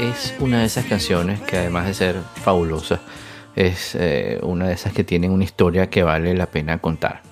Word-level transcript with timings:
es 0.00 0.34
una 0.40 0.60
de 0.60 0.64
esas 0.64 0.86
canciones 0.86 1.40
que 1.40 1.58
además 1.58 1.86
de 1.86 1.92
ser 1.92 2.16
fabulosa, 2.34 3.00
es 3.54 3.94
eh, 3.94 4.38
una 4.42 4.68
de 4.68 4.72
esas 4.72 4.94
que 4.94 5.04
tienen 5.04 5.30
una 5.30 5.44
historia 5.44 5.90
que 5.90 6.02
vale 6.02 6.34
la 6.34 6.46
pena 6.46 6.78
contar. 6.78 7.22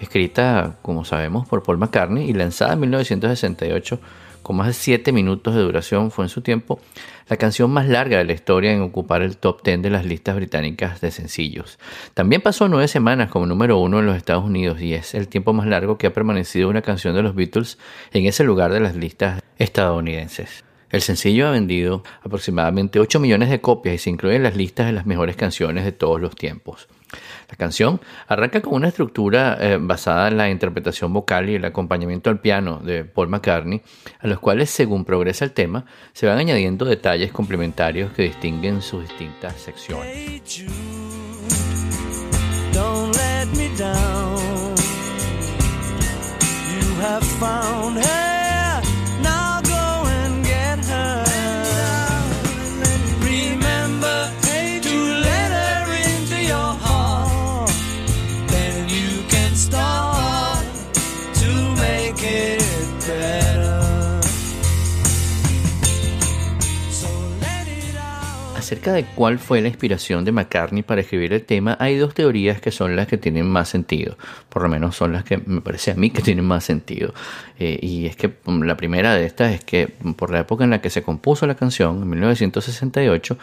Escrita, 0.00 0.76
como 0.82 1.04
sabemos, 1.04 1.46
por 1.46 1.62
Paul 1.62 1.78
McCartney 1.78 2.28
y 2.28 2.32
lanzada 2.32 2.72
en 2.72 2.80
1968 2.80 4.00
con 4.42 4.56
más 4.56 4.66
de 4.66 4.72
7 4.72 5.12
minutos 5.12 5.54
de 5.54 5.60
duración, 5.60 6.10
fue 6.10 6.24
en 6.24 6.28
su 6.28 6.40
tiempo 6.40 6.80
la 7.28 7.36
canción 7.36 7.70
más 7.70 7.86
larga 7.86 8.18
de 8.18 8.24
la 8.24 8.32
historia 8.32 8.72
en 8.72 8.80
ocupar 8.82 9.22
el 9.22 9.36
top 9.36 9.62
10 9.62 9.82
de 9.82 9.90
las 9.90 10.04
listas 10.04 10.34
británicas 10.34 11.00
de 11.00 11.10
sencillos. 11.10 11.78
También 12.14 12.40
pasó 12.40 12.68
9 12.68 12.88
semanas 12.88 13.30
como 13.30 13.46
número 13.46 13.78
uno 13.78 14.00
en 14.00 14.06
los 14.06 14.16
Estados 14.16 14.44
Unidos 14.44 14.80
y 14.80 14.94
es 14.94 15.14
el 15.14 15.28
tiempo 15.28 15.52
más 15.52 15.66
largo 15.66 15.98
que 15.98 16.08
ha 16.08 16.12
permanecido 16.12 16.68
una 16.68 16.82
canción 16.82 17.14
de 17.14 17.22
los 17.22 17.34
Beatles 17.36 17.78
en 18.12 18.26
ese 18.26 18.42
lugar 18.42 18.72
de 18.72 18.80
las 18.80 18.96
listas 18.96 19.42
estadounidenses. 19.58 20.67
El 20.90 21.02
sencillo 21.02 21.48
ha 21.48 21.50
vendido 21.50 22.02
aproximadamente 22.22 22.98
8 22.98 23.20
millones 23.20 23.50
de 23.50 23.60
copias 23.60 23.94
y 23.94 23.98
se 23.98 24.10
incluye 24.10 24.36
en 24.36 24.42
las 24.42 24.56
listas 24.56 24.86
de 24.86 24.92
las 24.92 25.06
mejores 25.06 25.36
canciones 25.36 25.84
de 25.84 25.92
todos 25.92 26.20
los 26.20 26.34
tiempos. 26.34 26.88
La 27.48 27.56
canción 27.56 28.00
arranca 28.26 28.60
con 28.60 28.74
una 28.74 28.88
estructura 28.88 29.56
eh, 29.60 29.78
basada 29.80 30.28
en 30.28 30.36
la 30.36 30.50
interpretación 30.50 31.12
vocal 31.12 31.48
y 31.48 31.54
el 31.54 31.64
acompañamiento 31.64 32.30
al 32.30 32.40
piano 32.40 32.80
de 32.82 33.04
Paul 33.04 33.28
McCartney, 33.28 33.82
a 34.20 34.26
los 34.26 34.38
cuales, 34.38 34.70
según 34.70 35.04
progresa 35.04 35.44
el 35.44 35.52
tema, 35.52 35.86
se 36.12 36.26
van 36.26 36.38
añadiendo 36.38 36.84
detalles 36.84 37.32
complementarios 37.32 38.12
que 38.12 38.24
distinguen 38.24 38.82
sus 38.82 39.08
distintas 39.08 39.54
secciones. 39.54 40.06
Hey 40.06 40.42
Jude, 40.46 40.68
don't 42.72 43.14
let 43.16 43.46
me 43.56 43.68
down. 43.76 44.74
You 46.80 47.00
have 47.00 47.24
found 47.38 47.98
Acerca 68.68 68.92
de 68.92 69.04
cuál 69.14 69.38
fue 69.38 69.62
la 69.62 69.68
inspiración 69.68 70.26
de 70.26 70.32
McCartney 70.32 70.82
para 70.82 71.00
escribir 71.00 71.32
el 71.32 71.42
tema, 71.42 71.78
hay 71.80 71.96
dos 71.96 72.12
teorías 72.12 72.60
que 72.60 72.70
son 72.70 72.96
las 72.96 73.06
que 73.06 73.16
tienen 73.16 73.46
más 73.46 73.70
sentido. 73.70 74.18
Por 74.50 74.60
lo 74.60 74.68
menos 74.68 74.94
son 74.94 75.14
las 75.14 75.24
que 75.24 75.38
me 75.38 75.62
parece 75.62 75.92
a 75.92 75.94
mí 75.94 76.10
que 76.10 76.20
tienen 76.20 76.44
más 76.44 76.64
sentido. 76.64 77.14
Eh, 77.58 77.78
y 77.80 78.04
es 78.04 78.14
que 78.14 78.28
mm, 78.28 78.64
la 78.64 78.76
primera 78.76 79.14
de 79.14 79.24
estas 79.24 79.54
es 79.54 79.64
que 79.64 79.94
mm, 80.02 80.12
por 80.12 80.30
la 80.30 80.40
época 80.40 80.64
en 80.64 80.70
la 80.70 80.82
que 80.82 80.90
se 80.90 81.02
compuso 81.02 81.46
la 81.46 81.54
canción, 81.54 82.02
en 82.02 82.10
1968, 82.10 83.38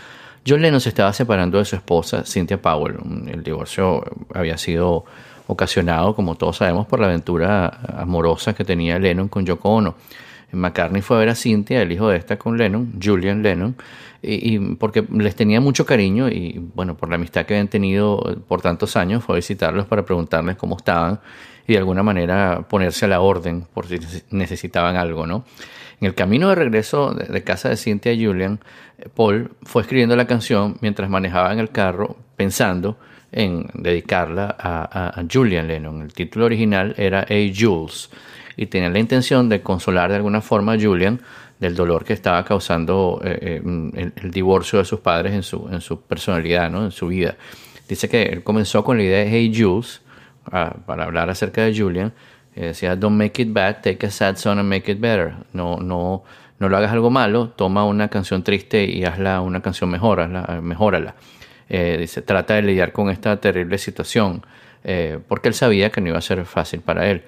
John 0.48 0.62
Lennon 0.62 0.80
se 0.80 0.90
estaba 0.90 1.12
separando 1.12 1.58
de 1.58 1.66
su 1.66 1.76
esposa, 1.76 2.24
Cynthia 2.24 2.62
Powell. 2.62 2.94
Mm, 3.04 3.30
El 3.30 3.42
divorcio 3.42 4.04
había 4.32 4.60
sido 4.60 5.06
ocasionado, 5.48 6.16
como 6.16 6.36
todos 6.36 6.58
sabemos, 6.58 6.86
por 6.86 7.00
la 7.00 7.08
aventura 7.08 7.80
amorosa 7.98 8.54
que 8.54 8.64
tenía 8.64 9.00
Lennon 9.00 9.28
con 9.28 9.44
Yoko 9.44 9.70
Ono. 9.70 9.96
McCartney 10.52 11.02
fue 11.02 11.18
a 11.18 11.20
ver 11.20 11.30
a 11.30 11.36
Cynthia, 11.36 11.82
el 11.82 11.92
hijo 11.92 12.08
de 12.10 12.18
esta 12.18 12.38
con 12.38 12.58
Lennon, 12.58 12.94
Julian 13.02 13.42
Lennon, 13.44 13.76
y, 14.22 14.58
porque 14.76 15.06
les 15.12 15.36
tenía 15.36 15.62
mucho 15.62 15.86
cariño 15.86 16.30
y 16.30 16.60
bueno, 16.74 16.96
por 16.96 17.10
la 17.10 17.16
amistad 17.16 17.46
que 17.46 17.54
habían 17.54 17.68
tenido 17.68 18.20
por 18.48 18.62
tantos 18.62 18.96
años, 18.96 19.24
fue 19.24 19.36
a 19.36 19.38
visitarlos 19.38 19.86
para 19.86 20.04
preguntarles 20.06 20.56
cómo 20.56 20.78
estaban 20.78 21.20
y 21.68 21.74
de 21.74 21.80
alguna 21.80 22.04
manera 22.04 22.66
ponerse 22.70 23.06
a 23.06 23.08
la 23.08 23.22
orden 23.22 23.66
por 23.74 23.86
si 23.88 23.98
necesitaban 24.32 24.96
algo, 24.96 25.28
¿no? 25.28 25.46
En 26.02 26.08
el 26.08 26.14
camino 26.16 26.50
de 26.50 26.56
regreso 26.56 27.14
de, 27.14 27.44
casa 27.44 27.70
de 27.70 27.78
Cynthia 27.78 28.12
y 28.14 28.26
Julian, 28.26 28.60
Paul 29.16 29.52
fue 29.64 29.82
escribiendo 29.84 30.16
la 30.16 30.26
canción 30.28 30.78
mientras 30.82 31.10
manejaba 31.10 31.54
en 31.54 31.60
el 31.60 31.70
carro 31.70 32.18
pensando 32.36 32.98
en 33.32 33.68
dedicarla 33.74 34.56
a, 34.60 34.82
a- 34.84 35.20
a 35.20 35.26
Julian 35.32 35.68
Lennon. 35.68 36.02
El 36.02 36.14
título 36.14 36.46
original 36.46 36.94
era 36.98 37.26
Hey 37.28 37.54
Jules 37.58 38.10
y 38.58 38.68
tenía 38.68 38.90
la 38.90 39.00
intención 39.00 39.50
de 39.50 39.62
consolar 39.62 40.10
de 40.10 40.18
alguna 40.18 40.42
forma 40.42 40.74
a 40.74 40.80
Julian 40.80 41.20
del 41.60 41.76
dolor 41.76 42.04
que 42.04 42.14
estaba 42.14 42.44
causando 42.44 43.22
eh, 43.24 43.38
eh, 43.42 43.62
el, 43.64 44.14
el 44.16 44.32
divorcio 44.32 44.80
de 44.80 44.86
sus 44.86 45.00
padres 45.00 45.34
en 45.34 45.44
su, 45.44 45.68
en 45.72 45.82
su 45.82 46.02
personalidad, 46.02 46.70
¿no? 46.70 46.84
en 46.86 46.92
su 46.92 47.08
vida. 47.08 47.36
Dice 47.88 48.10
que 48.10 48.24
él 48.24 48.44
comenzó 48.44 48.84
con 48.84 48.98
la 48.98 49.04
idea 49.04 49.20
de 49.20 49.30
Hey 49.30 49.54
Jules 49.56 50.02
ah, 50.52 50.76
para 50.86 51.06
hablar 51.06 51.30
acerca 51.30 51.64
de 51.64 51.78
Julian. 51.78 52.14
eh, 52.56 52.68
decía, 52.68 52.96
don't 52.96 53.18
make 53.18 53.42
it 53.42 53.52
bad, 53.52 53.82
take 53.82 54.06
a 54.06 54.12
sad 54.12 54.38
song 54.38 54.60
and 54.60 54.70
make 54.70 54.92
it 54.92 55.00
better. 55.00 55.36
No, 55.54 55.78
no, 55.78 56.24
no 56.60 56.70
lo 56.70 56.78
hagas 56.78 56.92
algo 56.92 57.10
malo, 57.10 57.50
toma 57.50 57.86
una 57.86 58.10
canción 58.10 58.44
triste 58.44 58.86
y 58.86 59.04
hazla 59.04 59.42
una 59.42 59.62
canción 59.62 59.90
mejor, 59.90 60.22
hazla, 60.22 61.16
dice, 61.68 62.22
trata 62.22 62.56
de 62.56 62.62
lidiar 62.62 62.92
con 62.92 63.10
esta 63.10 63.36
terrible 63.42 63.78
situación, 63.78 64.46
porque 65.28 65.50
él 65.50 65.54
sabía 65.54 65.90
que 65.90 66.00
no 66.00 66.10
iba 66.10 66.18
a 66.18 66.22
ser 66.22 66.46
fácil 66.46 66.80
para 66.80 67.10
él. 67.10 67.24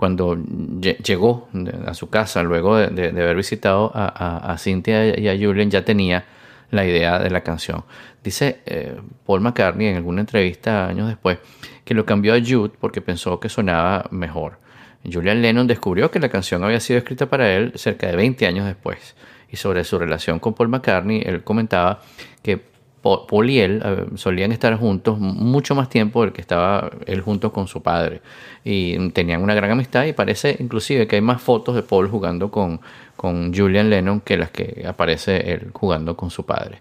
Cuando 0.00 0.34
lle- 0.34 0.96
llegó 1.02 1.50
a 1.86 1.92
su 1.92 2.08
casa, 2.08 2.42
luego 2.42 2.78
de, 2.78 3.08
haber 3.10 3.36
visitado 3.36 3.92
a, 3.94 4.50
a, 4.50 4.56
Cynthia 4.56 5.18
y 5.20 5.28
a 5.28 5.36
Julian, 5.36 5.70
ya 5.70 5.84
tenía 5.84 6.24
la 6.70 6.86
idea 6.86 7.18
de 7.18 7.28
la 7.28 7.42
canción. 7.42 7.84
Dice 8.24 8.60
eh, 8.64 8.98
Paul 9.26 9.42
McCartney 9.42 9.88
en 9.88 9.96
alguna 9.96 10.22
entrevista 10.22 10.86
años 10.86 11.06
después 11.06 11.36
que 11.84 11.92
lo 11.92 12.06
cambió 12.06 12.32
a 12.32 12.38
Jude 12.38 12.72
porque 12.80 13.02
pensó 13.02 13.38
que 13.40 13.50
sonaba 13.50 14.06
mejor. 14.10 14.56
Julian 15.04 15.42
Lennon 15.42 15.66
descubrió 15.66 16.10
que 16.10 16.18
la 16.18 16.30
canción 16.30 16.64
había 16.64 16.80
sido 16.80 16.96
escrita 16.96 17.26
para 17.26 17.54
él 17.54 17.72
cerca 17.74 18.06
de 18.06 18.16
20 18.16 18.46
años 18.46 18.64
después. 18.64 19.14
Y 19.50 19.56
sobre 19.56 19.84
su 19.84 19.98
relación 19.98 20.38
con 20.38 20.54
Paul 20.54 20.70
McCartney, 20.70 21.20
él 21.26 21.44
comentaba 21.44 22.00
que 22.42 22.58
Paul 23.02 23.50
y 23.50 23.60
él 23.60 23.82
eh, 23.84 24.06
solían 24.16 24.52
estar 24.52 24.76
juntos 24.76 25.18
mucho 25.18 25.74
más 25.74 25.88
tiempo 25.88 26.22
del 26.22 26.32
que 26.32 26.40
estaba 26.40 26.90
él 27.06 27.20
junto 27.20 27.52
con 27.52 27.66
su 27.66 27.82
padre. 27.82 28.20
Y 28.64 29.10
tenían 29.10 29.42
una 29.42 29.54
gran 29.54 29.70
amistad 29.70 30.04
y 30.04 30.12
parece 30.12 30.56
inclusive 30.58 31.06
que 31.06 31.16
hay 31.16 31.22
más 31.22 31.40
fotos 31.40 31.74
de 31.74 31.82
Paul 31.82 32.08
jugando 32.08 32.50
con, 32.50 32.80
con 33.16 33.54
Julian 33.54 33.90
Lennon 33.90 34.20
que 34.20 34.36
las 34.36 34.50
que 34.50 34.84
aparece 34.86 35.52
él 35.52 35.70
jugando 35.72 36.16
con 36.16 36.30
su 36.30 36.44
padre. 36.44 36.80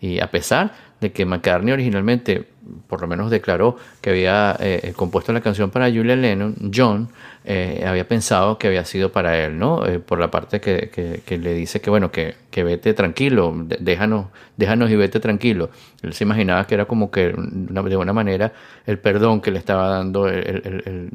Y 0.00 0.20
a 0.20 0.30
pesar 0.30 0.72
de 1.00 1.12
que 1.12 1.24
McCartney 1.24 1.72
originalmente, 1.72 2.44
por 2.86 3.00
lo 3.00 3.06
menos 3.06 3.30
declaró 3.30 3.76
que 4.00 4.10
había 4.10 4.56
eh, 4.60 4.92
compuesto 4.96 5.32
la 5.32 5.40
canción 5.40 5.70
para 5.70 5.86
Julian 5.90 6.20
Lennon, 6.22 6.54
John 6.74 7.08
eh, 7.44 7.84
había 7.86 8.06
pensado 8.06 8.58
que 8.58 8.66
había 8.66 8.84
sido 8.84 9.10
para 9.12 9.38
él, 9.42 9.58
¿no? 9.58 9.86
Eh, 9.86 10.00
por 10.00 10.18
la 10.18 10.30
parte 10.30 10.60
que, 10.60 10.90
que- 10.92 11.22
que 11.24 11.38
le 11.38 11.54
dice 11.54 11.80
que, 11.80 11.88
bueno, 11.88 12.10
que, 12.10 12.34
vete 12.62 12.92
tranquilo, 12.92 13.54
déjanos, 13.78 14.26
déjanos 14.56 14.90
y 14.90 14.96
vete 14.96 15.20
tranquilo. 15.20 15.70
Él 16.02 16.12
se 16.12 16.24
imaginaba 16.24 16.66
que 16.66 16.74
era 16.74 16.86
como 16.86 17.10
que 17.12 17.28
una- 17.28 17.82
de 17.84 17.96
una 17.96 18.12
manera 18.12 18.52
el 18.84 18.98
perdón 18.98 19.40
que 19.40 19.52
le 19.52 19.58
estaba 19.60 19.88
dando, 19.88 20.26
el, 20.28 21.08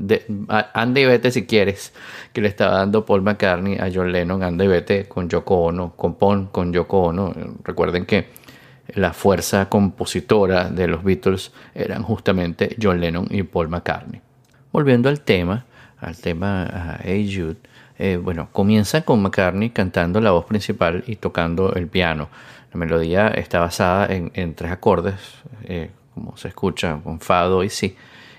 y 0.96 1.06
vete 1.06 1.32
si 1.32 1.46
quieres, 1.46 1.94
que 2.32 2.40
le 2.42 2.48
estaba 2.48 2.78
dando 2.78 3.06
Paul 3.06 3.22
McCartney 3.24 3.78
a 3.78 3.90
John 3.94 4.12
Lennon, 4.12 4.42
anda 4.42 4.64
y 4.64 4.68
vete 4.70 5.06
con 5.10 5.28
Yoko 5.28 5.56
Ono, 5.66 5.94
compón 5.98 6.48
con 6.48 6.72
Yoko 6.72 7.02
Ono. 7.04 7.34
Recuerden 7.64 8.06
que 8.06 8.28
la 8.88 9.14
fuerza 9.14 9.70
compositora 9.70 10.70
de 10.70 10.88
los 10.88 11.04
Beatles 11.04 11.52
eran 11.74 12.04
justamente 12.04 12.76
John 12.82 13.00
Lennon 13.00 13.28
y 13.30 13.44
Paul 13.44 13.70
McCartney. 13.70 14.22
Volviendo 14.72 15.10
al 15.10 15.22
tema, 15.22 15.66
al 16.00 16.18
tema 16.18 17.00
Hey 17.04 17.32
Jude, 17.34 17.58
eh, 17.98 18.18
bueno, 18.18 18.50
comienza 18.52 19.02
con 19.04 19.22
McCartney 19.22 19.70
cantando 19.70 20.20
la 20.20 20.32
voz 20.32 20.46
principal 20.46 21.04
y 21.08 21.16
tocando 21.16 21.74
el 21.74 21.88
piano. 21.88 22.30
La 22.74 22.80
melodía 22.80 23.28
está 23.28 23.60
basada 23.60 24.08
en, 24.10 24.56
tres 24.56 24.72
acordes, 24.72 25.16
eh, 25.66 25.92
como 26.14 26.36
se 26.38 26.48
escucha 26.48 27.00
con 27.04 27.20
fa, 27.20 27.44
do 27.44 27.64
y 27.64 27.70
si. 27.70 27.96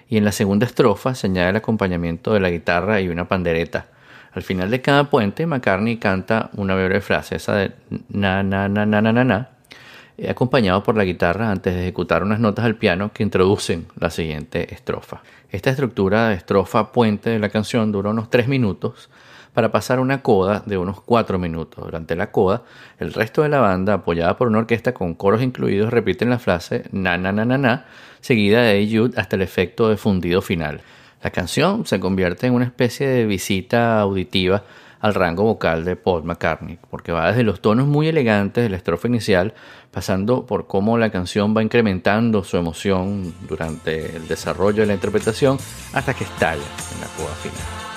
Y 0.09 0.17
en 0.17 0.25
la 0.25 0.33
segunda 0.33 0.67
estrofa 0.67 1.15
se 1.15 1.29
añade 1.29 1.51
el 1.51 1.57
acompañamiento 1.57 2.35
de 2.35 2.41
la 2.41 2.51
guitarra 2.51 3.01
y 3.01 3.09
una 3.09 3.29
pandereta. 3.29 3.87
Al 4.33 4.43
final 4.43 4.71
de 4.71 4.81
cada 4.81 5.05
puente, 5.05 5.47
McCartney 5.47 5.97
canta 5.99 6.51
una 6.55 6.75
breve 6.75 7.01
frase, 7.01 7.37
esa 7.37 7.55
de 7.55 7.73
na, 8.09 8.43
na, 8.43 8.69
na, 8.69 8.85
na, 8.85 9.01
na, 9.01 9.13
na, 9.13 9.25
na, 9.25 9.49
acompañado 10.29 10.83
por 10.83 10.97
la 10.97 11.05
guitarra 11.05 11.51
antes 11.51 11.75
de 11.75 11.83
ejecutar 11.83 12.23
unas 12.23 12.41
notas 12.41 12.65
al 12.65 12.77
piano 12.77 13.13
que 13.13 13.23
introducen 13.23 13.87
la 13.99 14.11
siguiente 14.11 14.73
estrofa. 14.73 15.23
Esta 15.51 15.71
estructura 15.71 16.29
de 16.29 16.35
estrofa 16.35 16.93
puente 16.93 17.31
de 17.31 17.39
la 17.39 17.49
canción 17.49 17.93
dura 17.93 18.11
unos 18.11 18.31
3 18.31 18.49
minutos 18.49 19.11
para 19.53 19.71
pasar 19.71 20.01
una 20.01 20.21
coda 20.21 20.63
de 20.67 20.77
unos 20.77 21.01
4 21.01 21.39
minutos. 21.39 21.85
Durante 21.85 22.17
la 22.17 22.31
coda, 22.31 22.63
el 22.99 23.13
resto 23.13 23.43
de 23.43 23.49
la 23.49 23.61
banda, 23.61 23.95
apoyada 23.95 24.37
por 24.37 24.49
una 24.49 24.59
orquesta 24.59 24.93
con 24.93 25.15
coros 25.15 25.43
incluidos, 25.43 25.93
repiten 25.93 26.31
la 26.31 26.39
frase 26.39 26.85
na 26.93 27.17
na 27.17 27.33
na 27.33 27.45
na 27.45 27.57
na, 27.57 27.87
seguida 28.21 28.63
de 28.63 28.89
Jude 28.91 29.19
hasta 29.19 29.37
el 29.37 29.43
efecto 29.43 29.89
de 29.89 29.97
fundido 29.97 30.43
final. 30.43 30.81
La 31.23 31.31
canción 31.31 31.87
se 31.87 32.01
convierte 32.01 32.47
en 32.47 32.55
una 32.55 32.67
especie 32.67 33.09
de 33.09 33.27
visita 33.27 34.01
auditiva 34.01 34.65
al 35.05 35.13
rango 35.13 35.43
vocal 35.43 35.85
de 35.85 35.97
Paul 35.97 36.25
McCartney, 36.25 36.79
porque 36.89 37.13
va 37.13 37.29
desde 37.29 37.43
los 37.43 37.61
tonos 37.61 37.87
muy 37.87 38.09
elegantes 38.09 38.65
de 38.65 38.71
la 38.71 38.79
estrofa 38.79 39.07
inicial, 39.07 39.53
pasando 39.91 40.47
por 40.47 40.67
cómo 40.67 40.97
la 40.97 41.11
canción 41.11 41.55
va 41.55 41.63
incrementando 41.63 42.43
su 42.43 42.57
emoción 42.57 43.35
durante 43.47 44.17
el 44.17 44.27
desarrollo 44.27 44.81
de 44.81 44.87
la 44.87 44.95
interpretación, 44.95 45.59
hasta 45.93 46.15
que 46.15 46.25
estalla 46.25 46.65
en 46.95 47.01
la 47.03 47.07
coda 47.19 47.35
final. 47.35 47.94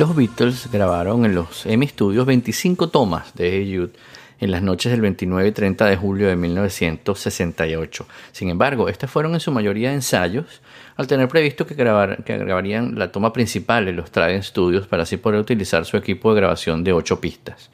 Los 0.00 0.16
Beatles 0.16 0.70
grabaron 0.72 1.26
en 1.26 1.34
los 1.34 1.66
EMI 1.66 1.88
Studios 1.88 2.24
25 2.24 2.88
tomas 2.88 3.34
de 3.34 3.50
Hey 3.50 3.76
Jude 3.76 3.92
en 4.40 4.50
las 4.50 4.62
noches 4.62 4.90
del 4.90 5.02
29 5.02 5.48
y 5.50 5.52
30 5.52 5.84
de 5.84 5.96
julio 5.98 6.26
de 6.26 6.36
1968. 6.36 8.06
Sin 8.32 8.48
embargo, 8.48 8.88
estas 8.88 9.10
fueron 9.10 9.34
en 9.34 9.40
su 9.40 9.52
mayoría 9.52 9.92
ensayos, 9.92 10.62
al 10.96 11.06
tener 11.06 11.28
previsto 11.28 11.66
que 11.66 11.74
grabarían 11.74 12.98
la 12.98 13.12
toma 13.12 13.34
principal 13.34 13.88
en 13.88 13.96
los 13.96 14.10
Trident 14.10 14.44
Studios 14.44 14.86
para 14.86 15.02
así 15.02 15.18
poder 15.18 15.38
utilizar 15.38 15.84
su 15.84 15.98
equipo 15.98 16.32
de 16.32 16.40
grabación 16.40 16.82
de 16.82 16.94
8 16.94 17.20
pistas. 17.20 17.68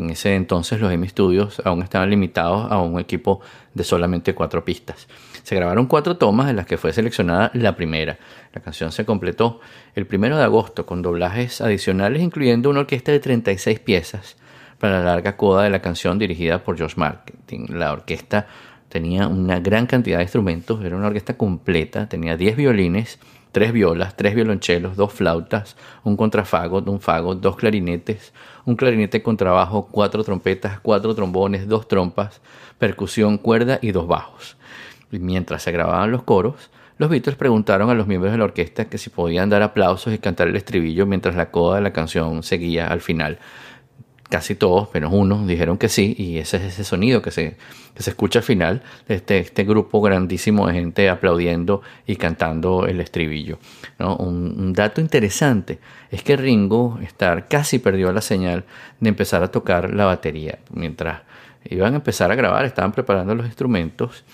En 0.00 0.08
ese 0.08 0.34
entonces 0.34 0.80
los 0.80 0.90
EMI 0.90 1.08
Studios 1.08 1.60
aún 1.62 1.82
estaban 1.82 2.08
limitados 2.08 2.72
a 2.72 2.80
un 2.80 2.98
equipo 2.98 3.40
de 3.74 3.84
solamente 3.84 4.34
4 4.34 4.64
pistas. 4.64 5.08
Se 5.42 5.54
grabaron 5.54 5.86
cuatro 5.86 6.16
tomas 6.16 6.48
en 6.48 6.56
las 6.56 6.64
que 6.64 6.78
fue 6.78 6.94
seleccionada 6.94 7.50
la 7.52 7.76
primera. 7.76 8.18
La 8.54 8.62
canción 8.62 8.92
se 8.92 9.04
completó 9.04 9.60
el 9.94 10.06
primero 10.06 10.38
de 10.38 10.44
agosto 10.44 10.86
con 10.86 11.02
doblajes 11.02 11.60
adicionales, 11.60 12.22
incluyendo 12.22 12.70
una 12.70 12.80
orquesta 12.80 13.12
de 13.12 13.20
36 13.20 13.78
piezas 13.80 14.36
para 14.78 15.00
la 15.00 15.04
larga 15.04 15.36
coda 15.36 15.64
de 15.64 15.70
la 15.70 15.82
canción 15.82 16.18
dirigida 16.18 16.64
por 16.64 16.78
George 16.78 16.98
Martin. 16.98 17.66
La 17.68 17.92
orquesta 17.92 18.46
tenía 18.88 19.28
una 19.28 19.60
gran 19.60 19.86
cantidad 19.86 20.16
de 20.16 20.24
instrumentos, 20.24 20.82
era 20.82 20.96
una 20.96 21.08
orquesta 21.08 21.36
completa, 21.36 22.08
tenía 22.08 22.38
10 22.38 22.56
violines, 22.56 23.18
3 23.52 23.72
violas, 23.72 24.16
3 24.16 24.34
violonchelos, 24.34 24.96
2 24.96 25.12
flautas, 25.12 25.76
un 26.04 26.16
contrafagot, 26.16 26.88
un 26.88 27.00
fagot, 27.00 27.40
2 27.40 27.56
clarinetes, 27.56 28.32
un 28.64 28.76
clarinete 28.76 29.22
contrabajo, 29.22 29.88
4 29.90 30.24
trompetas, 30.24 30.80
4 30.80 31.14
trombones, 31.14 31.68
2 31.68 31.88
trompas, 31.88 32.40
percusión, 32.78 33.38
cuerda 33.38 33.78
y 33.82 33.92
2 33.92 34.06
bajos. 34.06 34.56
Y 35.12 35.18
mientras 35.18 35.62
se 35.62 35.72
grababan 35.72 36.10
los 36.10 36.22
coros, 36.22 36.70
los 36.98 37.08
Beatles 37.08 37.36
preguntaron 37.36 37.88
a 37.88 37.94
los 37.94 38.06
miembros 38.06 38.32
de 38.32 38.38
la 38.38 38.44
orquesta 38.44 38.84
que 38.84 38.98
si 38.98 39.08
podían 39.08 39.48
dar 39.48 39.62
aplausos 39.62 40.12
y 40.12 40.18
cantar 40.18 40.48
el 40.48 40.56
estribillo 40.56 41.06
mientras 41.06 41.34
la 41.34 41.50
coda 41.50 41.76
de 41.76 41.82
la 41.82 41.94
canción 41.94 42.42
seguía 42.42 42.88
al 42.88 43.00
final. 43.00 43.38
Casi 44.30 44.54
todos, 44.54 44.88
menos 44.94 45.10
uno, 45.12 45.46
dijeron 45.46 45.76
que 45.76 45.88
sí, 45.88 46.14
y 46.16 46.38
ese 46.38 46.56
es 46.56 46.62
ese 46.62 46.84
sonido 46.84 47.20
que 47.20 47.30
se, 47.30 47.56
que 47.94 48.02
se 48.02 48.10
escucha 48.10 48.38
al 48.38 48.44
final 48.44 48.82
de 49.08 49.16
este, 49.16 49.40
este 49.40 49.64
grupo 49.64 50.00
grandísimo 50.00 50.66
de 50.66 50.74
gente 50.74 51.08
aplaudiendo 51.10 51.82
y 52.06 52.16
cantando 52.16 52.86
el 52.86 53.00
estribillo. 53.00 53.58
un 53.98 54.72
dato 54.72 55.00
interesante 55.00 55.80
es 56.10 56.22
que 56.22 56.36
Ringo 56.36 56.98
Starr 57.02 57.48
casi 57.48 57.78
perdió 57.78 58.12
la 58.12 58.22
señal 58.22 58.64
de 59.00 59.08
empezar 59.08 59.42
a 59.42 59.50
tocar 59.50 59.92
la 59.92 60.06
batería. 60.06 60.60
Mientras 60.72 61.22
iban 61.68 61.92
a 61.92 61.96
empezar 61.96 62.30
a 62.30 62.36
grabar, 62.36 62.64
estaban 62.64 62.92
preparando 62.92 63.34
los 63.34 63.46
instrumentos 63.46 64.24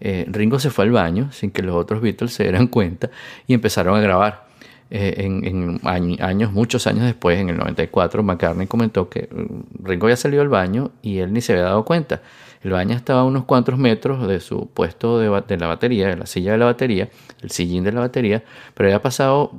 eh, 0.00 0.24
Ringo 0.28 0.58
se 0.58 0.70
fue 0.70 0.86
al 0.86 0.90
baño 0.92 1.30
sin 1.30 1.50
que 1.50 1.62
los 1.62 1.76
otros 1.76 2.00
Beatles 2.00 2.32
se 2.32 2.44
dieran 2.44 2.66
cuenta 2.68 3.10
y 3.46 3.54
empezaron 3.54 3.96
a 3.96 4.00
grabar. 4.00 4.49
Eh, 4.92 5.14
en, 5.18 5.44
en 5.44 5.80
años, 5.84 6.52
muchos 6.52 6.88
años 6.88 7.04
después, 7.04 7.38
en 7.38 7.48
el 7.48 7.56
94, 7.58 8.24
McCartney 8.24 8.66
comentó 8.66 9.08
que 9.08 9.28
mm, 9.30 9.84
Ringo 9.84 10.06
había 10.06 10.16
salido 10.16 10.42
al 10.42 10.48
baño 10.48 10.90
y 11.00 11.18
él 11.18 11.32
ni 11.32 11.40
se 11.40 11.52
había 11.52 11.64
dado 11.66 11.84
cuenta. 11.84 12.22
El 12.62 12.72
baño 12.72 12.96
estaba 12.96 13.20
a 13.20 13.24
unos 13.24 13.44
cuantos 13.44 13.78
metros 13.78 14.26
de 14.26 14.40
su 14.40 14.68
puesto 14.68 15.20
de, 15.20 15.42
de 15.46 15.56
la 15.58 15.68
batería, 15.68 16.08
de 16.08 16.16
la 16.16 16.26
silla 16.26 16.52
de 16.52 16.58
la 16.58 16.64
batería, 16.64 17.08
el 17.40 17.50
sillín 17.52 17.84
de 17.84 17.92
la 17.92 18.00
batería, 18.00 18.42
pero 18.74 18.88
había 18.88 19.00
pasado 19.00 19.52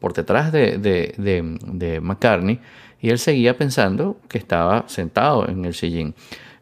por 0.00 0.14
detrás 0.14 0.52
de, 0.52 0.78
de, 0.78 1.14
de, 1.18 1.58
de 1.66 2.00
McCartney 2.00 2.60
y 3.00 3.10
él 3.10 3.18
seguía 3.18 3.56
pensando 3.56 4.16
que 4.28 4.38
estaba 4.38 4.84
sentado 4.88 5.46
en 5.48 5.66
el 5.66 5.74
sillín. 5.74 6.14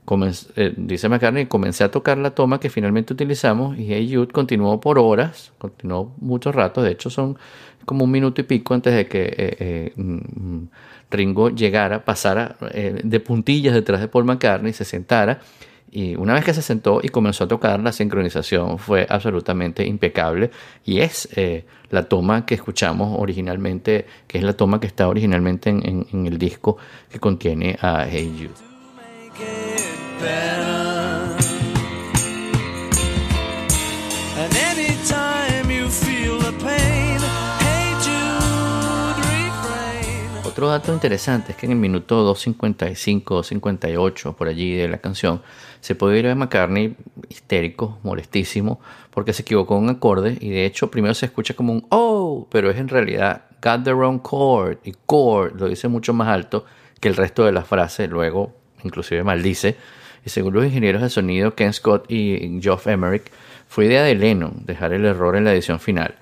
Comencé, 0.06 0.46
eh, 0.56 0.72
dice 0.76 1.08
McCartney, 1.10 1.46
comencé 1.46 1.82
a 1.84 1.90
tocar 1.90 2.16
la 2.16 2.30
toma 2.30 2.58
que 2.60 2.70
finalmente 2.70 3.12
utilizamos 3.12 3.76
y 3.76 3.92
Hey 3.92 4.08
Jude 4.14 4.28
continuó 4.28 4.80
por 4.80 4.98
horas, 5.00 5.52
continuó 5.58 6.14
mucho 6.20 6.52
rato, 6.52 6.80
de 6.82 6.92
hecho 6.92 7.10
son 7.10 7.36
como 7.84 8.04
un 8.04 8.10
minuto 8.12 8.40
y 8.40 8.44
pico 8.44 8.72
antes 8.72 8.94
de 8.94 9.06
que 9.08 9.24
eh, 9.24 9.56
eh, 9.58 9.92
mm, 9.96 10.58
Ringo 11.10 11.50
llegara, 11.50 12.04
pasara 12.04 12.56
eh, 12.72 13.00
de 13.02 13.20
puntillas 13.20 13.74
detrás 13.74 14.00
de 14.00 14.06
Paul 14.08 14.24
McCartney, 14.24 14.72
se 14.72 14.84
sentara 14.84 15.40
y 15.90 16.14
una 16.16 16.34
vez 16.34 16.44
que 16.44 16.54
se 16.54 16.62
sentó 16.62 17.00
y 17.02 17.08
comenzó 17.08 17.44
a 17.44 17.48
tocar, 17.48 17.80
la 17.80 17.90
sincronización 17.92 18.78
fue 18.78 19.06
absolutamente 19.08 19.84
impecable 19.86 20.50
y 20.84 21.00
es 21.00 21.28
eh, 21.36 21.64
la 21.90 22.04
toma 22.08 22.46
que 22.46 22.54
escuchamos 22.54 23.16
originalmente, 23.20 24.06
que 24.28 24.38
es 24.38 24.44
la 24.44 24.52
toma 24.52 24.78
que 24.78 24.86
está 24.86 25.08
originalmente 25.08 25.70
en, 25.70 25.84
en- 25.84 26.06
en 26.12 26.26
el 26.26 26.38
disco 26.38 26.76
que 27.10 27.18
contiene 27.18 27.76
a 27.82 28.06
Hey 28.08 28.32
Jude. 28.38 29.75
Otro 40.56 40.68
dato 40.68 40.90
interesante 40.90 41.52
es 41.52 41.58
que 41.58 41.66
en 41.66 41.72
el 41.72 41.78
minuto 41.78 42.34
2.55 42.34 43.22
o 43.26 43.42
58 43.42 44.36
por 44.36 44.48
allí 44.48 44.74
de 44.74 44.88
la 44.88 44.96
canción 44.96 45.42
se 45.80 45.94
puede 45.94 46.14
oír 46.14 46.28
a 46.28 46.34
McCartney 46.34 46.96
histérico, 47.28 47.98
molestísimo, 48.02 48.80
porque 49.10 49.34
se 49.34 49.42
equivocó 49.42 49.76
un 49.76 49.90
acorde 49.90 50.38
y 50.40 50.48
de 50.48 50.64
hecho 50.64 50.90
primero 50.90 51.12
se 51.12 51.26
escucha 51.26 51.52
como 51.52 51.74
un 51.74 51.86
oh, 51.90 52.46
pero 52.50 52.70
es 52.70 52.78
en 52.78 52.88
realidad 52.88 53.42
got 53.62 53.84
the 53.84 53.92
wrong 53.92 54.22
chord 54.22 54.78
y 54.82 54.92
chord 55.06 55.60
lo 55.60 55.68
dice 55.68 55.88
mucho 55.88 56.14
más 56.14 56.28
alto 56.28 56.64
que 57.00 57.08
el 57.08 57.16
resto 57.16 57.44
de 57.44 57.52
la 57.52 57.62
frase, 57.62 58.08
luego 58.08 58.54
inclusive 58.82 59.22
maldice. 59.24 59.76
Y 60.26 60.30
según 60.30 60.54
los 60.54 60.64
ingenieros 60.64 61.02
de 61.02 61.08
sonido 61.08 61.54
Ken 61.54 61.72
Scott 61.72 62.10
y 62.10 62.58
Geoff 62.60 62.88
Emerick, 62.88 63.30
fue 63.68 63.86
idea 63.86 64.02
de 64.02 64.16
Lennon 64.16 64.64
dejar 64.66 64.92
el 64.92 65.04
error 65.04 65.36
en 65.36 65.44
la 65.44 65.52
edición 65.52 65.78
final. 65.78 66.16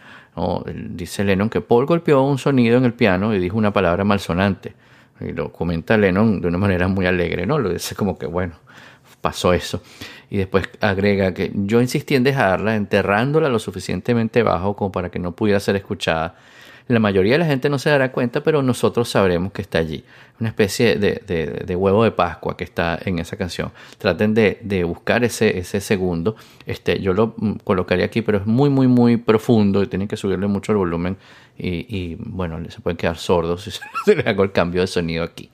Dice 0.90 1.24
Lennon 1.24 1.48
que 1.48 1.62
Paul 1.62 1.86
golpeó 1.86 2.20
un 2.20 2.36
sonido 2.36 2.76
en 2.76 2.84
el 2.84 2.92
piano 2.92 3.34
y 3.34 3.38
dijo 3.38 3.56
una 3.56 3.72
palabra 3.72 4.04
malsonante. 4.04 4.74
Y 5.20 5.32
lo 5.32 5.50
comenta 5.50 5.96
Lennon 5.96 6.38
de 6.42 6.48
una 6.48 6.58
manera 6.58 6.86
muy 6.86 7.06
alegre, 7.06 7.46
¿no? 7.46 7.58
Lo 7.58 7.70
dice 7.70 7.94
como 7.94 8.18
que, 8.18 8.26
bueno, 8.26 8.56
pasó 9.22 9.54
eso. 9.54 9.82
Y 10.28 10.36
después 10.36 10.68
agrega 10.82 11.32
que 11.32 11.50
yo 11.54 11.80
insistí 11.80 12.14
en 12.14 12.24
dejarla, 12.24 12.76
enterrándola 12.76 13.48
lo 13.48 13.58
suficientemente 13.58 14.42
bajo 14.42 14.76
como 14.76 14.92
para 14.92 15.08
que 15.08 15.18
no 15.18 15.32
pudiera 15.32 15.60
ser 15.60 15.76
escuchada. 15.76 16.34
La 16.86 17.00
mayoría 17.00 17.32
de 17.32 17.38
la 17.38 17.46
gente 17.46 17.70
no 17.70 17.78
se 17.78 17.88
dará 17.88 18.12
cuenta, 18.12 18.42
pero 18.42 18.62
nosotros 18.62 19.08
sabremos 19.08 19.52
que 19.52 19.62
está 19.62 19.78
allí. 19.78 20.04
Una 20.38 20.50
especie 20.50 20.96
de, 20.96 21.22
de- 21.64 21.76
huevo 21.76 22.04
de 22.04 22.10
Pascua 22.10 22.56
que 22.58 22.64
está 22.64 22.98
en 23.02 23.18
esa 23.18 23.36
canción. 23.38 23.72
Traten 23.96 24.34
de, 24.34 24.84
buscar 24.84 25.24
ese, 25.24 25.58
ese 25.58 25.80
segundo. 25.80 26.36
Este, 26.66 27.00
yo 27.00 27.14
lo 27.14 27.34
mm, 27.38 27.52
colocaría 27.64 28.04
aquí, 28.04 28.20
pero 28.20 28.38
es 28.38 28.46
muy, 28.46 28.68
muy, 28.68 28.86
muy 28.86 29.16
profundo 29.16 29.82
y 29.82 29.86
tienen 29.86 30.08
que 30.08 30.18
subirle 30.18 30.46
mucho 30.46 30.72
el 30.72 30.78
volumen. 30.78 31.16
Y, 31.56 31.86
y, 31.88 32.16
bueno, 32.18 32.58
se 32.68 32.80
pueden 32.80 32.98
quedar 32.98 33.16
sordos 33.16 33.62
si 33.62 33.70
se 34.04 34.16
le 34.16 34.28
hago 34.28 34.42
el 34.42 34.52
cambio 34.52 34.82
de 34.82 34.86
sonido 34.86 35.24
aquí. 35.24 35.50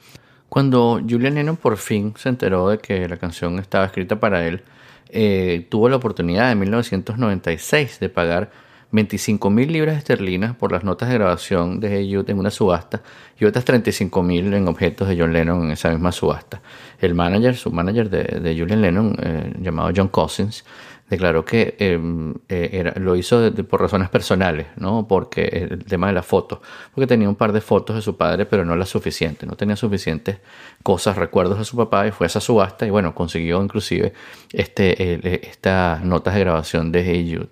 Cuando 0.49 1.01
Julian 1.09 1.37
Lennon 1.37 1.57
por 1.57 1.77
fin 1.77 2.13
se 2.17 2.29
enteró 2.29 2.71
de 2.71 2.79
que 2.79 3.09
la 3.09 3.19
canción 3.19 3.61
estaba 3.61 3.85
escrita 3.85 4.19
para 4.19 4.45
él, 4.49 4.63
eh, 5.11 5.65
tuvo 5.71 5.89
la 5.89 5.95
oportunidad 5.97 6.51
en 6.51 6.59
1996 6.59 8.01
de 8.01 8.09
pagar 8.09 8.51
25 8.93 9.51
mil 9.51 9.73
libras 9.73 9.99
esterlinas 9.99 10.57
por 10.57 10.73
las 10.73 10.85
notas 10.85 11.09
de 11.09 11.15
grabación 11.15 11.81
de 11.81 11.89
Hey 11.89 12.15
Jude 12.15 12.33
en 12.33 12.39
una 12.39 12.51
subasta 12.51 13.03
y 13.39 13.45
otras 13.45 13.65
35 13.65 14.23
mil 14.23 14.53
en 14.53 14.69
objetos 14.69 15.09
de 15.09 15.19
John 15.19 15.33
Lennon 15.33 15.65
en 15.65 15.71
esa 15.71 15.91
misma 15.91 16.13
subasta. 16.13 16.61
El 16.99 17.15
manager, 17.15 17.57
su 17.57 17.71
manager 17.71 18.11
de, 18.11 18.41
de 18.41 18.59
Julian 18.59 18.83
Lennon, 18.83 19.17
eh, 19.23 19.53
llamado 19.61 19.91
John 19.95 20.09
Cousins, 20.09 20.65
declaró 21.11 21.45
que 21.45 21.75
eh, 21.79 22.01
eh, 22.49 22.71
era, 22.73 22.95
lo 22.97 23.17
hizo 23.17 23.53
por 23.69 23.81
razones 23.81 24.09
personales, 24.09 24.69
¿no? 24.77 25.09
Porque 25.09 25.43
el 25.71 25.85
tema 25.85 26.07
de 26.07 26.13
la 26.13 26.23
foto, 26.23 26.63
porque 26.95 27.09
tenía 27.09 27.29
un 27.29 27.35
par 27.35 27.53
de 27.53 27.61
fotos 27.61 27.97
de 27.97 28.03
su 28.03 28.17
padre, 28.17 28.47
pero 28.47 28.65
no 28.65 28.77
las 28.77 28.89
suficientes, 28.89 29.47
no 29.49 29.57
tenía 29.57 29.75
suficientes 29.75 30.39
cosas, 30.85 31.17
recuerdos 31.17 31.59
de 31.59 31.65
su 31.65 31.77
papá 31.77 32.07
y 32.07 32.13
fue 32.13 32.27
a 32.27 32.29
esa 32.29 32.41
subasta 32.41 32.87
y 32.87 32.91
bueno, 32.91 33.13
consiguió 33.13 33.61
inclusive 33.61 34.13
este, 34.53 34.95
eh, 35.03 35.41
estas 35.43 36.05
notas 36.05 36.35
de 36.35 36.41
grabación 36.41 36.93
de 36.93 37.03
Hey 37.03 37.35
Jude. 37.35 37.51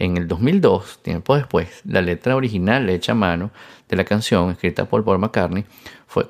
En 0.00 0.16
el 0.16 0.26
2002, 0.26 1.00
tiempo 1.02 1.36
después, 1.36 1.82
la 1.84 2.00
letra 2.00 2.34
original 2.34 2.88
hecha 2.88 3.12
a 3.12 3.14
mano 3.14 3.50
de 3.86 3.96
la 3.96 4.04
canción, 4.04 4.50
escrita 4.50 4.86
por 4.86 5.04
Paul 5.04 5.18
McCartney, 5.18 5.66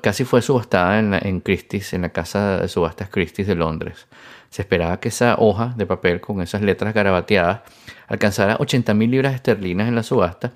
casi 0.01 0.25
fue 0.25 0.41
subastada 0.41 0.99
en, 0.99 1.11
la- 1.11 1.21
Christie's, 1.41 1.93
en 1.93 2.01
la 2.01 2.09
casa 2.09 2.57
de 2.57 2.67
subastas 2.67 3.07
Christie's 3.09 3.47
de 3.47 3.55
Londres. 3.55 4.07
Se 4.49 4.63
esperaba 4.63 4.99
que 4.99 5.07
esa 5.07 5.35
hoja 5.39 5.73
de 5.77 5.85
papel 5.85 6.19
con 6.19 6.41
esas 6.41 6.61
letras 6.61 6.93
garabateadas 6.93 7.61
alcanzara 8.09 8.57
80 8.59 8.93
mil 8.93 9.09
libras 9.09 9.33
esterlinas 9.35 9.87
en 9.87 9.95
la 9.95 10.03
subasta 10.03 10.51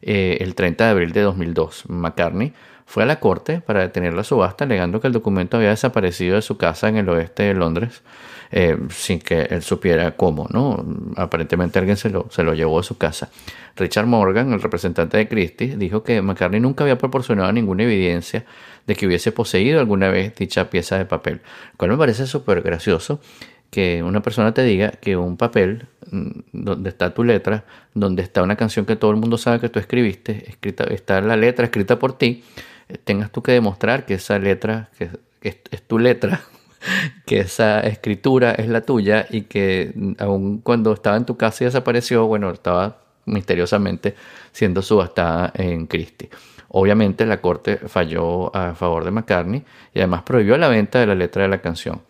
eh, 0.00 0.38
el 0.40 0.54
30 0.54 0.84
de 0.84 0.90
abril 0.90 1.10
de 1.12 1.22
2002. 1.22 1.86
McCartney 1.88 2.52
fue 2.86 3.02
a 3.02 3.06
la 3.06 3.18
corte 3.18 3.60
para 3.60 3.80
detener 3.80 4.14
la 4.14 4.22
subasta, 4.22 4.64
alegando 4.64 5.00
que 5.00 5.08
el 5.08 5.12
documento 5.12 5.56
había 5.56 5.70
desaparecido 5.70 6.36
de 6.36 6.42
su 6.42 6.56
casa 6.56 6.88
en 6.88 6.98
el 6.98 7.08
oeste 7.08 7.42
de 7.42 7.54
Londres 7.54 8.02
eh, 8.52 8.76
sin 8.90 9.20
que 9.20 9.42
él 9.42 9.62
supiera 9.62 10.16
cómo, 10.16 10.48
¿no? 10.50 10.84
Aparentemente 11.16 11.78
alguien 11.78 11.96
se 11.96 12.10
lo, 12.10 12.26
se 12.30 12.42
lo 12.42 12.54
llevó 12.54 12.80
a 12.80 12.82
su 12.82 12.98
casa. 12.98 13.30
Richard 13.76 14.06
Morgan, 14.06 14.52
el 14.52 14.60
representante 14.60 15.16
de 15.16 15.28
Christie, 15.28 15.76
dijo 15.76 16.02
que 16.02 16.20
McCartney 16.20 16.60
nunca 16.60 16.84
había 16.84 16.98
proporcionado 16.98 17.52
ninguna 17.52 17.84
evidencia 17.84 18.44
de 18.86 18.96
que 18.96 19.06
hubiese 19.06 19.30
poseído 19.30 19.78
alguna 19.78 20.10
vez 20.10 20.34
dicha 20.34 20.68
pieza 20.68 20.98
de 20.98 21.04
papel, 21.04 21.34
lo 21.72 21.76
cual 21.76 21.92
me 21.92 21.96
parece 21.96 22.26
súper 22.26 22.62
gracioso 22.62 23.20
que 23.70 24.02
una 24.02 24.20
persona 24.20 24.52
te 24.52 24.64
diga 24.64 24.90
que 24.90 25.16
un 25.16 25.36
papel 25.36 25.86
mm, 26.10 26.30
donde 26.52 26.90
está 26.90 27.14
tu 27.14 27.22
letra, 27.22 27.64
donde 27.94 28.22
está 28.22 28.42
una 28.42 28.56
canción 28.56 28.84
que 28.84 28.96
todo 28.96 29.12
el 29.12 29.16
mundo 29.16 29.38
sabe 29.38 29.60
que 29.60 29.68
tú 29.68 29.78
escribiste, 29.78 30.48
escrita, 30.48 30.84
está 30.84 31.20
la 31.20 31.36
letra 31.36 31.66
escrita 31.66 31.98
por 31.98 32.18
ti, 32.18 32.42
eh, 32.88 32.98
tengas 33.02 33.30
tú 33.30 33.42
que 33.42 33.52
demostrar 33.52 34.06
que 34.06 34.14
esa 34.14 34.38
letra, 34.38 34.90
que, 34.98 35.10
es, 35.42 35.58
es 35.70 35.82
tu 35.82 35.98
letra, 36.00 36.40
que 37.26 37.40
esa 37.40 37.80
escritura 37.80 38.52
es 38.52 38.68
la 38.68 38.82
tuya 38.82 39.26
y 39.30 39.42
que 39.42 39.92
aun 40.18 40.58
cuando 40.58 40.92
estaba 40.92 41.16
en 41.16 41.26
tu 41.26 41.36
casa 41.36 41.64
y 41.64 41.66
desapareció, 41.66 42.26
bueno, 42.26 42.50
estaba 42.50 42.98
misteriosamente 43.26 44.14
siendo 44.52 44.82
subastada 44.82 45.52
en 45.54 45.86
Christie. 45.86 46.30
Obviamente 46.68 47.26
la 47.26 47.40
corte 47.40 47.76
falló 47.76 48.54
a 48.54 48.74
favor 48.74 49.04
de 49.04 49.10
McCartney 49.10 49.64
y 49.92 49.98
además 49.98 50.22
prohibió 50.22 50.56
la 50.56 50.68
venta 50.68 51.00
de 51.00 51.06
la 51.06 51.14
letra 51.14 51.42
de 51.42 51.48
la 51.48 51.60
canción. 51.60 52.02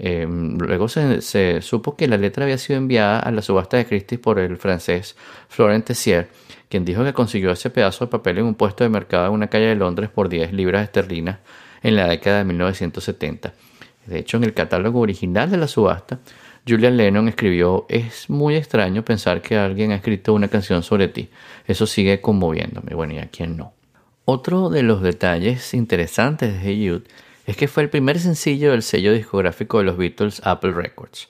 Eh, 0.00 0.26
luego 0.28 0.88
se, 0.88 1.22
se 1.22 1.60
supo 1.60 1.96
que 1.96 2.06
la 2.06 2.16
letra 2.16 2.44
había 2.44 2.58
sido 2.58 2.78
enviada 2.78 3.18
a 3.18 3.30
la 3.32 3.42
subasta 3.42 3.76
de 3.76 3.86
Christie 3.86 4.18
por 4.18 4.38
el 4.38 4.56
francés 4.56 5.16
Florent 5.48 5.84
Tessier, 5.86 6.28
quien 6.68 6.84
dijo 6.84 7.02
que 7.04 7.12
consiguió 7.12 7.50
ese 7.50 7.70
pedazo 7.70 8.04
de 8.04 8.10
papel 8.10 8.38
en 8.38 8.44
un 8.44 8.54
puesto 8.54 8.84
de 8.84 8.90
mercado 8.90 9.26
en 9.26 9.32
una 9.32 9.48
calle 9.48 9.66
de 9.66 9.74
Londres 9.74 10.10
por 10.10 10.28
10 10.28 10.52
libras 10.52 10.84
esterlinas 10.84 11.38
en 11.82 11.96
la 11.96 12.06
década 12.08 12.38
de 12.38 12.44
1970. 12.44 13.52
De 14.08 14.18
hecho, 14.18 14.38
en 14.38 14.44
el 14.44 14.54
catálogo 14.54 15.00
original 15.00 15.50
de 15.50 15.58
la 15.58 15.68
subasta, 15.68 16.18
Julian 16.66 16.96
Lennon 16.96 17.28
escribió, 17.28 17.86
es 17.88 18.28
muy 18.28 18.56
extraño 18.56 19.04
pensar 19.04 19.42
que 19.42 19.56
alguien 19.56 19.92
ha 19.92 19.96
escrito 19.96 20.34
una 20.34 20.48
canción 20.48 20.82
sobre 20.82 21.08
ti. 21.08 21.28
Eso 21.66 21.86
sigue 21.86 22.20
conmoviéndome. 22.20 22.94
Bueno, 22.94 23.14
¿y 23.14 23.18
a 23.18 23.28
quién 23.28 23.56
no? 23.56 23.72
Otro 24.24 24.68
de 24.68 24.82
los 24.82 25.02
detalles 25.02 25.72
interesantes 25.74 26.52
de 26.52 26.60
Hey 26.60 26.88
Jude 26.88 27.04
es 27.46 27.56
que 27.56 27.68
fue 27.68 27.82
el 27.82 27.90
primer 27.90 28.18
sencillo 28.18 28.72
del 28.72 28.82
sello 28.82 29.12
discográfico 29.12 29.78
de 29.78 29.84
los 29.84 29.96
Beatles, 29.96 30.42
Apple 30.44 30.72
Records. 30.72 31.28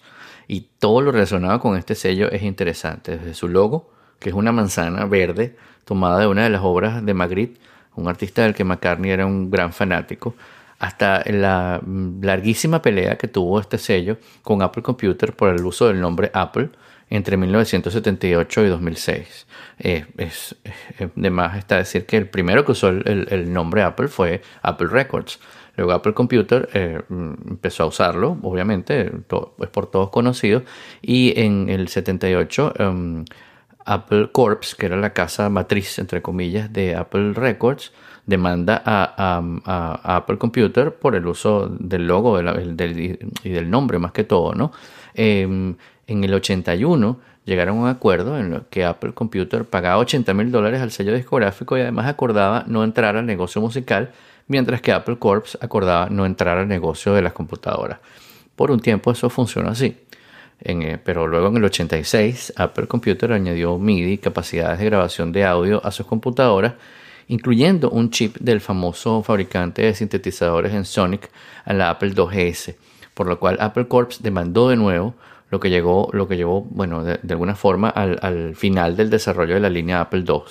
Y 0.48 0.66
todo 0.78 1.00
lo 1.00 1.12
relacionado 1.12 1.60
con 1.60 1.76
este 1.76 1.94
sello 1.94 2.30
es 2.30 2.42
interesante, 2.42 3.18
desde 3.18 3.34
su 3.34 3.48
logo, 3.48 3.92
que 4.18 4.30
es 4.30 4.34
una 4.34 4.50
manzana 4.50 5.04
verde 5.04 5.56
tomada 5.84 6.18
de 6.18 6.26
una 6.26 6.44
de 6.44 6.50
las 6.50 6.62
obras 6.62 7.04
de 7.04 7.14
Magritte, 7.14 7.60
un 7.94 8.08
artista 8.08 8.42
del 8.42 8.54
que 8.54 8.64
McCartney 8.64 9.10
era 9.10 9.26
un 9.26 9.50
gran 9.50 9.72
fanático, 9.72 10.34
hasta 10.78 11.22
la 11.26 11.80
larguísima 12.20 12.80
pelea 12.82 13.16
que 13.18 13.28
tuvo 13.28 13.60
este 13.60 13.78
sello 13.78 14.18
con 14.42 14.62
Apple 14.62 14.82
Computer 14.82 15.32
por 15.34 15.48
el 15.48 15.64
uso 15.64 15.88
del 15.88 16.00
nombre 16.00 16.30
Apple 16.34 16.70
entre 17.10 17.36
1978 17.36 18.64
y 18.64 18.68
2006. 18.68 19.46
Eh, 19.80 20.06
es, 20.18 20.56
de 21.14 21.30
más 21.30 21.56
está 21.56 21.76
decir 21.78 22.04
que 22.06 22.16
el 22.16 22.28
primero 22.28 22.64
que 22.64 22.72
usó 22.72 22.88
el, 22.90 23.52
nombre 23.52 23.82
Apple 23.82 24.08
fue 24.08 24.42
Apple 24.62 24.88
Records. 24.88 25.40
Luego 25.76 25.92
Apple 25.92 26.12
Computer 26.12 26.68
eh, 26.74 27.00
mm, 27.08 27.32
empezó 27.50 27.84
a 27.84 27.86
usarlo, 27.86 28.36
obviamente, 28.42 29.10
to- 29.28 29.54
es 29.60 29.68
por 29.68 29.90
todos 29.90 30.10
conocido, 30.10 30.64
y 31.00 31.40
en 31.40 31.68
el 31.68 31.88
78 31.88 32.74
em, 32.78 33.24
Apple 33.84 34.30
Corps, 34.32 34.74
que 34.74 34.86
era 34.86 34.96
la 34.96 35.12
casa 35.12 35.48
matriz, 35.48 35.98
entre 35.98 36.20
comillas, 36.20 36.72
de 36.72 36.94
Apple 36.96 37.32
Records, 37.32 37.92
demanda 38.28 38.82
a, 38.84 40.16
Apple 40.16 40.36
Computer 40.36 40.94
por 40.94 41.16
el 41.16 41.26
uso 41.26 41.66
del 41.66 42.06
logo 42.06 42.38
y 42.38 43.48
del 43.48 43.70
nombre 43.70 43.98
más 43.98 44.12
que 44.12 44.22
todo, 44.22 44.54
¿no? 44.54 44.70
Em, 45.14 45.74
en 46.06 46.24
el 46.24 46.34
81 46.34 47.18
llegaron 47.46 47.78
a 47.78 47.80
un 47.80 47.88
acuerdo 47.88 48.38
en 48.38 48.50
lo 48.50 48.68
que 48.68 48.84
Apple 48.84 49.14
Computer 49.14 49.64
pagaba 49.64 49.96
80 49.98 50.34
mil 50.34 50.52
dólares 50.52 50.82
al 50.82 50.90
sello 50.90 51.14
discográfico 51.14 51.78
y 51.78 51.80
además 51.80 52.06
acordaba 52.06 52.64
no 52.66 52.84
entrar 52.84 53.16
al 53.16 53.24
negocio 53.24 53.62
musical, 53.62 54.12
mientras 54.46 54.82
que 54.82 54.92
Apple 54.92 55.18
Corps 55.18 55.56
acordaba 55.62 56.10
no 56.10 56.26
entrar 56.26 56.58
al 56.58 56.68
negocio 56.68 57.14
de 57.14 57.22
las 57.22 57.32
computadoras. 57.32 57.98
Por 58.54 58.70
un 58.70 58.80
tiempo 58.80 59.10
eso 59.10 59.30
funcionó 59.30 59.70
así. 59.70 59.96
Eh, 60.60 60.98
pero 61.02 61.28
luego 61.28 61.46
en 61.46 61.56
el 61.56 61.64
86 61.64 62.52
Apple 62.56 62.88
Computer 62.88 63.32
añadió 63.32 63.78
MIDI, 63.78 64.18
capacidades 64.18 64.80
de 64.80 64.84
grabación 64.84 65.32
de 65.32 65.44
audio 65.44 65.80
a 65.86 65.92
sus 65.92 66.04
computadoras, 66.04 66.74
incluyendo 67.28 67.90
un 67.90 68.10
chip 68.10 68.36
del 68.38 68.60
famoso 68.60 69.22
fabricante 69.22 69.82
de 69.82 69.94
sintetizadores 69.94 70.74
en 70.74 70.84
Sonic 70.84 71.30
a 71.64 71.72
la 71.72 71.90
Apple 71.90 72.14
IIgs, 72.16 72.74
por 73.14 73.26
lo 73.26 73.38
cual 73.38 73.58
Apple 73.60 73.88
Corps 73.88 74.22
demandó 74.22 74.68
de 74.68 74.76
nuevo 74.76 75.14
lo 75.50 75.60
que 75.60 75.70
llegó, 75.70 76.10
lo 76.12 76.28
que 76.28 76.36
llevó, 76.36 76.62
bueno, 76.62 77.04
de, 77.04 77.18
alguna 77.30 77.54
forma 77.54 77.88
al, 77.88 78.18
al 78.22 78.54
final 78.54 78.96
del 78.96 79.10
desarrollo 79.10 79.54
de 79.54 79.60
la 79.60 79.70
línea 79.70 80.00
Apple 80.00 80.24
II. 80.26 80.42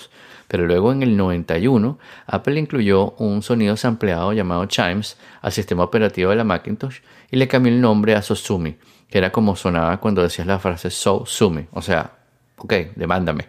Pero 0.48 0.66
luego 0.66 0.92
en 0.92 1.04
el 1.04 1.18
91, 1.18 2.00
Apple 2.26 2.60
incluyó 2.60 3.12
un 3.18 3.42
sonido 3.42 3.76
sampleado 3.76 4.32
llamado 4.34 4.66
Chimes 4.66 5.18
al 5.42 5.52
sistema 5.52 5.84
operativo 5.84 6.30
de 6.30 6.38
la 6.38 6.44
Macintosh 6.44 7.00
y 7.30 7.38
le 7.38 7.48
cambió 7.48 7.72
el 7.74 7.82
nombre 7.82 8.16
a 8.16 8.22
Sosumi, 8.22 8.78
que 9.10 9.18
era 9.18 9.32
como 9.32 9.56
sonaba 9.56 9.98
cuando 10.00 10.24
decías 10.24 10.48
la 10.48 10.60
frase 10.60 10.90
So 10.90 11.26
Sumi, 11.26 11.66
o 11.72 11.82
sea, 11.82 12.12
ok, 12.58 12.74
demándame. 12.96 13.48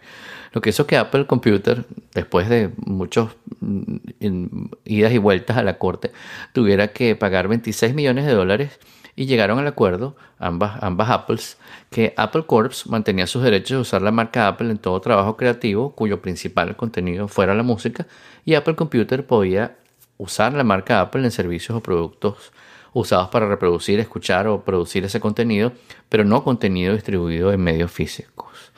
Lo 0.52 0.60
que 0.60 0.70
hizo 0.70 0.86
que 0.86 0.96
Apple 0.96 1.26
Computer, 1.26 1.84
después 2.14 2.48
de 2.48 2.70
muchos 2.76 3.36
mm, 3.60 4.66
idas 4.84 5.12
y 5.12 5.18
vueltas 5.18 5.56
a 5.56 5.62
la 5.62 5.78
corte, 5.78 6.12
tuviera 6.52 6.88
que 6.88 7.16
pagar 7.16 7.48
26 7.48 7.94
millones 7.94 8.26
de 8.26 8.32
dólares 8.32 8.78
y 9.14 9.26
llegaron 9.26 9.58
al 9.58 9.66
acuerdo, 9.66 10.16
ambas, 10.38 10.80
ambas 10.80 11.10
Apples, 11.10 11.58
que 11.90 12.14
Apple 12.16 12.44
Corps 12.46 12.86
mantenía 12.86 13.26
sus 13.26 13.42
derechos 13.42 13.76
de 13.76 13.80
usar 13.80 14.00
la 14.00 14.12
marca 14.12 14.46
Apple 14.46 14.70
en 14.70 14.78
todo 14.78 15.00
trabajo 15.00 15.36
creativo 15.36 15.90
cuyo 15.90 16.22
principal 16.22 16.76
contenido 16.76 17.26
fuera 17.26 17.54
la 17.54 17.64
música 17.64 18.06
y 18.44 18.54
Apple 18.54 18.76
Computer 18.76 19.26
podía 19.26 19.76
usar 20.18 20.52
la 20.52 20.62
marca 20.62 21.00
Apple 21.00 21.24
en 21.24 21.32
servicios 21.32 21.76
o 21.76 21.82
productos 21.82 22.52
usados 22.92 23.28
para 23.28 23.48
reproducir, 23.48 24.00
escuchar 24.00 24.46
o 24.46 24.62
producir 24.62 25.04
ese 25.04 25.20
contenido, 25.20 25.72
pero 26.08 26.24
no 26.24 26.44
contenido 26.44 26.94
distribuido 26.94 27.52
en 27.52 27.60
medios 27.60 27.90
físicos. 27.90 28.72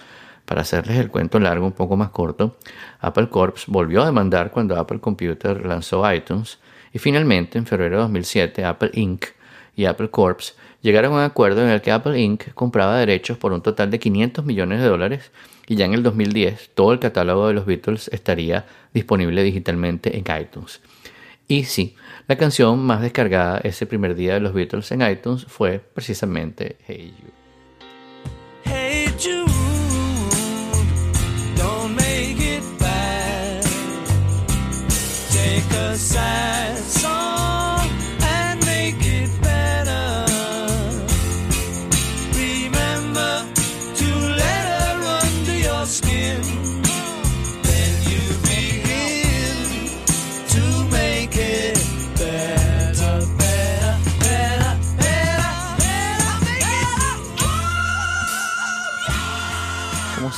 Para 0.51 0.63
hacerles 0.63 0.99
el 0.99 1.13
cuento 1.13 1.39
largo 1.39 1.65
un 1.65 1.75
poco 1.75 1.97
más 1.97 2.11
corto, 2.11 2.57
Apple 2.99 3.29
Corps 3.29 3.67
volvió 3.69 4.03
a 4.03 4.07
demandar 4.07 4.51
cuando 4.51 4.77
Apple 4.77 4.99
Computer 4.99 5.65
lanzó 5.65 6.13
iTunes 6.13 6.59
y 6.93 6.99
finalmente 6.99 7.57
en 7.57 7.67
febrero 7.67 7.99
de 7.99 8.03
2007 8.03 8.65
Apple 8.65 8.91
Inc. 8.95 9.27
y 9.77 9.85
Apple 9.85 10.11
Corps 10.11 10.57
llegaron 10.83 11.13
a 11.13 11.17
un 11.19 11.21
acuerdo 11.21 11.63
en 11.63 11.69
el 11.69 11.81
que 11.81 11.93
Apple 11.93 12.19
Inc. 12.19 12.53
compraba 12.55 12.99
derechos 12.99 13.39
por 13.39 13.53
un 13.53 13.63
total 13.63 13.93
de 13.93 14.01
500 14.01 14.45
millones 14.45 14.81
de 14.81 14.89
dólares 14.89 15.31
y 15.69 15.77
ya 15.77 15.85
en 15.85 15.95
el 15.95 16.03
2010 16.03 16.71
todo 16.75 16.93
el 16.95 16.99
catálogo 16.99 17.47
de 17.47 17.55
los 17.55 17.65
Beatles 17.65 18.09
estaría 18.13 18.67
disponible 18.93 19.45
digitalmente 19.45 20.19
en 20.19 20.25
iTunes. 20.37 20.81
Y 21.47 21.63
sí, 21.63 21.95
la 22.27 22.37
canción 22.37 22.81
más 22.81 23.03
descargada 23.03 23.61
ese 23.63 23.87
primer 23.87 24.17
día 24.17 24.35
de 24.35 24.41
los 24.41 24.53
Beatles 24.53 24.91
en 24.91 25.03
iTunes 25.03 25.45
fue 25.45 25.79
precisamente 25.79 26.77
Hey 26.89 27.15
You. 27.23 27.40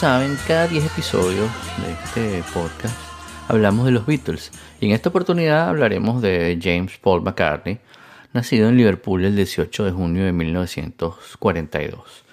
Saben, 0.02 0.37
cada 0.49 0.66
10 0.66 0.87
episodios 0.87 1.49
de 1.78 1.92
este 1.92 2.42
podcast 2.52 2.99
hablamos 3.47 3.85
de 3.85 3.92
los 3.92 4.04
Beatles. 4.04 4.50
Y 4.80 4.87
en 4.87 4.92
esta 4.94 5.11
oportunidad 5.11 5.68
hablaremos 5.68 6.21
de 6.21 6.59
James 6.61 6.99
Paul 7.00 7.23
McCartney, 7.23 7.78
nacido 8.32 8.68
en 8.68 8.76
Liverpool 8.76 9.25
el 9.25 9.37
18 9.37 9.85
de 9.85 9.92
junio 9.92 10.25
de 10.25 10.32
1942. 10.32 12.25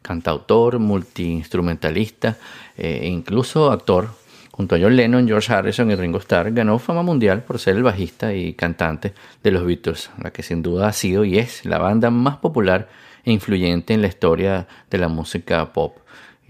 Cantautor, 0.00 0.78
multiinstrumentalista 0.78 2.38
e 2.78 3.06
incluso 3.08 3.70
actor, 3.70 4.08
junto 4.50 4.76
a 4.76 4.78
John 4.80 4.96
Lennon, 4.96 5.28
George 5.28 5.52
Harrison 5.52 5.90
y 5.90 5.96
Ringo 5.96 6.20
Starr, 6.20 6.52
ganó 6.52 6.78
fama 6.78 7.02
mundial 7.02 7.42
por 7.42 7.58
ser 7.58 7.76
el 7.76 7.82
bajista 7.82 8.32
y 8.32 8.54
cantante 8.54 9.12
de 9.42 9.50
los 9.50 9.66
Beatles, 9.66 10.08
la 10.22 10.30
que 10.30 10.42
sin 10.42 10.62
duda 10.62 10.88
ha 10.88 10.94
sido 10.94 11.26
y 11.26 11.36
es 11.38 11.66
la 11.66 11.76
banda 11.76 12.08
más 12.08 12.38
popular 12.38 12.88
e 13.24 13.30
influyente 13.30 13.92
en 13.92 14.00
la 14.00 14.08
historia 14.08 14.66
de 14.88 14.96
la 14.96 15.08
música 15.08 15.70
pop. 15.74 15.98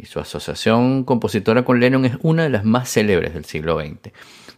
Y 0.01 0.07
su 0.07 0.19
asociación 0.19 1.05
compositora 1.05 1.65
con 1.65 1.79
Lennon 1.79 2.07
es 2.07 2.17
una 2.23 2.45
de 2.45 2.49
las 2.49 2.65
más 2.65 2.89
célebres 2.91 3.35
del 3.35 3.45
siglo 3.45 3.79
XX. 3.79 4.13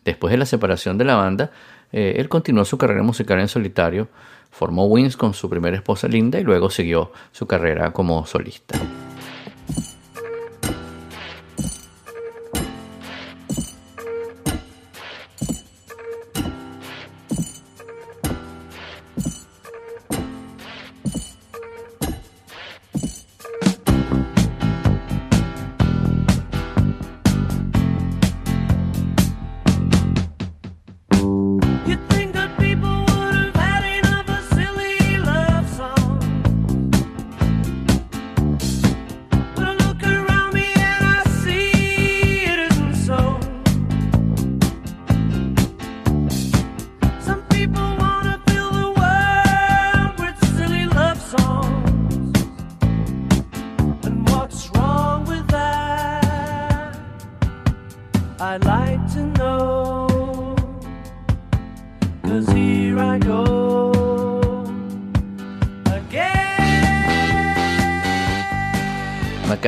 Después 0.05 0.31
de 0.31 0.39
la 0.39 0.47
separación 0.47 0.99
de 0.99 1.05
la 1.05 1.17
banda, 1.17 1.51
eh, 1.91 2.15
él 2.19 2.29
continuó 2.29 2.65
su 2.65 2.79
carrera 2.79 3.03
musical 3.03 3.41
en 3.41 3.49
solitario, 3.49 4.09
formó 4.51 4.87
Wings 4.87 5.17
con 5.17 5.35
su 5.35 5.51
primera 5.51 5.77
esposa 5.77 6.07
Linda 6.07 6.39
y 6.39 6.45
luego 6.45 6.71
siguió 6.71 7.13
su 7.33 7.47
carrera 7.47 7.93
como 7.93 8.25
solista. 8.25 8.79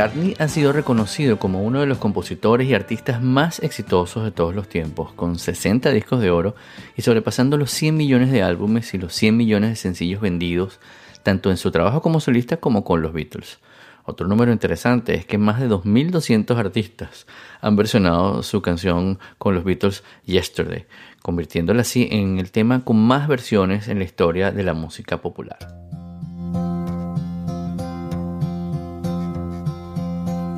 McCartney 0.05 0.37
ha 0.39 0.49
sido 0.49 0.75
reconocido 0.75 1.39
como 1.39 1.63
uno 1.63 1.81
de 1.81 1.87
los 1.87 1.97
compositores 1.97 2.69
y 2.69 2.75
artistas 2.75 3.23
más 3.23 3.59
exitosos 3.61 4.23
de 4.23 4.33
todos 4.33 4.55
los 4.55 4.69
tiempos, 4.69 5.15
con 5.15 5.39
60 5.39 5.91
discos 5.93 6.21
de 6.21 6.31
oro 6.31 6.55
y 6.95 7.01
sobrepasando 7.01 7.57
los 7.57 7.71
100 7.71 7.97
millones 7.97 8.31
de 8.31 8.43
álbumes 8.43 8.93
y 8.93 8.99
los 8.99 9.15
100 9.15 9.35
millones 9.35 9.71
de 9.71 9.77
sencillos 9.77 10.21
vendidos, 10.21 10.79
tanto 11.23 11.51
en 11.51 11.57
su 11.57 11.71
trabajo 11.71 12.03
como 12.03 12.21
solista 12.21 12.59
como 12.59 12.85
con 12.85 13.01
los 13.01 13.15
Beatles. 13.15 13.61
Otro 14.05 14.29
número 14.29 14.53
interesante 14.53 15.15
es 15.15 15.25
que 15.25 15.39
más 15.39 15.59
de 15.59 15.71
2.200 15.71 16.55
artistas 16.59 17.27
han 17.63 17.75
versionado 17.75 18.43
su 18.43 18.61
canción 18.61 19.19
con 19.39 19.55
los 19.55 19.65
Beatles 19.65 20.05
Yesterday, 20.27 20.85
convirtiéndola 21.23 21.81
así 21.81 22.09
en 22.11 22.39
el 22.39 22.51
tema 22.51 22.85
con 22.85 22.99
más 22.99 23.27
versiones 23.27 23.89
en 23.89 24.01
la 24.01 24.05
historia 24.05 24.53
de 24.53 24.65
la 24.65 24.75
música 24.75 25.23
popular. 25.23 25.94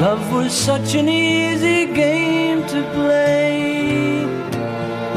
Love 0.00 0.32
was 0.32 0.52
such 0.52 0.94
an 0.94 1.08
easy 1.08 1.86
game 1.86 2.64
to 2.68 2.84
play. 2.94 4.24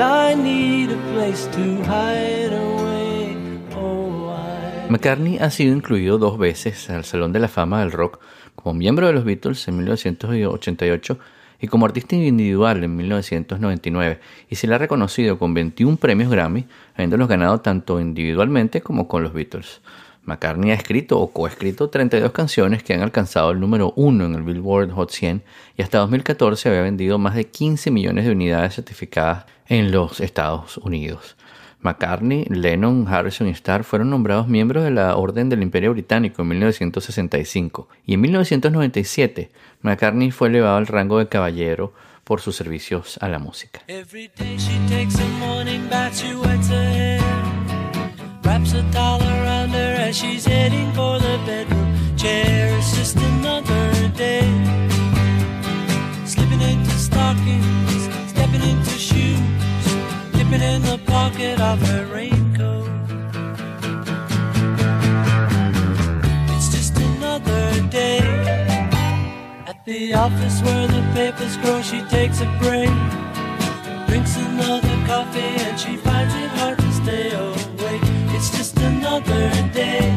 I 0.02 0.34
need 0.34 0.90
a 0.90 0.98
place 1.14 1.46
to 1.52 1.84
hide 1.84 2.52
away. 2.52 3.38
Oh, 3.76 4.32
I. 4.32 4.90
McCartney 4.90 5.38
ha 5.38 5.52
sido 5.52 5.76
incluido 5.76 6.18
dos 6.18 6.40
veces 6.40 6.90
al 6.90 7.06
Salón 7.06 7.32
de 7.32 7.38
la 7.38 7.48
Fama 7.48 7.82
del 7.82 7.92
Rock 7.92 8.22
como 8.56 8.74
miembro 8.74 9.06
de 9.06 9.14
los 9.14 9.24
Beatles 9.24 9.68
en 9.68 9.78
1988 9.78 11.20
y 11.60 11.68
como 11.68 11.86
artista 11.86 12.16
individual 12.16 12.84
en 12.84 12.96
1999 12.96 14.20
y 14.50 14.56
se 14.56 14.66
le 14.66 14.74
ha 14.74 14.80
reconocido 14.80 15.38
con 15.38 15.54
21 15.54 15.98
premios 15.98 16.32
Grammy, 16.32 16.66
habiéndolos 16.96 17.28
ganado 17.28 17.62
tanto 17.62 18.02
individualmente 18.02 18.82
como 18.82 19.08
con 19.08 19.22
los 19.22 19.32
Beatles. 19.32 19.80
McCartney 20.24 20.72
ha 20.72 20.76
escrito 20.76 21.20
o 21.20 21.32
coescrito 21.32 21.90
32 21.90 22.32
canciones 22.32 22.84
que 22.84 22.94
han 22.94 23.02
alcanzado 23.02 23.52
el 23.52 23.60
número 23.60 23.94
1 23.96 24.26
en 24.26 24.36
el 24.36 24.44
Billboard 24.44 24.92
Hot 24.92 25.12
100 25.12 25.44
y 25.78 25.82
hasta 25.82 25.98
2014 26.00 26.70
había 26.70 26.82
vendido 26.82 27.18
más 27.18 27.36
de 27.36 27.46
15 27.46 27.92
millones 27.92 28.26
de 28.26 28.32
unidades 28.32 28.76
certificadas 28.76 29.46
en 29.68 29.92
los 29.92 30.20
Estados 30.20 30.78
Unidos. 30.78 31.36
McCartney, 31.82 32.46
Lennon, 32.46 33.08
Harrison 33.08 33.48
y 33.48 33.52
Starr 33.52 33.84
fueron 33.84 34.12
nombrados 34.12 34.48
miembros 34.48 34.84
de 34.84 34.92
la 34.92 35.16
Orden 35.16 35.50
del 35.50 35.64
Imperio 35.64 35.92
Británico 35.92 36.44
en 36.44 36.50
1965 36.50 37.90
y 38.06 38.14
en 38.14 38.22
1997 38.22 39.50
McCartney 39.82 40.30
fue 40.30 40.50
elevado 40.50 40.78
al 40.78 40.88
rango 40.88 41.18
de 41.18 41.28
caballero 41.28 41.94
por 42.24 42.40
sus 42.40 42.56
servicios 42.56 43.18
a 43.20 43.28
la 43.28 43.40
música. 43.40 43.82
Wraps 48.52 48.74
a 48.74 48.84
towel 48.92 49.22
around 49.22 49.70
her 49.70 49.96
as 49.98 50.18
she's 50.18 50.44
heading 50.44 50.92
for 50.92 51.18
the 51.20 51.40
bedroom 51.46 51.96
chair. 52.18 52.78
It's 52.78 52.94
just 52.98 53.16
another 53.16 54.10
day. 54.10 54.44
Slipping 56.26 56.60
into 56.60 56.92
stockings, 56.92 58.10
stepping 58.28 58.62
into 58.62 58.96
shoes, 59.08 59.40
dipping 60.34 60.62
in 60.62 60.82
the 60.82 61.00
pocket 61.06 61.62
of 61.62 61.80
her 61.88 62.06
raincoat. 62.08 62.90
It's 66.54 66.68
just 66.76 66.98
another 66.98 67.88
day. 67.88 68.20
At 69.66 69.80
the 69.86 70.14
office 70.14 70.62
where 70.62 70.88
the 70.88 71.04
papers 71.14 71.56
grow, 71.56 71.82
she 71.82 72.02
takes 72.10 72.42
a 72.42 72.50
break. 72.60 72.92
Drinks 74.10 74.36
another 74.36 74.98
coffee 75.08 75.40
and 75.40 75.80
she 75.80 75.96
finds 75.96 76.41
day. 79.20 80.12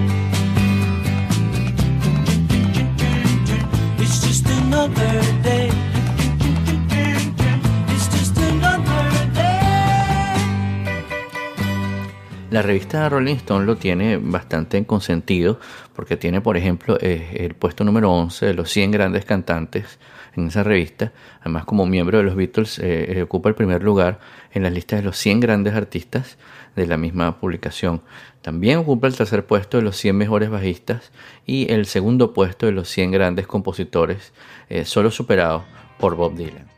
La 12.54 12.62
revista 12.62 13.09
Rolling 13.09 13.35
Stone 13.35 13.66
lo 13.66 13.74
tiene 13.74 14.16
bastante 14.16 14.78
en 14.78 14.85
consentido 14.85 15.59
porque 15.92 16.16
tiene, 16.16 16.40
por 16.40 16.57
ejemplo, 16.57 16.96
eh, 17.00 17.38
el 17.40 17.54
puesto 17.54 17.83
número 17.83 18.12
11 18.12 18.46
de 18.46 18.54
los 18.54 18.70
100 18.70 18.92
grandes 18.92 19.24
cantantes 19.24 19.98
en 20.37 20.46
esa 20.46 20.62
revista. 20.62 21.12
Además, 21.40 21.64
como 21.64 21.85
miembro 21.85 22.18
de 22.18 22.22
los 22.22 22.37
Beatles, 22.37 22.78
eh, 22.78 23.18
eh, 23.18 23.22
ocupa 23.22 23.48
el 23.48 23.57
primer 23.57 23.83
lugar 23.83 24.20
en 24.54 24.62
la 24.62 24.70
lista 24.70 24.96
de 24.96 25.02
los 25.02 25.18
100 25.18 25.40
grandes 25.40 25.74
artistas 25.74 26.38
de 26.76 26.86
la 26.86 26.96
misma 26.96 27.38
publicación. 27.38 28.02
También 28.40 28.78
ocupa 28.78 29.06
el 29.06 29.16
tercer 29.16 29.46
puesto 29.46 29.76
de 29.76 29.82
los 29.82 29.96
100 29.96 30.16
mejores 30.16 30.50
bajistas 30.50 31.12
y 31.46 31.72
el 31.72 31.86
segundo 31.86 32.32
puesto 32.32 32.66
de 32.66 32.72
los 32.72 32.88
100 32.88 33.10
grandes 33.10 33.46
compositores, 33.46 34.32
eh, 34.68 34.84
solo 34.84 35.10
superado 35.10 35.64
por 35.98 36.16
Bob 36.16 36.34
Dylan. 36.36 36.73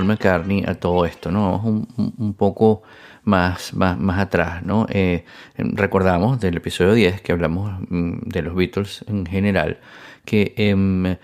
Paul 0.00 0.06
McCartney 0.06 0.64
a 0.66 0.74
todo 0.74 1.04
esto, 1.04 1.30
¿no? 1.30 1.60
Un, 1.62 1.86
un, 2.16 2.32
poco 2.32 2.82
más, 3.24 3.74
más, 3.74 4.18
atrás, 4.18 4.62
¿no? 4.62 4.86
Eh, 4.88 5.24
recordamos 5.56 6.40
del 6.40 6.56
episodio 6.56 6.94
10 6.94 7.20
que 7.20 7.32
hablamos 7.32 7.70
mm, 7.90 8.20
de 8.24 8.42
los 8.42 8.54
Beatles 8.54 9.04
en 9.08 9.26
general, 9.26 9.78
que 10.24 10.54
em, 10.56 11.16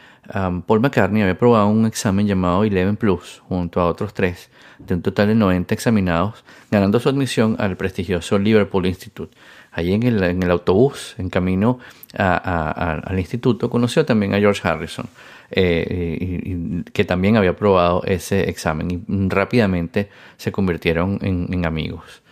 Paul 0.67 0.81
McCartney 0.81 1.23
había 1.23 1.39
probado 1.39 1.69
un 1.69 1.87
examen 1.87 2.27
llamado 2.27 2.65
Eleven 2.65 2.97
Plus 2.97 3.43
junto 3.49 3.81
a 3.81 3.87
otros 3.87 4.13
tres, 4.13 4.51
de 4.79 4.95
un 4.95 5.01
total 5.01 5.29
de 5.29 5.37
90 5.37 5.73
examinados, 5.73 6.45
ganando 6.71 7.01
su 7.01 7.09
admisión 7.09 7.57
al 7.59 7.79
prestigioso 7.79 8.39
Liverpool 8.39 8.85
Institute. 8.85 9.35
Allí 9.73 9.95
en 9.95 10.03
el, 10.03 10.23
en 10.23 10.43
el 10.43 10.51
autobús, 10.51 11.15
en 11.17 11.31
camino 11.31 11.79
al 12.15 13.19
instituto, 13.19 13.71
conoció 13.71 14.05
también 14.05 14.35
a 14.35 14.39
George 14.39 14.67
Harrison 14.69 15.07
eh, 15.51 16.83
que 16.93 17.05
también 17.05 17.37
había 17.37 17.57
probado 17.57 18.03
ese 18.05 18.49
examen 18.49 18.91
y 18.91 19.29
rápidamente 19.29 20.09
se 20.37 20.53
convirtieron 20.53 21.19
en, 21.23 21.65
amigos. 21.65 22.23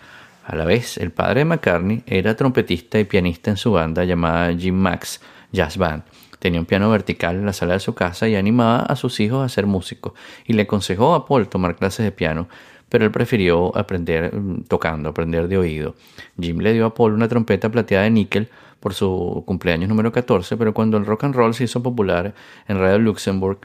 A 0.44 0.56
la 0.56 0.64
vez, 0.64 0.98
el 0.98 1.10
padre 1.10 1.40
de 1.40 1.44
McCartney 1.46 2.02
era 2.06 2.36
trompetista 2.36 2.98
y 2.98 3.04
pianista 3.04 3.50
en 3.50 3.56
su 3.56 3.72
banda 3.72 4.04
llamada 4.04 4.54
Jim 4.54 4.74
Max 4.74 5.20
Jazz 5.52 5.78
Band. 5.78 6.02
Tenía 6.38 6.60
un 6.60 6.66
piano 6.66 6.90
vertical 6.90 7.36
en 7.36 7.46
la 7.46 7.54
sala 7.54 7.72
de 7.72 7.80
su 7.80 7.94
casa 7.94 8.28
y 8.28 8.36
animaba 8.36 8.80
a 8.80 8.96
sus 8.96 9.18
hijos 9.20 9.42
a 9.42 9.48
ser 9.48 9.64
músicos 9.64 10.12
y 10.44 10.52
le 10.52 10.62
aconsejó 10.62 11.14
a 11.14 11.24
Paul 11.24 11.48
tomar 11.48 11.76
clases 11.76 12.04
de 12.04 12.12
piano, 12.12 12.48
pero 12.88 13.04
él 13.04 13.10
prefirió 13.10 13.76
aprender 13.76 14.34
mm, 14.34 14.64
tocando, 14.64 15.08
aprender 15.08 15.48
de 15.48 15.58
oído. 15.58 15.94
Jim 16.40 16.58
le 16.58 16.72
dio 16.72 16.86
a 16.86 16.94
Paul 16.94 17.12
una 17.12 17.28
trompeta 17.28 17.70
plateada 17.70 18.04
de 18.04 18.10
níquel 18.10 18.48
por 18.80 18.94
su 18.94 19.42
cumpleaños 19.46 19.88
número 19.88 20.12
14, 20.12 20.56
pero 20.56 20.74
cuando 20.74 20.96
el 20.96 21.06
rock 21.06 21.24
and 21.24 21.34
roll 21.34 21.54
se 21.54 21.64
hizo 21.64 21.82
popular 21.82 22.34
en 22.68 22.78
Radio 22.78 22.98
Luxembourg, 22.98 23.58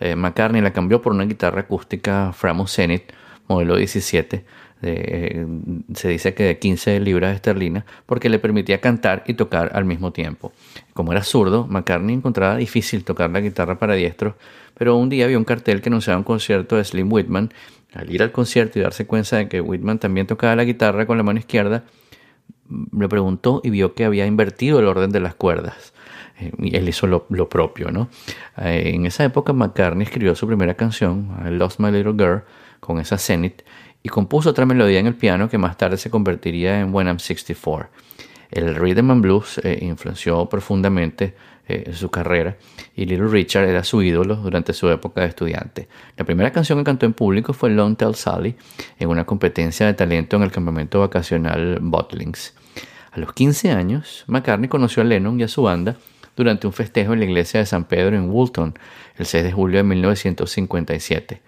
eh, 0.00 0.16
McCartney 0.16 0.60
la 0.60 0.72
cambió 0.72 1.00
por 1.00 1.12
una 1.12 1.24
guitarra 1.24 1.60
acústica 1.60 2.32
Framus 2.32 2.74
Zenith, 2.74 3.12
modelo 3.46 3.76
17, 3.76 4.44
eh, 4.86 5.46
se 5.94 6.08
dice 6.08 6.34
que 6.34 6.42
de 6.42 6.58
15 6.58 7.00
libras 7.00 7.34
esterlinas, 7.34 7.84
porque 8.04 8.28
le 8.28 8.38
permitía 8.38 8.80
cantar 8.80 9.24
y 9.26 9.34
tocar 9.34 9.70
al 9.74 9.84
mismo 9.84 10.12
tiempo. 10.12 10.52
Como 10.92 11.12
era 11.12 11.22
zurdo, 11.22 11.66
McCartney 11.66 12.14
encontraba 12.14 12.56
difícil 12.56 13.04
tocar 13.04 13.30
la 13.30 13.40
guitarra 13.40 13.78
para 13.78 13.94
diestros, 13.94 14.34
pero 14.76 14.96
un 14.96 15.08
día 15.08 15.26
vio 15.26 15.38
un 15.38 15.44
cartel 15.44 15.80
que 15.80 15.88
anunciaba 15.88 16.18
un 16.18 16.24
concierto 16.24 16.76
de 16.76 16.84
Slim 16.84 17.10
Whitman. 17.10 17.52
Al 17.94 18.12
ir 18.12 18.22
al 18.22 18.32
concierto 18.32 18.78
y 18.78 18.82
darse 18.82 19.06
cuenta 19.06 19.36
de 19.36 19.48
que 19.48 19.60
Whitman 19.60 19.98
también 19.98 20.26
tocaba 20.26 20.56
la 20.56 20.64
guitarra 20.64 21.06
con 21.06 21.16
la 21.16 21.22
mano 21.22 21.38
izquierda, 21.38 21.84
le 22.68 23.08
preguntó 23.08 23.60
y 23.62 23.70
vio 23.70 23.94
que 23.94 24.04
había 24.04 24.26
invertido 24.26 24.80
el 24.80 24.86
orden 24.86 25.10
de 25.10 25.20
las 25.20 25.34
cuerdas. 25.34 25.92
Eh, 26.40 26.50
y 26.58 26.76
él 26.76 26.88
hizo 26.88 27.06
lo, 27.06 27.48
propio, 27.48 27.90
¿no? 27.90 28.08
Eh, 28.58 28.92
en 28.94 29.06
esa 29.06 29.24
época 29.24 29.52
McCartney 29.52 30.04
escribió 30.04 30.34
su 30.34 30.46
primera 30.46 30.74
canción, 30.74 31.30
I 31.46 31.50
Lost 31.50 31.78
My 31.78 31.90
Little 31.90 32.14
Girl, 32.14 32.42
con 32.80 32.98
esa 32.98 33.18
Zenith, 33.18 33.62
y 34.02 34.08
compuso 34.08 34.50
otra 34.50 34.66
melodía 34.66 34.98
en 34.98 35.06
el 35.06 35.14
piano 35.14 35.48
que 35.48 35.58
más 35.58 35.76
tarde 35.76 35.96
se 35.96 36.10
convertiría 36.10 36.80
en 36.80 36.92
When 36.92 37.06
I'm 37.06 37.18
64. 37.18 37.88
El 38.50 38.74
rhythm 38.74 39.10
and 39.10 39.22
blues 39.22 39.58
eh, 39.64 39.78
influenció 39.82 40.48
profundamente 40.48 41.34
eh, 41.66 41.92
su 41.94 42.10
carrera 42.10 42.56
y 42.94 43.06
Little 43.06 43.28
Richard 43.28 43.68
era 43.68 43.84
su 43.84 44.02
ídolo 44.02 44.36
durante 44.36 44.72
su 44.72 44.88
época 44.90 45.22
de 45.22 45.28
estudiante. 45.28 45.88
La 46.16 46.24
primera 46.24 46.52
canción 46.52 46.78
que 46.78 46.84
cantó 46.84 47.06
en 47.06 47.14
público 47.14 47.52
fue 47.52 47.70
Long 47.70 47.96
Tell 47.96 48.14
Sally 48.14 48.54
en 48.98 49.08
una 49.08 49.24
competencia 49.24 49.86
de 49.86 49.94
talento 49.94 50.36
en 50.36 50.42
el 50.42 50.52
campamento 50.52 51.00
vacacional 51.00 51.78
Botlings. 51.80 52.54
A 53.12 53.18
los 53.18 53.32
15 53.32 53.70
años, 53.70 54.24
McCartney 54.26 54.68
conoció 54.68 55.02
a 55.02 55.06
Lennon 55.06 55.38
y 55.40 55.44
a 55.44 55.48
su 55.48 55.62
banda 55.62 55.96
durante 56.36 56.66
un 56.66 56.72
festejo 56.72 57.12
en 57.12 57.20
la 57.20 57.24
iglesia 57.24 57.60
de 57.60 57.66
San 57.66 57.84
Pedro 57.84 58.16
en 58.16 58.28
Woolton 58.28 58.74
el 59.16 59.26
6 59.26 59.44
de 59.44 59.52
julio 59.52 59.78
de 59.78 59.84
1957. 59.84 61.40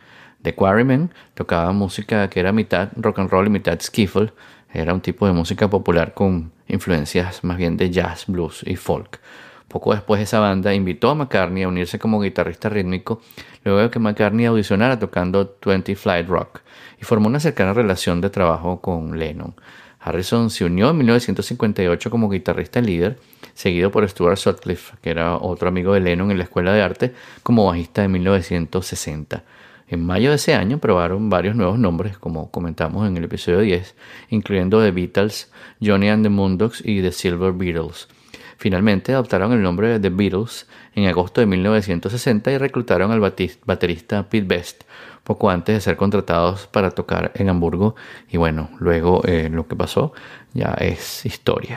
The 0.43 0.55
Quarrymen 0.55 1.11
tocaba 1.35 1.73
música 1.73 2.31
que 2.31 2.41
era 2.41 2.53
mitad 2.53 2.91
rock 2.97 3.19
and 3.19 3.31
roll 3.31 3.49
y 3.49 3.51
mitad 3.51 3.81
skiffle. 3.81 4.33
Era 4.73 4.95
un 4.95 5.01
tipo 5.01 5.27
de 5.27 5.33
música 5.33 5.69
popular 5.69 6.15
con 6.15 6.53
influencias 6.69 7.43
más 7.43 7.57
bien 7.57 7.77
de 7.77 7.91
jazz, 7.91 8.27
blues 8.27 8.63
y 8.65 8.77
folk. 8.77 9.21
Poco 9.69 9.93
después 9.93 10.21
esa 10.21 10.39
banda 10.39 10.75
invitó 10.75 11.11
a 11.11 11.15
McCartney 11.15 11.65
a 11.65 11.69
unirse 11.69 11.99
como 11.99 12.21
guitarrista 12.21 12.69
rítmico, 12.69 13.21
luego 13.65 13.81
de 13.81 13.91
que 13.91 13.99
McCartney 13.99 14.47
audicionara 14.47 14.99
tocando 14.99 15.57
20 15.65 15.97
Flight 15.97 16.29
Rock, 16.29 16.61
y 17.01 17.05
formó 17.05 17.27
una 17.27 17.41
cercana 17.41 17.73
relación 17.73 18.21
de 18.21 18.31
trabajo 18.31 18.81
con 18.81 19.19
Lennon. 19.19 19.55
Harrison 19.99 20.51
se 20.51 20.65
unió 20.65 20.91
en 20.91 20.99
1958 20.99 22.11
como 22.13 22.31
guitarrista 22.31 22.81
líder, 22.81 23.19
seguido 23.55 23.91
por 23.91 24.09
Stuart 24.09 24.37
Sutcliffe, 24.37 24.97
que 25.03 25.11
era 25.11 25.37
otro 25.37 25.69
amigo 25.69 25.95
de 25.95 26.01
Lennon 26.01 26.31
en 26.31 26.39
la 26.39 26.45
Escuela 26.45 26.73
de 26.73 26.83
Arte, 26.83 27.15
como 27.43 27.67
bajista 27.67 28.03
de 28.03 28.09
1960. 28.09 29.43
En 29.89 30.07
mayo 30.07 30.31
de 30.31 30.37
ese 30.37 30.55
año 30.55 30.79
probaron 30.79 31.29
varios 31.29 31.57
nuevos 31.57 31.79
nombres, 31.79 32.19
como 32.19 32.53
comentamos 32.53 33.07
en 33.09 33.17
el 33.17 33.25
episodio 33.25 33.61
10, 33.61 33.97
incluyendo 34.31 34.81
The 34.81 34.93
Beatles, 34.93 35.51
Johnny 35.83 36.09
and 36.09 36.25
the 36.25 36.29
Moondogs 36.29 36.83
y 36.85 37.03
The 37.03 37.11
Silver 37.11 37.53
Beatles. 37.53 38.09
Finalmente 38.57 39.13
adoptaron 39.13 39.53
el 39.53 39.63
nombre 39.63 39.89
de 39.89 40.01
The 40.01 40.11
Beatles 40.11 40.67
en 40.95 41.07
agosto 41.07 41.41
de 41.41 41.47
1960 41.47 42.53
y 42.53 42.59
reclutaron 42.59 43.11
al 43.13 43.21
baterista 43.21 44.29
Pete 44.29 44.47
Best 44.47 44.85
poco 45.27 45.51
antes 45.51 45.75
de 45.75 45.81
ser 45.81 45.97
contratados 45.97 46.69
para 46.69 46.93
tocar 46.93 47.33
en 47.35 47.49
Hamburgo. 47.49 47.97
Y 48.31 48.37
bueno, 48.37 48.71
luego 48.79 49.23
eh, 49.25 49.51
lo 49.51 49.67
que 49.67 49.75
pasó 49.77 50.13
ya 50.55 50.75
es 50.79 51.27
historia. 51.27 51.77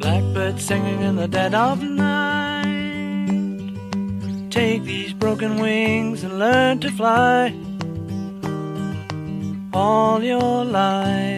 Blackbird 0.00 0.58
singing 0.58 1.02
in 1.02 1.16
the 1.16 1.28
dead 1.28 1.54
of 1.54 1.78
Take 4.50 4.84
these 4.84 5.12
broken 5.12 5.60
wings 5.60 6.24
and 6.24 6.38
learn 6.38 6.80
to 6.80 6.90
fly 6.90 7.54
all 9.72 10.20
your 10.20 10.64
life. 10.64 11.37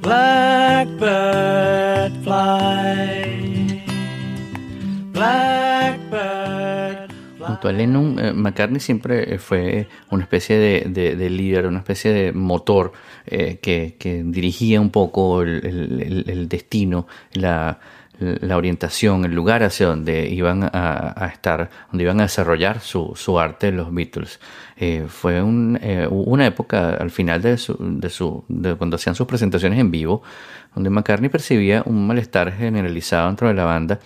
Blackbird 0.00 1.02
fly. 2.24 3.84
Blackbird. 5.12 6.80
cuanto 7.38 7.68
a 7.68 7.72
Lennon, 7.72 8.18
eh, 8.18 8.32
McCartney 8.32 8.80
siempre 8.80 9.34
eh, 9.34 9.38
fue 9.38 9.88
una 10.10 10.22
especie 10.22 10.58
de, 10.58 11.30
líder, 11.30 11.66
una 11.66 11.80
especie 11.80 12.12
de 12.12 12.32
motor 12.32 12.92
eh, 13.26 13.58
que, 13.60 13.96
dirigía 14.24 14.80
un 14.80 14.90
poco 14.90 15.42
el, 15.42 16.46
destino, 16.48 17.06
la, 17.34 17.80
orientación, 18.54 19.24
el 19.24 19.34
lugar 19.34 19.62
hacia 19.62 19.86
donde 19.86 20.28
iban 20.28 20.68
a, 20.72 21.30
estar, 21.32 21.70
donde 21.90 22.04
iban 22.04 22.20
a 22.20 22.24
desarrollar 22.24 22.80
su, 22.80 23.38
arte 23.38 23.72
los 23.72 23.92
Beatles. 23.92 24.40
fue 25.08 25.42
una 25.42 26.46
época 26.46 26.94
al 26.94 27.10
final 27.10 27.42
de, 27.42 27.56
su, 27.56 27.76
de, 27.78 28.10
su, 28.10 28.44
de 28.48 28.74
cuando 28.74 28.96
hacían 28.96 29.14
sus 29.14 29.26
presentaciones 29.26 29.78
en 29.78 29.90
vivo, 29.90 30.22
donde 30.74 30.90
McCartney 30.90 31.28
percibía 31.30 31.82
un 31.86 32.06
malestar 32.06 32.52
generalizado 32.52 33.26
dentro 33.26 33.48
de 33.48 33.54
la 33.54 33.64
banda 33.64 34.00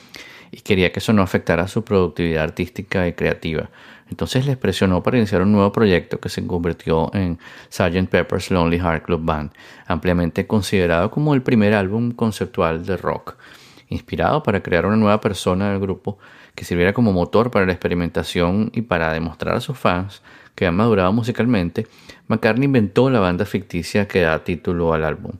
y 0.51 0.61
quería 0.61 0.93
que 0.93 1.01
eso 1.01 1.13
no 1.13 1.23
afectara 1.23 1.67
su 1.67 1.83
productividad 1.83 2.45
artística 2.45 3.09
y 3.09 3.13
creativa. 3.15 3.71
Entonces 4.09 4.47
les 4.47 4.57
presionó 4.57 5.03
para 5.03 5.17
iniciar 5.17 5.43
un 5.43 5.53
nuevo 5.53 5.73
proyecto 5.73 6.21
que 6.21 6.29
se 6.29 6.47
convirtió 6.47 7.13
en 7.15 7.39
Sgt. 7.71 8.09
Pepper's 8.09 8.51
Lonely 8.51 8.79
Heart 8.79 9.05
Club 9.05 9.23
Band, 9.25 9.51
ampliamente 9.87 10.47
considerado 10.47 11.11
como 11.11 11.35
el 11.35 11.43
primer 11.43 11.75
álbum 11.75 12.13
conceptual 12.13 12.87
de 12.87 12.97
rock. 12.97 13.37
Inspirado 13.89 14.43
para 14.43 14.63
crear 14.63 14.87
una 14.87 14.97
nueva 14.97 15.21
persona 15.21 15.71
del 15.71 15.81
grupo 15.81 16.19
que 16.55 16.65
sirviera 16.65 16.93
como 16.93 17.13
motor 17.13 17.51
para 17.51 17.67
la 17.67 17.73
experimentación 17.73 18.71
y 18.75 18.83
para 18.83 19.13
demostrar 19.13 19.57
a 19.57 19.61
sus 19.61 19.79
fans 19.79 20.23
que 20.55 20.67
han 20.67 20.77
madurado 20.77 21.13
musicalmente, 21.13 21.87
McCartney 22.29 22.67
inventó 22.67 23.11
la 23.11 23.21
banda 23.21 23.45
ficticia 23.45 24.07
que 24.07 24.21
da 24.21 24.45
título 24.45 24.95
al 24.95 25.05
álbum. 25.05 25.33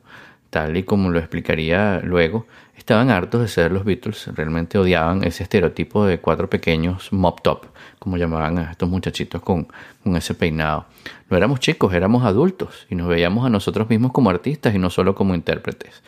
Tal 0.51 0.77
y 0.77 0.83
como 0.83 1.11
lo 1.11 1.19
explicaría 1.19 2.01
luego, 2.03 2.47
Estaban 2.77 3.09
hartos 3.09 3.41
de 3.41 3.49
ser 3.49 3.73
los 3.73 3.85
Beatles, 3.85 4.27
realmente 4.35 4.79
odiaban 4.79 5.23
ese 5.23 5.45
estereotipo 5.45 6.05
de 6.07 6.19
cuatro 6.19 6.51
pequeños 6.51 7.13
mop 7.13 7.41
top, 7.41 7.67
como 7.99 8.17
llamaban 8.17 8.59
a 8.59 8.73
estos 8.73 8.89
muchachitos 8.89 9.41
con, 9.41 9.69
ese 10.17 10.35
peinado. 10.35 10.85
No 11.31 11.37
éramos 11.37 11.61
chicos, 11.61 11.95
éramos 11.95 12.25
adultos 12.25 12.87
y 12.91 12.97
nos 12.97 13.09
veíamos 13.09 13.47
a 13.47 13.49
nosotros 13.49 13.89
mismos 13.89 14.13
como 14.13 14.29
artistas 14.29 14.75
y 14.75 14.79
no 14.79 14.91
solo 14.91 15.15
como 15.15 15.35
intérpretes. 15.35 16.03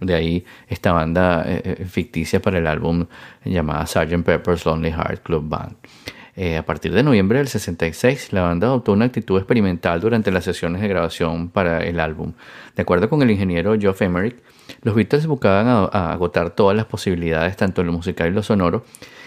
De, 0.00 0.14
ahí 0.14 0.44
esta 0.66 0.92
banda 0.92 1.44
eh, 1.46 1.62
eh, 1.64 1.84
ficticia 1.84 2.40
para 2.40 2.58
el 2.58 2.66
álbum 2.66 3.06
llamada 3.44 3.86
Sgt. 3.86 4.24
Pepper's 4.24 4.66
Lonely 4.66 4.90
Heart 4.90 5.22
Club 5.22 5.48
Band. 5.48 5.76
Eh, 6.40 6.56
a 6.56 6.64
partir 6.64 6.92
de 6.94 7.02
noviembre 7.02 7.38
del 7.38 7.48
66, 7.48 8.32
la 8.32 8.42
banda 8.42 8.68
adoptó 8.68 8.92
una 8.92 9.06
actitud 9.06 9.38
experimental 9.38 10.00
durante 10.00 10.30
las 10.30 10.44
sesiones 10.44 10.80
de 10.80 10.86
grabación 10.86 11.48
para 11.48 11.82
el 11.82 11.98
álbum. 11.98 12.34
De 12.76 12.82
acuerdo 12.82 13.08
con 13.08 13.22
el 13.22 13.30
ingeniero 13.32 13.76
Geoff 13.76 14.02
Emerick, 14.02 14.36
los 14.82 14.94
Beatles 14.94 15.26
buscaban 15.26 15.66
a, 15.66 16.12
agotar 16.12 16.50
todas 16.50 16.76
las 16.76 16.86
posibilidades, 16.86 17.56
tanto 17.56 17.80
en 17.80 17.88
lo 17.88 17.92
musical 17.92 18.28
y 18.28 18.30
lo 18.30 18.44
sonoro, 18.44 18.84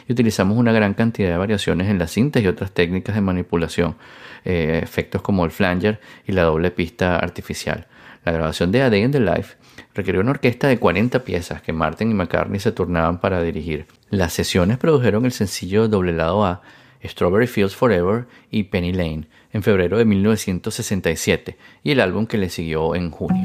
y 0.08 0.14
utilizamos 0.14 0.58
una 0.58 0.72
gran 0.72 0.94
cantidad 0.94 1.32
de 1.32 1.38
variaciones 1.38 1.90
en 1.90 2.00
las 2.00 2.12
cintas 2.12 2.44
y 2.44 2.48
otras 2.48 2.72
técnicas 2.72 3.14
de 3.14 3.20
manipulación, 3.20 3.98
eh, 4.46 4.80
efectos 4.82 5.22
como 5.22 5.44
el 5.44 5.52
flanger 5.52 6.00
y 6.26 6.32
la 6.32 6.44
doble 6.44 6.72
pista 6.72 7.18
artificial. 7.18 7.88
La 8.24 8.32
grabación 8.32 8.72
de 8.72 8.84
A 8.84 8.90
Day 8.90 9.04
in 9.04 9.12
the 9.12 9.20
Life 9.20 9.58
requirió 9.94 10.22
una 10.22 10.32
orquesta 10.32 10.68
de 10.68 10.78
40 10.78 11.24
piezas 11.24 11.62
que 11.62 11.74
Martin 11.74 12.12
y 12.12 12.14
McCartney 12.14 12.60
se 12.60 12.72
turnaban 12.72 13.20
para 13.20 13.42
dirigir. 13.42 13.86
Las 14.10 14.34
sesiones 14.34 14.78
produjeron 14.78 15.26
el 15.26 15.32
sencillo 15.32 15.88
doble 15.88 16.14
lado 16.14 16.46
A, 16.46 16.62
Strawberry 17.04 17.48
Fields 17.48 17.76
Forever 17.76 18.26
y 18.52 18.64
Penny 18.64 18.94
Lane 18.94 19.28
en 19.54 19.64
febrero 19.64 19.98
de 19.98 20.06
1967 20.06 21.58
y 21.84 21.92
el 21.92 22.00
álbum 22.00 22.26
que 22.28 22.38
le 22.38 22.50
siguió 22.50 22.96
en 22.96 23.12
junio. 23.12 23.44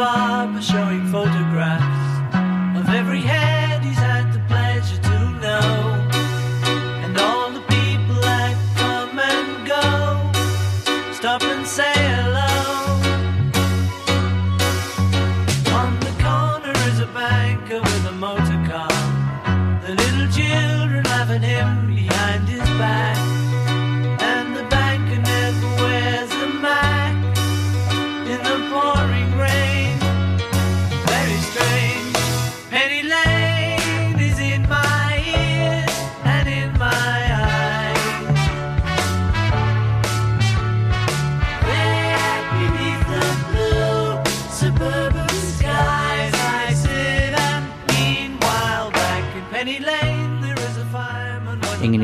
barber 0.00 0.62
showing 0.62 1.06
photographs 1.08 2.78
of 2.78 2.88
every 2.94 3.20
head 3.20 3.59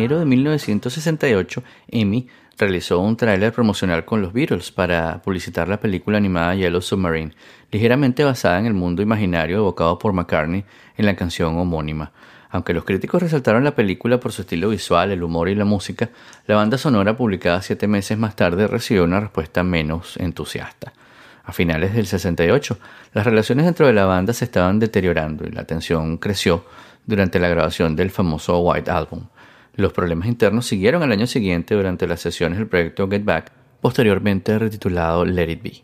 enero 0.06 0.20
de 0.20 0.26
1968, 0.26 1.64
Amy 1.92 2.28
realizó 2.56 3.00
un 3.00 3.16
tráiler 3.16 3.52
promocional 3.52 4.04
con 4.04 4.22
los 4.22 4.32
Beatles 4.32 4.70
para 4.70 5.20
publicitar 5.20 5.66
la 5.66 5.80
película 5.80 6.16
animada 6.16 6.54
Yellow 6.54 6.80
Submarine, 6.80 7.32
ligeramente 7.72 8.22
basada 8.22 8.60
en 8.60 8.66
el 8.66 8.74
mundo 8.74 9.02
imaginario 9.02 9.56
evocado 9.56 9.98
por 9.98 10.12
McCartney 10.12 10.64
en 10.96 11.06
la 11.06 11.16
canción 11.16 11.58
homónima. 11.58 12.12
Aunque 12.50 12.72
los 12.72 12.84
críticos 12.84 13.20
resaltaron 13.20 13.64
la 13.64 13.74
película 13.74 14.20
por 14.20 14.30
su 14.30 14.42
estilo 14.42 14.68
visual, 14.68 15.10
el 15.10 15.24
humor 15.24 15.48
y 15.48 15.56
la 15.56 15.64
música, 15.64 16.10
la 16.46 16.54
banda 16.54 16.78
sonora 16.78 17.16
publicada 17.16 17.60
siete 17.60 17.88
meses 17.88 18.16
más 18.16 18.36
tarde 18.36 18.68
recibió 18.68 19.02
una 19.02 19.18
respuesta 19.18 19.64
menos 19.64 20.16
entusiasta. 20.18 20.92
A 21.42 21.52
finales 21.52 21.94
del 21.94 22.06
68, 22.06 22.78
las 23.12 23.26
relaciones 23.26 23.64
dentro 23.64 23.88
de 23.88 23.92
la 23.92 24.04
banda 24.04 24.32
se 24.32 24.44
estaban 24.44 24.78
deteriorando 24.78 25.44
y 25.48 25.50
la 25.50 25.64
tensión 25.64 26.18
creció 26.18 26.64
durante 27.04 27.40
la 27.40 27.48
grabación 27.48 27.96
del 27.96 28.10
famoso 28.10 28.60
White 28.60 28.90
Album. 28.90 29.26
Los 29.76 29.92
problemas 29.92 30.26
internos 30.26 30.64
siguieron 30.64 31.02
al 31.02 31.12
año 31.12 31.26
siguiente 31.26 31.74
durante 31.74 32.06
las 32.06 32.20
sesiones 32.20 32.58
del 32.58 32.66
proyecto 32.66 33.06
Get 33.10 33.24
Back, 33.24 33.52
posteriormente 33.82 34.58
retitulado 34.58 35.26
Let 35.26 35.50
It 35.50 35.62
Be. 35.62 35.82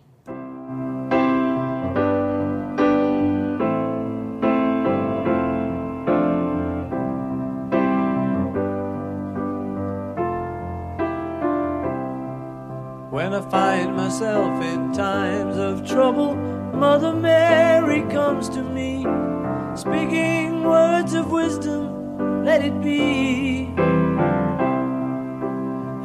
When 13.11 13.35
I 13.35 13.43
find 13.51 13.95
myself 13.95 14.63
in 14.65 14.91
times 14.93 15.59
of 15.59 15.85
trouble, 15.85 16.35
Mother 16.73 17.13
Mary 17.13 18.03
comes 18.11 18.49
to 18.49 18.63
me, 18.63 19.05
speaking 19.75 20.65
words 20.65 21.13
of 21.13 21.31
wisdom 21.31 22.03
let 22.45 22.65
it 22.65 22.83
be. 22.83 23.62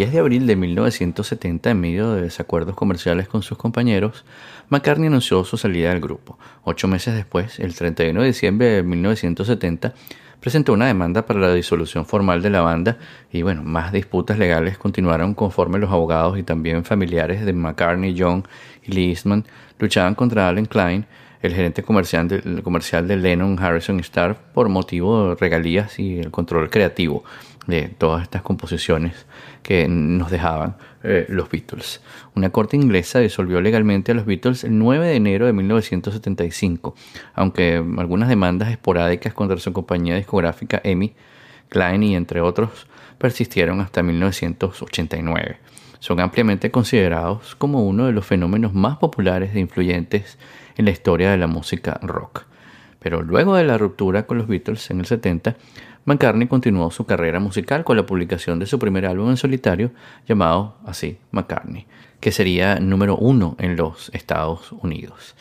10 0.00 0.12
de 0.12 0.18
abril 0.18 0.46
de 0.46 0.56
1970, 0.56 1.72
en 1.72 1.78
medio 1.78 2.12
de 2.14 2.22
desacuerdos 2.22 2.74
comerciales 2.74 3.28
con 3.28 3.42
sus 3.42 3.58
compañeros, 3.58 4.24
McCartney 4.70 5.08
anunció 5.08 5.44
su 5.44 5.58
salida 5.58 5.90
del 5.90 6.00
grupo. 6.00 6.38
Ocho 6.64 6.88
meses 6.88 7.14
después, 7.14 7.58
el 7.60 7.74
31 7.74 8.18
de 8.22 8.26
diciembre 8.26 8.66
de 8.68 8.82
1970, 8.82 9.92
presentó 10.40 10.72
una 10.72 10.86
demanda 10.86 11.26
para 11.26 11.40
la 11.40 11.52
disolución 11.52 12.06
formal 12.06 12.40
de 12.40 12.48
la 12.48 12.62
banda 12.62 12.96
y 13.30 13.42
bueno, 13.42 13.62
más 13.62 13.92
disputas 13.92 14.38
legales 14.38 14.78
continuaron 14.78 15.34
conforme 15.34 15.78
los 15.78 15.90
abogados 15.90 16.38
y 16.38 16.44
también 16.44 16.82
familiares 16.86 17.44
de 17.44 17.52
McCartney, 17.52 18.16
John 18.18 18.48
y 18.82 18.92
Lee 18.92 19.10
Eastman 19.10 19.44
luchaban 19.78 20.14
contra 20.14 20.48
Allen 20.48 20.64
Klein, 20.64 21.04
el 21.42 21.52
gerente 21.52 21.82
comercial 21.82 22.26
de, 22.26 22.62
comercial 22.62 23.06
de 23.06 23.16
Lennon, 23.16 23.58
Harrison 23.58 24.00
Starr, 24.00 24.34
por 24.54 24.70
motivo 24.70 25.28
de 25.28 25.34
regalías 25.34 25.98
y 25.98 26.20
el 26.20 26.30
control 26.30 26.70
creativo 26.70 27.22
de 27.66 27.88
todas 27.88 28.22
estas 28.22 28.40
composiciones 28.40 29.26
que 29.62 29.88
nos 29.88 30.30
dejaban 30.30 30.76
eh, 31.02 31.26
los 31.28 31.50
Beatles. 31.50 32.00
Una 32.34 32.50
corte 32.50 32.76
inglesa 32.76 33.20
disolvió 33.20 33.60
legalmente 33.60 34.12
a 34.12 34.14
los 34.14 34.26
Beatles 34.26 34.64
el 34.64 34.78
9 34.78 35.06
de 35.06 35.16
enero 35.16 35.46
de 35.46 35.52
1975, 35.52 36.94
aunque 37.34 37.76
algunas 37.98 38.28
demandas 38.28 38.70
esporádicas 38.70 39.34
contra 39.34 39.58
su 39.58 39.72
compañía 39.72 40.16
discográfica 40.16 40.80
EMI, 40.82 41.14
Klein 41.68 42.02
y 42.02 42.16
entre 42.16 42.40
otros 42.40 42.86
persistieron 43.18 43.80
hasta 43.80 44.02
1989. 44.02 45.58
Son 46.00 46.18
ampliamente 46.20 46.70
considerados 46.70 47.54
como 47.54 47.86
uno 47.86 48.06
de 48.06 48.12
los 48.12 48.26
fenómenos 48.26 48.72
más 48.72 48.96
populares 48.96 49.54
e 49.54 49.60
influyentes 49.60 50.38
en 50.76 50.86
la 50.86 50.90
historia 50.90 51.30
de 51.30 51.36
la 51.36 51.46
música 51.46 51.98
rock. 52.02 52.44
Pero 52.98 53.22
luego 53.22 53.54
de 53.54 53.64
la 53.64 53.78
ruptura 53.78 54.26
con 54.26 54.38
los 54.38 54.46
Beatles 54.46 54.90
en 54.90 55.00
el 55.00 55.06
70, 55.06 55.56
McCartney 56.10 56.48
continuó 56.48 56.90
su 56.90 57.06
carrera 57.06 57.38
musical 57.38 57.84
con 57.84 57.96
la 57.96 58.04
publicación 58.04 58.58
de 58.58 58.66
su 58.66 58.80
primer 58.80 59.06
álbum 59.06 59.30
en 59.30 59.36
solitario 59.36 59.92
llamado 60.26 60.74
así 60.84 61.18
McCartney, 61.30 61.86
que 62.18 62.32
sería 62.32 62.80
número 62.80 63.16
uno 63.16 63.54
en 63.60 63.76
los 63.76 64.10
Estados 64.12 64.72
Unidos. 64.72 65.36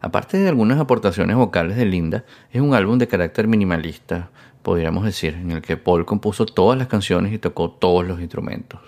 Aparte 0.00 0.36
de 0.36 0.48
algunas 0.48 0.80
aportaciones 0.80 1.36
vocales 1.36 1.76
de 1.76 1.84
Linda, 1.84 2.24
es 2.50 2.60
un 2.60 2.74
álbum 2.74 2.98
de 2.98 3.06
carácter 3.06 3.46
minimalista, 3.46 4.30
podríamos 4.64 5.04
decir, 5.04 5.34
en 5.34 5.52
el 5.52 5.62
que 5.62 5.76
Paul 5.76 6.04
compuso 6.04 6.46
todas 6.46 6.76
las 6.76 6.88
canciones 6.88 7.32
y 7.32 7.38
tocó 7.38 7.70
todos 7.70 8.04
los 8.04 8.18
instrumentos. 8.18 8.80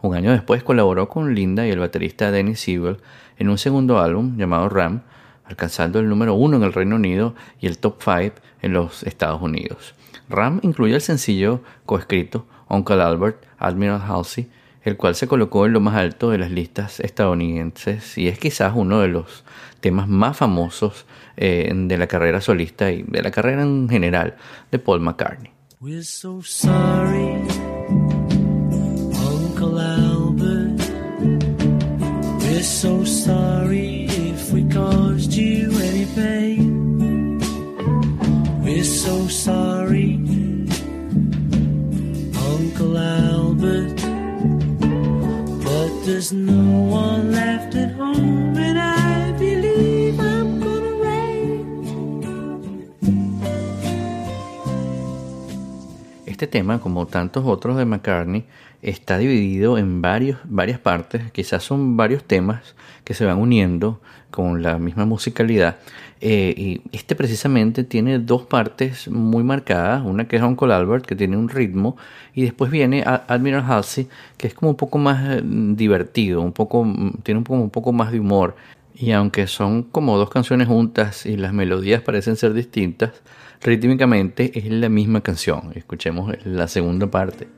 Un 0.00 0.14
año 0.14 0.32
después 0.32 0.62
colaboró 0.62 1.10
con 1.10 1.34
Linda 1.34 1.66
y 1.66 1.70
el 1.72 1.78
baterista 1.78 2.30
Dennis 2.30 2.60
Siebel 2.60 3.02
en 3.36 3.50
un 3.50 3.58
segundo 3.58 3.98
álbum 3.98 4.38
llamado 4.38 4.70
Ram, 4.70 5.02
alcanzando 5.44 5.98
el 5.98 6.08
número 6.08 6.32
uno 6.32 6.56
en 6.56 6.62
el 6.62 6.72
Reino 6.72 6.96
Unido 6.96 7.34
y 7.60 7.66
el 7.66 7.76
top 7.76 8.00
5 8.02 8.36
en 8.62 8.72
los 8.72 9.02
Estados 9.02 9.42
Unidos. 9.42 9.94
Ram 10.30 10.60
incluye 10.62 10.94
el 10.94 11.00
sencillo 11.00 11.60
coescrito 11.84 12.46
Uncle 12.68 13.02
Albert, 13.02 13.44
Admiral 13.58 14.00
Halsey, 14.00 14.48
el 14.82 14.96
cual 14.96 15.14
se 15.16 15.26
colocó 15.26 15.66
en 15.66 15.72
lo 15.72 15.80
más 15.80 15.96
alto 15.96 16.30
de 16.30 16.38
las 16.38 16.50
listas 16.50 17.00
estadounidenses 17.00 18.16
y 18.16 18.28
es 18.28 18.38
quizás 18.38 18.72
uno 18.74 19.00
de 19.00 19.08
los 19.08 19.44
temas 19.80 20.08
más 20.08 20.36
famosos 20.36 21.04
eh, 21.36 21.70
de 21.74 21.98
la 21.98 22.06
carrera 22.06 22.40
solista 22.40 22.90
y 22.92 23.02
de 23.02 23.22
la 23.22 23.30
carrera 23.30 23.62
en 23.62 23.88
general 23.88 24.36
de 24.70 24.78
Paul 24.78 25.00
McCartney. 25.00 25.50
Este 46.20 46.36
tema, 56.46 56.78
como 56.78 57.06
tantos 57.06 57.46
otros 57.46 57.78
de 57.78 57.86
McCartney, 57.86 58.44
está 58.82 59.16
dividido 59.16 59.78
en 59.78 60.02
varios, 60.02 60.38
varias 60.44 60.78
partes, 60.78 61.32
quizás 61.32 61.62
son 61.62 61.96
varios 61.96 62.22
temas 62.24 62.74
que 63.04 63.14
se 63.14 63.24
van 63.24 63.38
uniendo 63.38 64.02
con 64.30 64.62
la 64.62 64.78
misma 64.78 65.06
musicalidad. 65.06 65.78
Eh, 66.22 66.54
y 66.56 66.82
este 66.92 67.14
precisamente 67.16 67.82
tiene 67.82 68.18
dos 68.18 68.42
partes 68.42 69.08
muy 69.08 69.42
marcadas, 69.42 70.04
una 70.04 70.28
que 70.28 70.36
es 70.36 70.42
Uncle 70.42 70.72
Albert, 70.72 71.06
que 71.06 71.16
tiene 71.16 71.36
un 71.36 71.48
ritmo, 71.48 71.96
y 72.34 72.42
después 72.42 72.70
viene 72.70 73.02
Admiral 73.04 73.64
Halsey, 73.66 74.06
que 74.36 74.46
es 74.46 74.54
como 74.54 74.70
un 74.70 74.76
poco 74.76 74.98
más 74.98 75.38
eh, 75.38 75.42
divertido, 75.42 76.42
un 76.42 76.52
poco, 76.52 76.86
tiene 77.22 77.38
un 77.38 77.44
poco, 77.44 77.60
un 77.60 77.70
poco 77.70 77.92
más 77.92 78.12
de 78.12 78.20
humor. 78.20 78.54
Y 78.94 79.12
aunque 79.12 79.46
son 79.46 79.84
como 79.84 80.18
dos 80.18 80.28
canciones 80.28 80.68
juntas 80.68 81.24
y 81.24 81.38
las 81.38 81.54
melodías 81.54 82.02
parecen 82.02 82.36
ser 82.36 82.52
distintas, 82.52 83.22
rítmicamente 83.62 84.58
es 84.58 84.70
la 84.70 84.90
misma 84.90 85.22
canción. 85.22 85.72
Escuchemos 85.74 86.34
la 86.44 86.68
segunda 86.68 87.10
parte. 87.10 87.48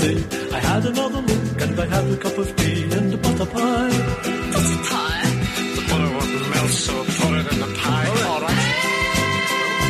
I 0.00 0.58
had 0.58 0.86
another 0.86 1.20
look 1.20 1.60
and 1.60 1.78
I 1.78 1.84
had 1.84 2.10
a 2.10 2.16
cup 2.16 2.38
of 2.38 2.56
tea 2.56 2.84
and 2.84 3.12
a 3.12 3.16
butter 3.18 3.44
pie. 3.44 3.90
Butter 3.90 4.78
pie? 4.88 5.28
The 5.76 5.82
butter 5.86 6.10
wouldn't 6.16 6.48
melt, 6.48 6.70
so 6.70 7.04
put 7.04 7.32
it 7.36 7.52
in 7.52 7.58
the 7.60 7.66
pie. 7.76 8.08
All 8.26 8.40
right. 8.40 8.56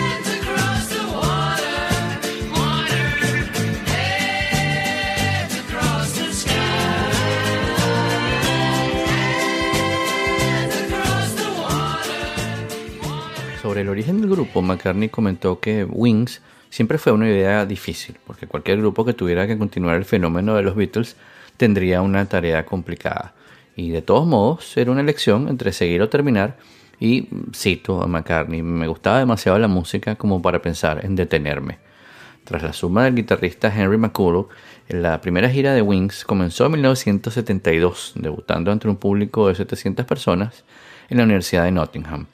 Heads 0.02 0.28
across 0.38 0.88
the 0.88 1.04
water, 1.06 1.86
water, 2.50 3.04
heads 3.86 5.54
across 5.60 6.08
the 6.18 6.32
sky. 6.32 7.12
Heads 10.50 10.76
across 10.82 11.30
the 11.36 11.48
water. 11.62 12.26
Sobre 13.62 13.80
el 13.82 13.88
origen 13.88 14.20
del 14.20 14.30
grupo, 14.30 14.62
McCartney 14.62 15.08
comentó 15.10 15.60
que 15.60 15.84
Wings 15.84 16.40
siempre 16.72 16.96
fue 16.96 17.12
una 17.12 17.28
idea 17.28 17.66
difícil, 17.66 18.16
porque 18.26 18.46
cualquier 18.46 18.78
grupo 18.78 19.04
que 19.04 19.12
tuviera 19.12 19.46
que 19.46 19.58
continuar 19.58 19.96
el 19.96 20.06
fenómeno 20.06 20.54
de 20.54 20.62
los 20.62 20.74
Beatles 20.74 21.16
tendría 21.58 22.00
una 22.00 22.24
tarea 22.24 22.64
complicada. 22.64 23.34
Y 23.76 23.90
de 23.90 24.00
todos 24.00 24.26
modos, 24.26 24.74
era 24.78 24.90
una 24.90 25.02
elección 25.02 25.48
entre 25.48 25.72
seguir 25.72 26.00
o 26.00 26.08
terminar. 26.08 26.56
Y 26.98 27.28
cito 27.54 28.02
a 28.02 28.06
McCartney, 28.06 28.62
me 28.62 28.88
gustaba 28.88 29.18
demasiado 29.18 29.58
la 29.58 29.68
música 29.68 30.16
como 30.16 30.40
para 30.40 30.62
pensar 30.62 31.04
en 31.04 31.14
detenerme. 31.14 31.78
Tras 32.44 32.62
la 32.62 32.72
suma 32.72 33.04
del 33.04 33.16
guitarrista 33.16 33.68
Henry 33.68 33.98
McCullough, 33.98 34.48
la 34.88 35.20
primera 35.20 35.50
gira 35.50 35.74
de 35.74 35.82
Wings 35.82 36.24
comenzó 36.24 36.66
en 36.66 36.72
1972, 36.72 38.12
debutando 38.14 38.72
ante 38.72 38.88
un 38.88 38.96
público 38.96 39.48
de 39.48 39.56
700 39.56 40.06
personas 40.06 40.64
en 41.10 41.18
la 41.18 41.24
Universidad 41.24 41.64
de 41.64 41.72
Nottingham. 41.72 42.26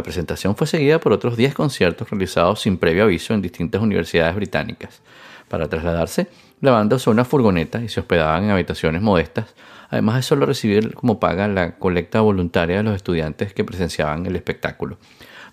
La 0.00 0.04
presentación 0.04 0.56
fue 0.56 0.66
seguida 0.66 0.98
por 0.98 1.12
otros 1.12 1.36
10 1.36 1.52
conciertos 1.52 2.08
realizados 2.08 2.62
sin 2.62 2.78
previo 2.78 3.02
aviso 3.02 3.34
en 3.34 3.42
distintas 3.42 3.82
universidades 3.82 4.34
británicas. 4.34 5.02
Para 5.46 5.68
trasladarse, 5.68 6.26
la 6.62 6.70
banda 6.70 6.96
usó 6.96 7.10
una 7.10 7.26
furgoneta 7.26 7.82
y 7.82 7.90
se 7.90 8.00
hospedaban 8.00 8.44
en 8.44 8.50
habitaciones 8.50 9.02
modestas, 9.02 9.54
además 9.90 10.16
de 10.16 10.22
solo 10.22 10.46
recibir 10.46 10.94
como 10.94 11.20
paga 11.20 11.48
la 11.48 11.72
colecta 11.72 12.22
voluntaria 12.22 12.78
de 12.78 12.82
los 12.82 12.96
estudiantes 12.96 13.52
que 13.52 13.62
presenciaban 13.62 14.24
el 14.24 14.36
espectáculo. 14.36 14.96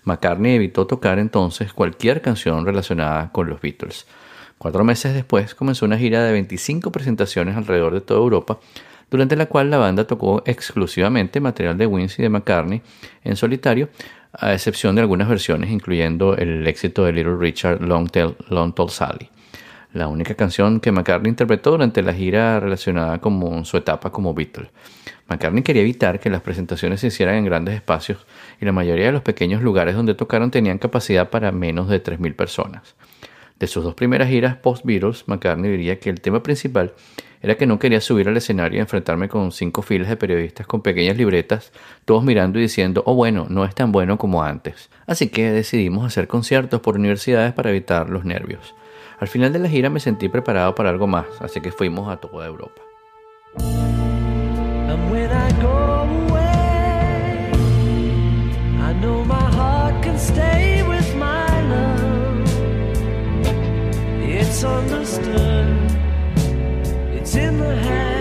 McCartney 0.04 0.54
evitó 0.54 0.86
tocar 0.86 1.18
entonces 1.18 1.74
cualquier 1.74 2.22
canción 2.22 2.64
relacionada 2.64 3.30
con 3.30 3.50
los 3.50 3.60
Beatles. 3.60 4.06
Cuatro 4.56 4.82
meses 4.82 5.12
después 5.12 5.54
comenzó 5.54 5.84
una 5.84 5.98
gira 5.98 6.24
de 6.24 6.32
25 6.32 6.90
presentaciones 6.90 7.54
alrededor 7.54 7.92
de 7.92 8.00
toda 8.00 8.20
Europa, 8.20 8.60
durante 9.10 9.36
la 9.36 9.46
cual 9.46 9.70
la 9.70 9.78
banda 9.78 10.06
tocó 10.06 10.42
exclusivamente 10.44 11.40
material 11.40 11.78
de 11.78 11.86
Wins 11.86 12.18
y 12.18 12.22
de 12.22 12.28
McCartney 12.28 12.82
en 13.24 13.36
solitario, 13.36 13.88
a 14.32 14.52
excepción 14.52 14.94
de 14.94 15.02
algunas 15.02 15.28
versiones, 15.28 15.70
incluyendo 15.70 16.36
el 16.36 16.66
éxito 16.66 17.04
de 17.04 17.12
Little 17.12 17.36
Richard 17.36 17.80
Long 17.82 18.10
Tall, 18.10 18.90
Sally. 18.90 19.30
la 19.92 20.08
única 20.08 20.34
canción 20.34 20.80
que 20.80 20.92
McCartney 20.92 21.30
interpretó 21.30 21.70
durante 21.72 22.02
la 22.02 22.12
gira 22.12 22.60
relacionada 22.60 23.18
con 23.20 23.64
su 23.64 23.76
etapa 23.76 24.10
como 24.10 24.34
Beatle. 24.34 24.70
McCartney 25.28 25.62
quería 25.62 25.82
evitar 25.82 26.20
que 26.20 26.30
las 26.30 26.42
presentaciones 26.42 27.00
se 27.00 27.08
hicieran 27.08 27.36
en 27.36 27.44
grandes 27.44 27.74
espacios 27.74 28.26
y 28.60 28.64
la 28.64 28.72
mayoría 28.72 29.06
de 29.06 29.12
los 29.12 29.22
pequeños 29.22 29.62
lugares 29.62 29.94
donde 29.94 30.14
tocaron 30.14 30.50
tenían 30.50 30.78
capacidad 30.78 31.30
para 31.30 31.52
menos 31.52 31.88
de 31.88 32.02
3.000 32.02 32.34
personas. 32.34 32.94
De 33.58 33.66
sus 33.66 33.82
dos 33.82 33.94
primeras 33.94 34.28
giras 34.28 34.56
post-Beatles, 34.56 35.26
McCartney 35.26 35.70
diría 35.70 35.98
que 35.98 36.10
el 36.10 36.20
tema 36.20 36.42
principal 36.42 36.94
era 37.40 37.56
que 37.56 37.66
no 37.66 37.78
quería 37.78 38.00
subir 38.00 38.28
al 38.28 38.36
escenario 38.36 38.78
y 38.78 38.80
enfrentarme 38.80 39.28
con 39.28 39.52
cinco 39.52 39.82
filas 39.82 40.08
de 40.08 40.16
periodistas 40.16 40.66
con 40.66 40.82
pequeñas 40.82 41.16
libretas, 41.16 41.72
todos 42.04 42.24
mirando 42.24 42.58
y 42.58 42.62
diciendo, 42.62 43.02
oh 43.06 43.14
bueno, 43.14 43.46
no 43.48 43.64
es 43.64 43.74
tan 43.74 43.92
bueno 43.92 44.18
como 44.18 44.42
antes. 44.42 44.90
Así 45.06 45.28
que 45.28 45.50
decidimos 45.50 46.04
hacer 46.04 46.26
conciertos 46.26 46.80
por 46.80 46.96
universidades 46.96 47.52
para 47.52 47.70
evitar 47.70 48.10
los 48.10 48.24
nervios. 48.24 48.74
Al 49.20 49.28
final 49.28 49.52
de 49.52 49.58
la 49.58 49.68
gira 49.68 49.90
me 49.90 50.00
sentí 50.00 50.28
preparado 50.28 50.74
para 50.74 50.90
algo 50.90 51.06
más, 51.06 51.26
así 51.40 51.60
que 51.60 51.72
fuimos 51.72 52.08
a 52.08 52.16
toda 52.16 52.46
Europa. 52.46 52.82
It's 64.40 66.07
in 67.36 67.58
the 67.58 67.76
hands 67.76 68.17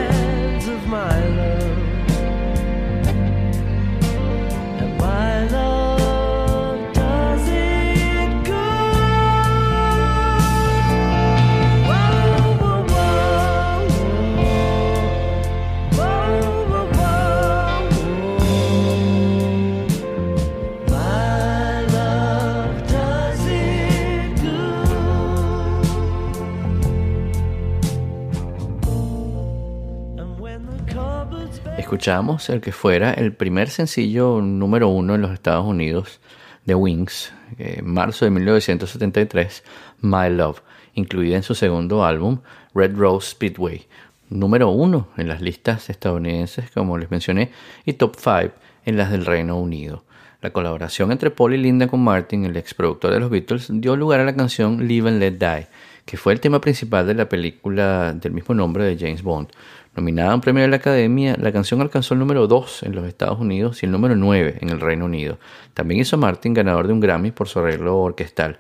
Escuchamos 31.88 32.50
el 32.50 32.60
que 32.60 32.74
fuera 32.74 33.14
el 33.14 33.32
primer 33.32 33.70
sencillo 33.70 34.42
número 34.42 34.90
uno 34.90 35.16
en 35.16 35.22
los 35.22 35.32
Estados 35.32 35.66
Unidos 35.66 36.20
de 36.66 36.76
Wings, 36.76 37.32
eh, 37.58 37.76
en 37.78 37.90
marzo 37.90 38.26
de 38.26 38.32
1973, 38.32 39.64
My 40.02 40.30
Love, 40.30 40.62
incluida 40.96 41.38
en 41.38 41.44
su 41.44 41.56
segundo 41.56 42.04
álbum, 42.04 42.40
Red 42.76 42.98
Rose 42.98 43.30
Speedway, 43.30 43.86
número 44.30 44.68
uno 44.68 45.08
en 45.16 45.30
las 45.30 45.40
listas 45.40 45.90
estadounidenses, 45.90 46.70
como 46.72 46.98
les 46.98 47.10
mencioné, 47.10 47.54
y 47.86 47.94
top 47.94 48.18
5 48.18 48.54
en 48.86 48.98
las 48.98 49.10
del 49.10 49.26
Reino 49.26 49.58
Unido. 49.58 50.04
La 50.42 50.52
colaboración 50.52 51.14
entre 51.14 51.32
Paul 51.32 51.54
y 51.54 51.58
Linda 51.58 51.88
con 51.88 52.04
Martin, 52.04 52.44
el 52.44 52.58
ex 52.58 52.74
productor 52.74 53.14
de 53.14 53.22
los 53.22 53.30
Beatles, 53.30 53.70
dio 53.72 53.96
lugar 53.96 54.20
a 54.20 54.26
la 54.26 54.36
canción 54.36 54.90
Live 54.90 55.08
and 55.08 55.20
Let 55.22 55.38
Die, 55.40 55.68
que 56.06 56.18
fue 56.18 56.34
el 56.34 56.42
tema 56.42 56.60
principal 56.62 57.08
de 57.08 57.14
la 57.14 57.30
película 57.30 58.14
del 58.14 58.34
mismo 58.34 58.54
nombre 58.54 58.84
de 58.84 58.98
James 58.98 59.24
Bond. 59.24 59.50
Nominada 59.98 60.32
a 60.32 60.36
un 60.36 60.42
premio 60.42 60.62
de 60.62 60.68
la 60.68 60.76
Academia, 60.76 61.36
la 61.40 61.52
canción 61.52 61.82
alcanzó 61.82 62.14
el 62.14 62.20
número 62.20 62.46
2 62.46 62.84
en 62.84 62.94
los 62.94 63.08
Estados 63.08 63.40
Unidos 63.40 63.82
y 63.82 63.88
el 63.88 63.92
número 63.92 64.16
9 64.16 64.60
en 64.62 64.70
el 64.70 64.80
Reino 64.80 65.06
Unido. 65.06 65.40
También 65.74 66.00
hizo 66.02 66.20
Martin 66.20 66.54
ganador 66.54 66.86
de 66.86 66.94
un 66.94 67.00
Grammy 67.00 67.32
por 67.32 67.48
su 67.48 67.58
arreglo 67.58 67.98
orquestal. 67.98 68.60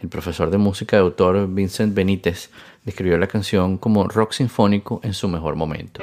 El 0.00 0.08
profesor 0.08 0.48
de 0.48 0.56
música 0.56 0.96
de 0.96 1.02
autor 1.02 1.46
Vincent 1.46 1.94
Benítez 1.94 2.48
describió 2.86 3.18
la 3.18 3.26
canción 3.26 3.76
como 3.76 4.08
rock 4.08 4.32
sinfónico 4.32 5.02
en 5.04 5.12
su 5.12 5.28
mejor 5.28 5.56
momento. 5.56 6.02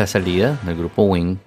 La 0.00 0.06
salida 0.06 0.58
del 0.64 0.78
grupo 0.78 1.02
Wings 1.02 1.38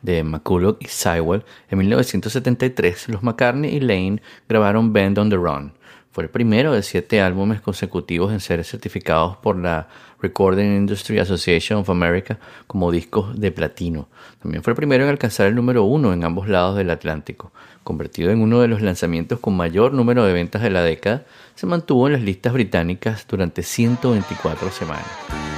de 0.00 0.22
McCulloch 0.22 0.76
y 0.78 0.86
Sywell, 0.86 1.42
en 1.68 1.78
1973 1.78 3.08
los 3.08 3.24
McCartney 3.24 3.74
y 3.74 3.80
Lane 3.80 4.22
grabaron 4.48 4.92
Band 4.92 5.18
on 5.18 5.30
the 5.30 5.36
Run. 5.36 5.72
Fue 6.12 6.22
el 6.22 6.30
primero 6.30 6.72
de 6.72 6.84
siete 6.84 7.20
álbumes 7.20 7.60
consecutivos 7.60 8.32
en 8.32 8.38
ser 8.38 8.64
certificados 8.64 9.38
por 9.38 9.58
la 9.58 9.88
Recording 10.22 10.76
Industry 10.76 11.18
Association 11.18 11.80
of 11.80 11.90
America 11.90 12.38
como 12.68 12.92
discos 12.92 13.36
de 13.38 13.50
platino. 13.50 14.08
También 14.40 14.62
fue 14.62 14.70
el 14.70 14.76
primero 14.76 15.02
en 15.02 15.10
alcanzar 15.10 15.48
el 15.48 15.56
número 15.56 15.82
uno 15.82 16.12
en 16.12 16.22
ambos 16.22 16.48
lados 16.48 16.76
del 16.76 16.90
Atlántico. 16.90 17.50
Convertido 17.82 18.30
en 18.30 18.42
uno 18.42 18.60
de 18.60 18.68
los 18.68 18.80
lanzamientos 18.80 19.40
con 19.40 19.56
mayor 19.56 19.92
número 19.92 20.24
de 20.24 20.32
ventas 20.32 20.62
de 20.62 20.70
la 20.70 20.84
década, 20.84 21.24
se 21.56 21.66
mantuvo 21.66 22.06
en 22.06 22.12
las 22.12 22.22
listas 22.22 22.52
británicas 22.52 23.26
durante 23.28 23.64
124 23.64 24.70
semanas. 24.70 25.55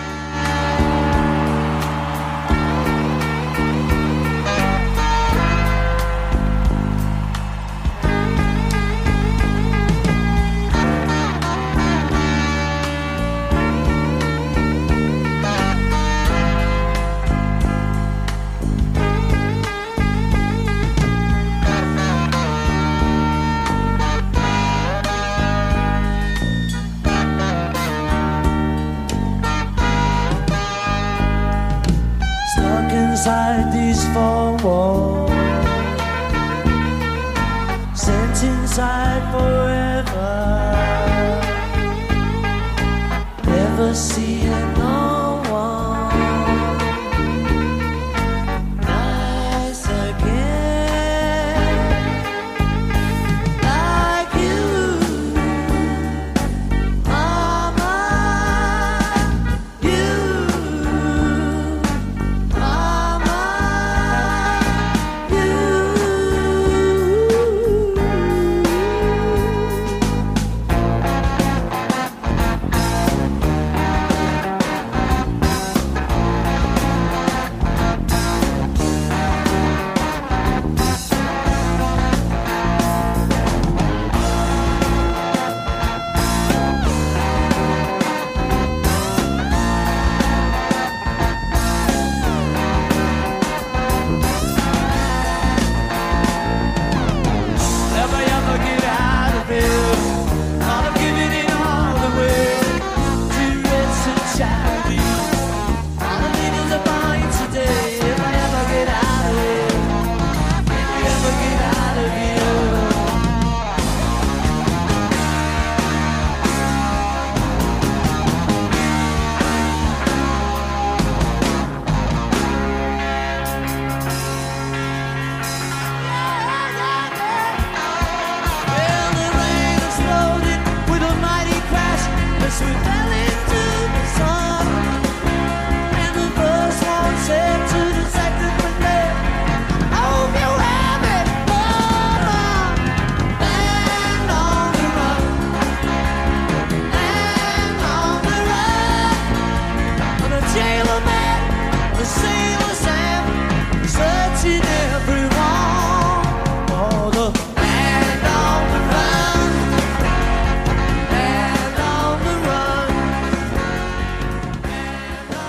see 43.98 44.27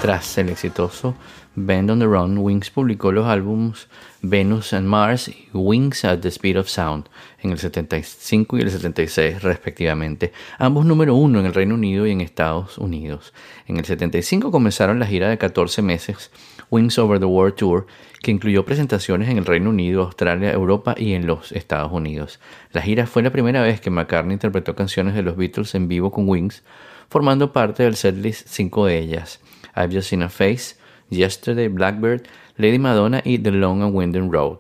Tras 0.10 0.40
el 0.40 0.50
exitoso 0.50 1.14
Band 1.54 1.92
on 1.92 2.00
the 2.00 2.08
Run, 2.08 2.40
Wings 2.40 2.72
publicó 2.72 3.12
los 3.12 3.28
álbumes 3.28 3.88
Venus 4.24 4.74
and 4.74 4.88
Mars 4.88 5.28
y 5.28 5.48
Wings 5.54 6.04
at 6.04 6.22
the 6.22 6.30
Speed 6.30 6.58
of 6.58 6.68
Sound 6.68 7.06
en 7.44 7.52
el 7.52 7.60
75 7.60 8.58
y 8.58 8.62
el 8.62 8.72
76 8.72 9.44
respectivamente, 9.44 10.34
ambos 10.58 10.88
número 10.88 11.14
uno 11.14 11.40
en 11.40 11.46
el 11.46 11.54
Reino 11.54 11.76
Unido 11.76 12.08
y 12.08 12.12
en 12.12 12.22
Estados 12.22 12.80
Unidos. 12.80 13.36
En 13.68 13.78
el 13.78 13.86
75 13.86 14.50
comenzaron 14.50 14.98
la 14.98 15.06
gira 15.06 15.30
de 15.30 15.38
14 15.38 15.84
meses 15.84 16.32
Wings 16.72 16.98
Over 16.98 17.20
the 17.20 17.26
World 17.26 17.54
Tour, 17.54 17.86
que 18.24 18.32
incluyó 18.32 18.66
presentaciones 18.66 19.30
en 19.30 19.38
el 19.38 19.46
Reino 19.46 19.70
Unido, 19.70 20.02
Australia, 20.02 20.52
Europa 20.52 20.96
y 20.98 21.14
en 21.14 21.28
los 21.28 21.52
Estados 21.52 21.92
Unidos. 21.92 22.40
La 22.72 22.82
gira 22.82 23.06
fue 23.06 23.22
la 23.22 23.30
primera 23.30 23.62
vez 23.62 23.80
que 23.80 23.92
McCartney 23.92 24.34
interpretó 24.34 24.76
canciones 24.76 25.14
de 25.14 25.22
los 25.22 25.38
Beatles 25.38 25.76
en 25.76 25.88
vivo 25.88 26.10
con 26.10 26.28
Wings, 26.28 26.64
formando 27.10 27.54
parte 27.54 27.84
del 27.84 27.96
setlist 27.96 28.48
cinco 28.48 28.88
de 28.88 28.98
ellas. 28.98 29.40
I've 29.80 29.96
Just 29.96 30.10
Seen 30.10 30.22
a 30.22 30.30
Face, 30.30 30.76
Yesterday, 31.10 31.70
Blackbird, 31.70 32.28
Lady 32.58 32.78
Madonna 32.78 33.22
y 33.24 33.40
The 33.40 33.52
Long 33.52 33.82
and 33.82 33.96
Winding 33.96 34.32
Road. 34.32 34.60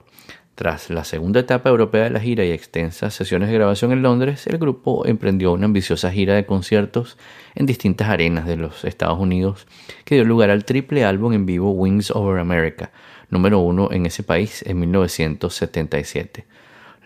Tras 0.55 0.89
la 0.89 1.05
segunda 1.05 1.39
etapa 1.39 1.70
europea 1.70 2.03
de 2.03 2.09
la 2.09 2.20
gira 2.20 2.43
y 2.43 2.51
extensas 2.51 3.13
sesiones 3.13 3.47
de 3.47 3.55
grabación 3.55 3.93
en 3.93 4.01
Londres, 4.01 4.45
el 4.47 4.57
grupo 4.57 5.05
emprendió 5.05 5.53
una 5.53 5.65
ambiciosa 5.65 6.11
gira 6.11 6.36
de 6.36 6.45
conciertos 6.45 7.17
en 7.55 7.65
distintas 7.65 8.09
arenas 8.09 8.45
de 8.45 8.57
los 8.57 8.84
Estados 8.84 9.20
Unidos 9.20 9.67
que 10.03 10.15
dio 10.15 10.26
lugar 10.26 10.49
al 10.49 10.65
triple 10.65 11.05
álbum 11.05 11.32
en 11.34 11.45
vivo 11.45 11.72
Wings 11.72 12.11
Over 12.11 12.39
America, 12.39 12.91
número 13.30 13.59
uno 13.59 13.89
en 13.91 14.05
ese 14.05 14.24
país 14.24 14.61
en 14.67 14.80
1977. 14.80 16.45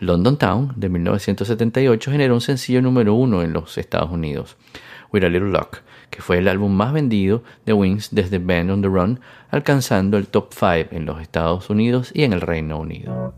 London 0.00 0.36
Town 0.36 0.72
de 0.74 0.88
1978 0.88 2.10
generó 2.10 2.34
un 2.34 2.40
sencillo 2.40 2.82
número 2.82 3.14
uno 3.14 3.42
en 3.42 3.52
los 3.52 3.78
Estados 3.78 4.10
Unidos, 4.10 4.56
With 5.12 5.22
a 5.22 5.28
Little 5.28 5.50
Luck, 5.50 5.78
que 6.14 6.22
fue 6.22 6.38
el 6.38 6.46
álbum 6.46 6.72
más 6.72 6.92
vendido 6.92 7.42
de 7.66 7.72
Wings 7.72 8.10
desde 8.12 8.38
Band 8.38 8.70
on 8.70 8.82
the 8.82 8.88
Run, 8.88 9.18
alcanzando 9.50 10.16
el 10.16 10.28
top 10.28 10.52
5 10.52 10.90
en 10.92 11.06
los 11.06 11.20
Estados 11.20 11.70
Unidos 11.70 12.12
y 12.14 12.22
en 12.22 12.32
el 12.32 12.40
Reino 12.40 12.78
Unido. 12.78 13.34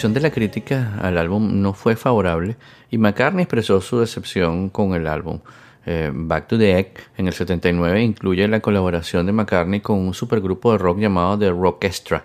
La 0.00 0.04
recepción 0.04 0.14
de 0.14 0.28
la 0.28 0.34
crítica 0.34 0.94
al 1.02 1.18
álbum 1.18 1.60
no 1.60 1.74
fue 1.74 1.94
favorable 1.94 2.56
y 2.90 2.96
McCartney 2.96 3.42
expresó 3.42 3.82
su 3.82 4.00
decepción 4.00 4.70
con 4.70 4.94
el 4.94 5.06
álbum. 5.06 5.40
Eh, 5.84 6.10
Back 6.10 6.48
to 6.48 6.56
the 6.56 6.78
Egg 6.78 6.94
en 7.18 7.26
el 7.26 7.34
79 7.34 8.02
incluye 8.02 8.48
la 8.48 8.60
colaboración 8.60 9.26
de 9.26 9.32
McCartney 9.32 9.80
con 9.80 9.98
un 9.98 10.14
supergrupo 10.14 10.72
de 10.72 10.78
rock 10.78 11.00
llamado 11.00 11.38
The 11.38 11.50
Rockestra. 11.50 12.24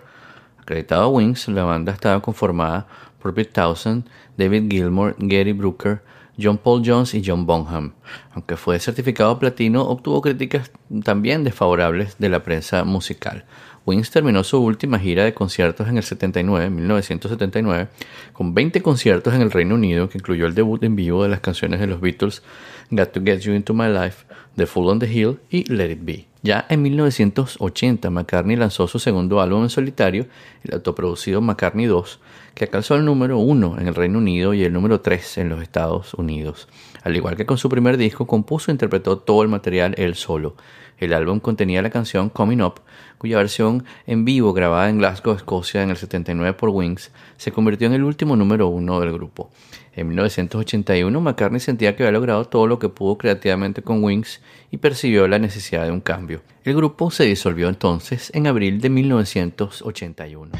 Acreditado 0.58 1.02
a 1.02 1.08
Wings, 1.08 1.48
la 1.48 1.64
banda 1.64 1.92
estaba 1.92 2.22
conformada 2.22 2.86
por 3.20 3.34
Pete 3.34 3.52
Townsend, 3.52 4.08
David 4.38 4.70
Gilmour, 4.70 5.14
Gary 5.18 5.52
Brooker, 5.52 6.00
John 6.40 6.56
Paul 6.56 6.82
Jones 6.82 7.12
y 7.12 7.22
John 7.22 7.44
Bonham. 7.44 7.92
Aunque 8.32 8.56
fue 8.56 8.80
certificado 8.80 9.38
platino, 9.38 9.82
obtuvo 9.82 10.22
críticas 10.22 10.70
también 11.04 11.44
desfavorables 11.44 12.16
de 12.18 12.30
la 12.30 12.42
prensa 12.42 12.84
musical. 12.84 13.44
Wings 13.86 14.10
terminó 14.10 14.42
su 14.42 14.60
última 14.60 14.98
gira 14.98 15.24
de 15.24 15.32
conciertos 15.32 15.86
en 15.86 15.96
el 15.96 16.02
79, 16.02 16.70
1979, 16.70 17.88
con 18.32 18.52
20 18.52 18.82
conciertos 18.82 19.32
en 19.32 19.42
el 19.42 19.52
Reino 19.52 19.76
Unido, 19.76 20.08
que 20.08 20.18
incluyó 20.18 20.46
el 20.46 20.56
debut 20.56 20.82
en 20.82 20.96
vivo 20.96 21.22
de 21.22 21.28
las 21.28 21.38
canciones 21.38 21.78
de 21.78 21.86
los 21.86 22.00
Beatles 22.00 22.42
Got 22.90 23.12
to 23.12 23.20
Get 23.24 23.40
You 23.42 23.54
Into 23.54 23.74
My 23.74 23.88
Life, 23.88 24.26
The 24.56 24.66
Fool 24.66 24.88
on 24.88 24.98
the 24.98 25.06
Hill 25.06 25.38
y 25.50 25.72
Let 25.72 25.92
It 25.92 26.00
Be. 26.02 26.26
Ya 26.42 26.66
en 26.68 26.82
1980, 26.82 28.10
McCartney 28.10 28.56
lanzó 28.56 28.88
su 28.88 28.98
segundo 28.98 29.40
álbum 29.40 29.62
en 29.62 29.70
solitario, 29.70 30.26
el 30.64 30.74
autoproducido 30.74 31.40
McCartney 31.40 31.86
2, 31.86 32.20
que 32.54 32.64
alcanzó 32.64 32.96
el 32.96 33.04
número 33.04 33.38
1 33.38 33.76
en 33.80 33.86
el 33.86 33.94
Reino 33.94 34.18
Unido 34.18 34.52
y 34.52 34.64
el 34.64 34.72
número 34.72 35.00
3 35.00 35.38
en 35.38 35.48
los 35.48 35.62
Estados 35.62 36.14
Unidos. 36.14 36.68
Al 37.04 37.14
igual 37.14 37.36
que 37.36 37.46
con 37.46 37.58
su 37.58 37.68
primer 37.68 37.96
disco, 37.96 38.26
compuso 38.26 38.70
e 38.70 38.74
interpretó 38.74 39.18
todo 39.18 39.42
el 39.42 39.48
material 39.48 39.94
él 39.96 40.16
solo. 40.16 40.56
El 40.98 41.12
álbum 41.12 41.40
contenía 41.40 41.82
la 41.82 41.90
canción 41.90 42.30
Coming 42.30 42.62
Up, 42.62 42.80
cuya 43.18 43.38
versión 43.38 43.84
en 44.06 44.24
vivo 44.24 44.52
grabada 44.52 44.88
en 44.88 44.98
Glasgow, 44.98 45.34
Escocia 45.34 45.82
en 45.82 45.90
el 45.90 45.96
79 45.96 46.54
por 46.54 46.70
Wings, 46.70 47.10
se 47.36 47.52
convirtió 47.52 47.86
en 47.86 47.94
el 47.94 48.04
último 48.04 48.36
número 48.36 48.68
uno 48.68 49.00
del 49.00 49.12
grupo. 49.12 49.50
En 49.94 50.08
1981 50.08 51.20
McCartney 51.20 51.60
sentía 51.60 51.96
que 51.96 52.02
había 52.02 52.12
logrado 52.12 52.44
todo 52.44 52.66
lo 52.66 52.78
que 52.78 52.90
pudo 52.90 53.16
creativamente 53.16 53.82
con 53.82 54.04
Wings 54.04 54.42
y 54.70 54.76
percibió 54.76 55.26
la 55.26 55.38
necesidad 55.38 55.84
de 55.84 55.90
un 55.90 56.00
cambio. 56.00 56.42
El 56.64 56.76
grupo 56.76 57.10
se 57.10 57.24
disolvió 57.24 57.68
entonces 57.68 58.30
en 58.34 58.46
abril 58.46 58.80
de 58.80 58.90
1981. 58.90 60.52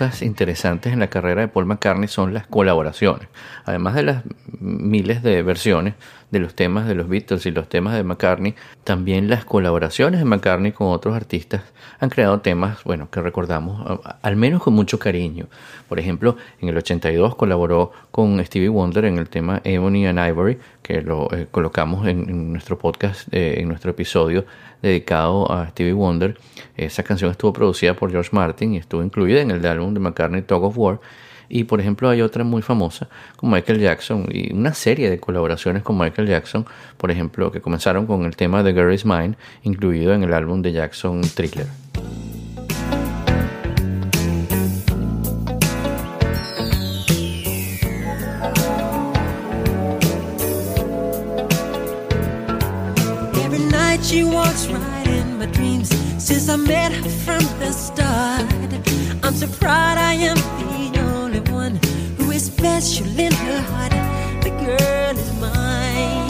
Cosas 0.00 0.22
interesantes 0.22 0.94
en 0.94 0.98
la 0.98 1.08
carrera 1.08 1.42
de 1.42 1.48
Paul 1.48 1.66
McCartney 1.66 2.08
son 2.08 2.32
las 2.32 2.46
colaboraciones. 2.46 3.28
Además 3.66 3.94
de 3.94 4.02
las 4.02 4.22
miles 4.58 5.22
de 5.22 5.42
versiones 5.42 5.92
de 6.30 6.38
los 6.38 6.54
temas 6.54 6.86
de 6.86 6.94
los 6.94 7.08
Beatles 7.08 7.44
y 7.46 7.50
los 7.50 7.68
temas 7.68 7.94
de 7.94 8.04
McCartney, 8.04 8.54
también 8.84 9.28
las 9.28 9.44
colaboraciones 9.44 10.20
de 10.20 10.24
McCartney 10.24 10.72
con 10.72 10.88
otros 10.88 11.14
artistas 11.14 11.62
han 11.98 12.08
creado 12.08 12.40
temas, 12.40 12.82
bueno, 12.84 13.10
que 13.10 13.20
recordamos 13.20 14.00
al 14.22 14.36
menos 14.36 14.62
con 14.62 14.74
mucho 14.74 14.98
cariño. 14.98 15.46
Por 15.88 15.98
ejemplo, 15.98 16.36
en 16.60 16.68
el 16.68 16.76
82 16.76 17.34
colaboró 17.34 17.92
con 18.10 18.42
Stevie 18.44 18.68
Wonder 18.68 19.04
en 19.04 19.18
el 19.18 19.28
tema 19.28 19.60
Ebony 19.64 20.06
and 20.06 20.18
Ivory, 20.18 20.58
que 20.82 21.02
lo 21.02 21.32
eh, 21.32 21.46
colocamos 21.50 22.06
en, 22.06 22.28
en 22.28 22.52
nuestro 22.52 22.78
podcast, 22.78 23.32
eh, 23.32 23.60
en 23.60 23.68
nuestro 23.68 23.90
episodio 23.90 24.44
dedicado 24.82 25.50
a 25.52 25.68
Stevie 25.68 25.92
Wonder. 25.92 26.38
Esa 26.76 27.02
canción 27.02 27.30
estuvo 27.30 27.52
producida 27.52 27.94
por 27.94 28.10
George 28.10 28.30
Martin 28.32 28.74
y 28.74 28.78
estuvo 28.78 29.02
incluida 29.02 29.40
en 29.40 29.50
el 29.50 29.64
álbum 29.66 29.94
de 29.94 30.00
McCartney 30.00 30.42
Talk 30.42 30.62
of 30.62 30.78
War. 30.78 31.00
Y 31.50 31.64
por 31.64 31.80
ejemplo 31.80 32.08
hay 32.08 32.22
otra 32.22 32.44
muy 32.44 32.62
famosa 32.62 33.08
con 33.36 33.50
Michael 33.50 33.80
Jackson 33.80 34.26
y 34.30 34.54
una 34.54 34.72
serie 34.72 35.10
de 35.10 35.18
colaboraciones 35.18 35.82
con 35.82 35.98
Michael 35.98 36.28
Jackson, 36.28 36.64
por 36.96 37.10
ejemplo, 37.10 37.50
que 37.50 37.60
comenzaron 37.60 38.06
con 38.06 38.24
el 38.24 38.36
tema 38.36 38.62
The 38.62 38.72
Girl 38.72 38.94
Is 38.94 39.04
Mine, 39.04 39.34
incluido 39.64 40.14
en 40.14 40.22
el 40.22 40.32
álbum 40.32 40.62
de 40.62 40.72
Jackson 40.72 41.20
Thriller. 41.34 41.66
Special 62.40 63.06
in 63.18 63.32
her 63.32 63.60
heart. 63.60 63.92
The 64.42 64.50
girl 64.64 65.18
is 65.18 65.32
mine. 65.38 66.26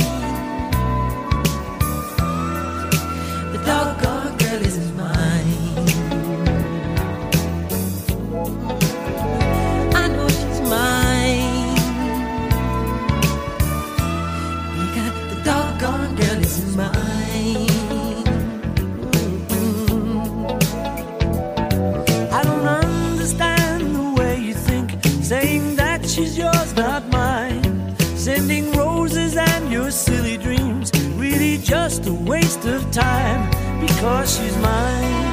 The 3.52 3.58
doggone 3.64 4.19
of 32.56 32.90
time 32.90 33.48
because 33.80 34.36
she's 34.36 34.56
mine. 34.58 35.30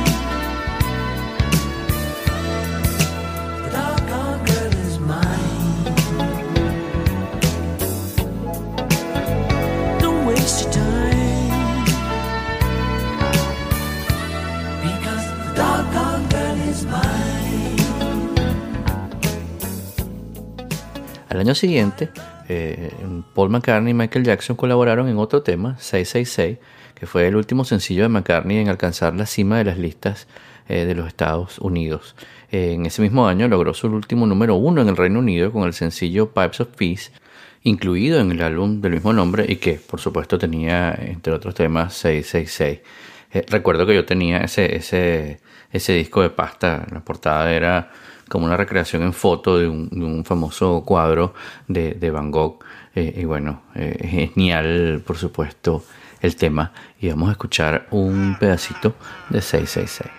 Al 21.29 21.41
año 21.41 21.53
siguiente, 21.53 22.09
eh, 22.49 22.89
Paul 23.35 23.49
McCartney 23.49 23.91
y 23.91 23.93
Michael 23.93 24.25
Jackson 24.25 24.55
colaboraron 24.55 25.07
en 25.07 25.17
otro 25.17 25.43
tema, 25.43 25.77
666, 25.77 26.57
que 26.99 27.05
fue 27.05 27.27
el 27.27 27.35
último 27.35 27.63
sencillo 27.63 28.03
de 28.03 28.09
McCartney 28.09 28.57
en 28.57 28.69
alcanzar 28.69 29.13
la 29.15 29.27
cima 29.27 29.59
de 29.59 29.65
las 29.65 29.77
listas 29.77 30.27
eh, 30.67 30.85
de 30.85 30.95
los 30.95 31.07
Estados 31.07 31.59
Unidos. 31.59 32.15
Eh, 32.51 32.73
en 32.73 32.85
ese 32.87 33.03
mismo 33.03 33.27
año 33.27 33.47
logró 33.47 33.73
su 33.73 33.87
último 33.87 34.25
número 34.25 34.55
uno 34.55 34.81
en 34.81 34.89
el 34.89 34.97
Reino 34.97 35.19
Unido 35.19 35.51
con 35.51 35.63
el 35.63 35.73
sencillo 35.73 36.31
Pipes 36.31 36.61
of 36.61 36.69
Peace, 36.75 37.11
incluido 37.63 38.19
en 38.19 38.31
el 38.31 38.41
álbum 38.41 38.81
del 38.81 38.93
mismo 38.93 39.13
nombre 39.13 39.45
y 39.47 39.57
que, 39.57 39.73
por 39.73 39.99
supuesto, 39.99 40.39
tenía, 40.39 40.97
entre 40.99 41.33
otros 41.33 41.53
temas, 41.53 41.93
666. 41.93 42.79
Eh, 43.31 43.45
recuerdo 43.47 43.85
que 43.85 43.93
yo 43.93 44.05
tenía 44.05 44.39
ese, 44.39 44.75
ese, 44.75 45.39
ese 45.71 45.93
disco 45.93 46.23
de 46.23 46.31
pasta, 46.31 46.87
la 46.91 47.01
portada 47.01 47.53
era 47.53 47.91
como 48.27 48.45
una 48.45 48.57
recreación 48.57 49.03
en 49.03 49.13
foto 49.13 49.57
de 49.59 49.67
un, 49.67 50.25
famoso 50.25 50.83
cuadro 50.83 51.35
de, 51.67 51.93
de 51.93 52.11
Van 52.11 52.31
Gogh. 52.31 52.59
Y 52.95 53.25
bueno, 53.25 53.61
genial, 53.75 55.03
por 55.05 55.17
supuesto, 55.17 55.83
el 56.21 56.35
tema. 56.35 56.71
Y 56.99 57.09
vamos 57.09 57.29
a 57.29 57.33
escuchar 57.33 57.87
un 57.91 58.37
pedacito 58.39 58.95
de 59.29 59.41
666. 59.41 60.16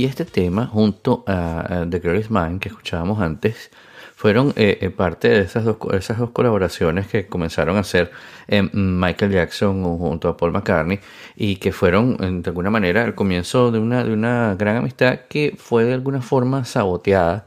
Y 0.00 0.06
este 0.06 0.24
tema, 0.24 0.66
junto 0.66 1.24
a, 1.26 1.84
The 1.90 2.00
Girl 2.00 2.16
Is 2.16 2.30
Mine, 2.30 2.58
que 2.58 2.70
escuchábamos 2.70 3.20
antes, 3.20 3.70
fueron 4.16 4.54
eh, 4.56 4.78
eh, 4.80 4.88
parte 4.88 5.28
de 5.28 5.40
esas 5.40 5.62
dos, 5.66 5.76
esas 5.92 6.16
dos 6.16 6.30
colaboraciones 6.30 7.06
que 7.06 7.26
comenzaron 7.26 7.76
a 7.76 7.80
hacer 7.80 8.10
eh, 8.48 8.62
Michael 8.72 9.30
Jackson 9.32 9.82
junto 9.98 10.30
a 10.30 10.38
Paul 10.38 10.52
McCartney 10.52 11.00
y 11.36 11.56
que 11.56 11.70
fueron 11.72 12.16
de 12.42 12.48
alguna 12.48 12.70
manera 12.70 13.04
el 13.04 13.14
comienzo 13.14 13.70
de 13.70 13.78
una, 13.78 14.02
de 14.02 14.14
una 14.14 14.54
gran 14.58 14.78
amistad 14.78 15.20
que 15.28 15.54
fue 15.58 15.84
de 15.84 15.92
alguna 15.92 16.22
forma 16.22 16.64
saboteada 16.64 17.46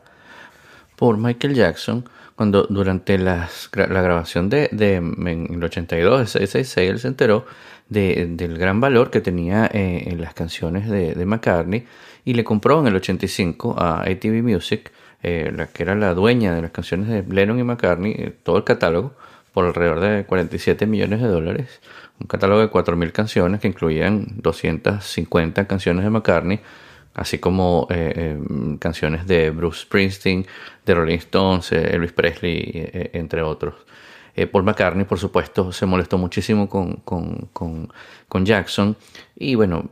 por 0.96 1.18
Michael 1.18 1.56
Jackson 1.56 2.08
cuando 2.36 2.68
durante 2.70 3.18
las 3.18 3.68
la 3.76 4.02
grabación 4.04 4.48
de, 4.50 4.70
de- 4.72 4.98
en 4.98 5.48
el 5.56 5.64
82 5.64 6.20
de 6.20 6.28
666 6.28 6.90
él 6.92 7.00
se 7.00 7.08
enteró 7.08 7.46
de- 7.90 8.28
del 8.30 8.60
gran 8.60 8.80
valor 8.80 9.10
que 9.10 9.22
tenía 9.22 9.66
eh, 9.74 10.04
en 10.08 10.22
las 10.22 10.36
canciones 10.36 10.88
de, 10.88 11.16
de 11.16 11.26
McCartney 11.26 11.86
y 12.26 12.34
le 12.34 12.44
compró 12.44 12.80
en 12.80 12.88
el 12.88 12.96
85 12.96 13.76
a 13.78 14.02
ATV 14.02 14.44
Music 14.44 14.92
eh, 15.22 15.52
la 15.56 15.68
que 15.68 15.84
era 15.84 15.96
la 15.96 16.14
dueña 16.14 16.54
de 16.54 16.62
las 16.62 16.72
canciones 16.72 17.08
de 17.08 17.24
Lennon 17.24 17.60
y 17.60 17.64
McCartney 17.64 18.12
eh, 18.12 18.34
todo 18.44 18.58
el 18.58 18.64
catálogo 18.64 19.14
por 19.54 19.66
alrededor 19.66 20.00
de 20.00 20.26
47 20.26 20.86
millones 20.86 21.22
de 21.22 21.28
dólares 21.28 21.82
un 22.20 22.28
catálogo 22.28 22.62
de 22.62 22.70
4.000 22.70 23.12
canciones 23.12 23.60
que 23.60 23.68
incluían 23.68 24.28
250 24.38 25.68
canciones 25.68 26.04
de 26.04 26.10
McCartney 26.10 26.60
así 27.14 27.38
como 27.38 27.88
eh, 27.92 28.40
canciones 28.80 29.28
de 29.28 29.52
Bruce 29.52 29.82
Springsteen, 29.82 30.48
de 30.84 30.96
Rolling 30.96 31.18
Stones, 31.18 31.72
Elvis 31.72 32.12
Presley, 32.12 32.90
entre 33.14 33.44
otros. 33.44 33.76
Eh, 34.36 34.48
Paul 34.48 34.64
McCartney, 34.64 35.06
por 35.06 35.20
supuesto, 35.20 35.72
se 35.72 35.86
molestó 35.86 36.18
muchísimo 36.18 36.68
con, 36.68 36.96
con, 36.98 37.50
con, 37.54 38.46
Jackson 38.46 38.98
y 39.36 39.54
bueno, 39.54 39.92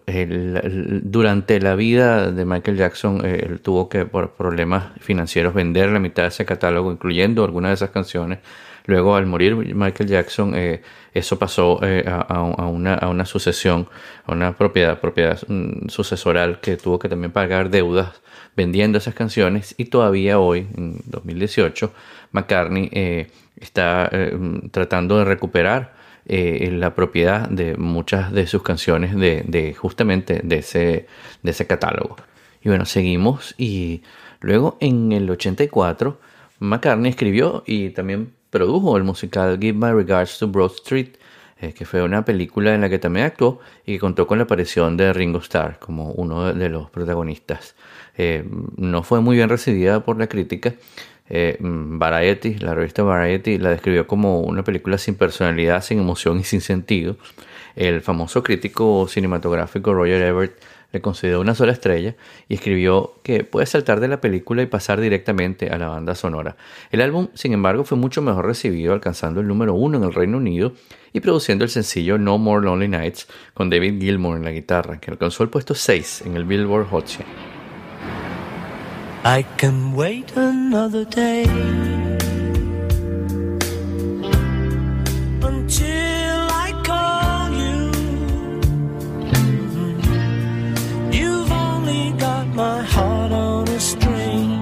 durante 1.04 1.60
la 1.60 1.76
vida 1.76 2.32
de 2.32 2.44
Michael 2.46 2.78
Jackson, 2.78 3.22
eh, 3.24 3.46
él 3.48 3.60
tuvo 3.62 3.88
que, 3.88 4.06
por 4.06 4.32
problemas 4.32 4.94
financieros, 5.00 5.54
vender 5.54 5.90
la 5.92 6.00
mitad 6.00 6.24
de 6.24 6.30
ese 6.30 6.44
catálogo, 6.46 6.92
incluyendo 6.92 7.44
algunas 7.44 7.70
de 7.70 7.74
esas 7.76 7.92
canciones. 7.92 8.40
Luego, 8.86 9.16
al 9.16 9.28
morir 9.28 9.56
Michael 9.56 10.10
Jackson, 10.10 10.54
eh, 10.56 10.82
eso 11.14 11.38
pasó 11.38 11.80
eh, 11.84 12.04
a, 12.08 12.16
a- 12.22 12.38
a 12.64 12.68
una, 12.68 12.96
a 12.96 13.10
una 13.10 13.26
sucesión, 13.26 13.88
a 14.26 14.32
una 14.34 14.58
propiedad, 14.58 15.00
propiedad 15.00 15.40
mm, 15.48 15.88
sucesoral 15.90 16.60
que 16.62 16.78
tuvo 16.78 16.98
que 16.98 17.08
también 17.10 17.32
pagar 17.32 17.70
deudas 17.70 18.22
vendiendo 18.62 19.00
esas 19.00 19.16
canciones 19.16 19.74
y 19.78 19.86
todavía 19.86 20.38
hoy, 20.38 20.68
en 20.78 21.02
2018, 21.06 21.92
McCartney 22.32 22.90
eh, 22.92 23.32
está 23.60 24.08
eh, 24.12 24.38
tratando 24.70 25.18
de 25.18 25.26
recuperar 25.26 25.94
eh, 26.28 26.70
la 26.72 26.94
propiedad 26.94 27.50
de 27.50 27.76
muchas 27.76 28.32
de 28.32 28.46
sus 28.46 28.62
canciones 28.62 29.16
de, 29.16 29.76
justamente 29.76 30.42
de 30.44 30.58
ese, 30.60 31.08
de 31.42 31.52
ese 31.52 31.66
catálogo. 31.66 32.18
Y 32.64 32.70
bueno, 32.70 32.86
seguimos 32.86 33.56
y 33.58 34.04
luego 34.42 34.78
en 34.80 35.12
el 35.12 35.28
84 35.28 36.20
McCartney 36.60 37.10
escribió 37.10 37.64
y 37.66 37.90
también 37.90 38.32
produjo 38.52 38.96
el 38.96 39.04
musical 39.04 39.58
Give 39.60 39.74
My 39.74 39.92
Regards 39.92 40.38
to 40.38 40.48
Broad 40.48 40.74
Street, 40.74 41.16
que 41.76 41.86
fue 41.86 42.02
una 42.02 42.26
película 42.26 42.74
en 42.74 42.82
la 42.82 42.90
que 42.90 42.98
también 42.98 43.28
actuó 43.28 43.60
y 43.86 43.94
que 43.94 44.00
contó 44.00 44.26
con 44.26 44.40
la 44.40 44.46
aparición 44.46 44.98
de 44.98 45.14
Ringo 45.14 45.40
Starr 45.40 45.78
como 45.80 46.12
uno 46.12 46.54
de 46.54 46.70
los 46.70 46.90
protagonistas. 46.90 47.76
Eh, 48.24 48.46
no 48.78 49.02
fue 49.02 49.20
muy 49.20 49.36
bien 49.36 49.50
recibida 49.50 50.06
por 50.06 50.20
la 50.20 50.28
crítica. 50.28 50.76
Eh, 51.28 51.58
Variety, 51.60 52.54
la 52.60 52.76
revista 52.76 53.02
Variety, 53.02 53.58
la 53.58 53.72
describió 53.72 54.06
como 54.06 54.42
una 54.42 54.64
película 54.64 55.00
sin 55.00 55.16
personalidad, 55.16 55.82
sin 55.82 55.98
emoción 55.98 56.40
y 56.40 56.44
sin 56.44 56.62
sentido. 56.62 57.18
El 57.76 58.02
famoso 58.02 58.44
crítico 58.44 59.08
cinematográfico 59.08 59.96
Roger 59.96 60.22
Ebert 60.22 60.54
le 60.92 61.02
concedió 61.02 61.42
una 61.42 61.56
sola 61.56 61.72
estrella 61.72 62.16
y 62.48 62.54
escribió 62.54 63.16
que 63.24 63.44
puede 63.44 63.66
saltar 63.66 64.00
de 64.00 64.08
la 64.08 64.22
película 64.22 64.62
y 64.62 64.68
pasar 64.68 65.02
directamente 65.02 65.72
a 65.72 65.80
la 65.80 65.88
banda 65.88 66.14
sonora. 66.14 66.58
El 66.92 67.02
álbum, 67.02 67.30
sin 67.34 67.54
embargo, 67.54 67.86
fue 67.86 67.98
mucho 67.98 68.22
mejor 68.22 68.46
recibido, 68.46 68.94
alcanzando 68.94 69.40
el 69.42 69.48
número 69.48 69.74
uno 69.74 69.98
en 69.98 70.04
el 70.04 70.14
Reino 70.14 70.38
Unido 70.38 70.74
y 71.12 71.22
produciendo 71.22 71.64
el 71.64 71.72
sencillo 71.72 72.20
No 72.20 72.38
More 72.38 72.66
Lonely 72.66 72.88
Nights 72.88 73.28
con 73.56 73.72
David 73.72 74.00
Gilmour 74.00 74.38
en 74.38 74.44
la 74.44 74.52
guitarra, 74.52 75.00
que 75.00 75.10
alcanzó 75.10 75.42
el 75.42 75.50
puesto 75.50 75.74
6 75.74 76.26
en 76.28 76.36
el 76.36 76.46
Billboard 76.46 76.86
Hot 76.90 77.08
100. 77.08 77.61
I 79.24 79.44
can 79.44 79.94
wait 79.94 80.36
another 80.36 81.06
day 81.06 81.44
until 85.44 86.48
I 86.66 86.74
call 86.84 87.52
you. 87.52 87.92
You've 91.12 91.52
only 91.52 92.14
got 92.14 92.48
my 92.48 92.82
heart 92.82 93.32
on 93.32 93.68
a 93.68 93.80
string 93.80 94.54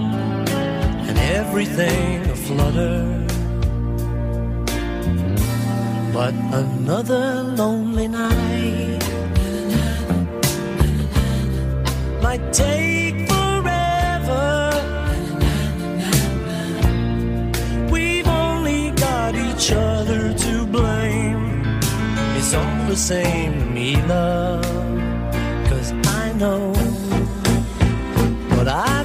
and 1.07 1.17
everything 1.17 2.29
aflutter. 2.29 3.25
But 6.11 6.33
another 6.33 7.43
lonely 7.43 8.09
night 8.09 9.03
might 12.21 12.51
take 12.51 12.98
It's 22.51 22.55
all 22.55 22.87
the 22.87 22.95
same 22.95 23.59
to 23.59 23.65
me, 23.67 23.95
love. 24.07 24.63
Cause 25.69 25.91
I 26.07 26.33
know 26.33 26.73
what 28.57 28.67
I 28.67 28.98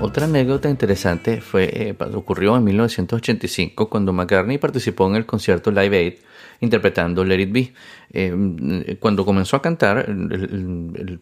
Otra 0.00 0.24
anécdota 0.26 0.70
interesante 0.70 1.40
fue, 1.40 1.64
eh, 1.90 1.94
ocurrió 2.14 2.56
en 2.56 2.64
1985 2.64 3.90
cuando 3.90 4.12
McCartney 4.12 4.56
participó 4.58 5.08
en 5.08 5.16
el 5.16 5.26
concierto 5.26 5.70
Live 5.72 5.96
Aid 5.98 6.14
interpretando 6.60 7.24
Let 7.24 7.40
It 7.40 7.52
Be. 7.52 7.72
Eh, 8.12 8.96
cuando 9.00 9.24
comenzó 9.24 9.56
a 9.56 9.62
cantar, 9.62 10.06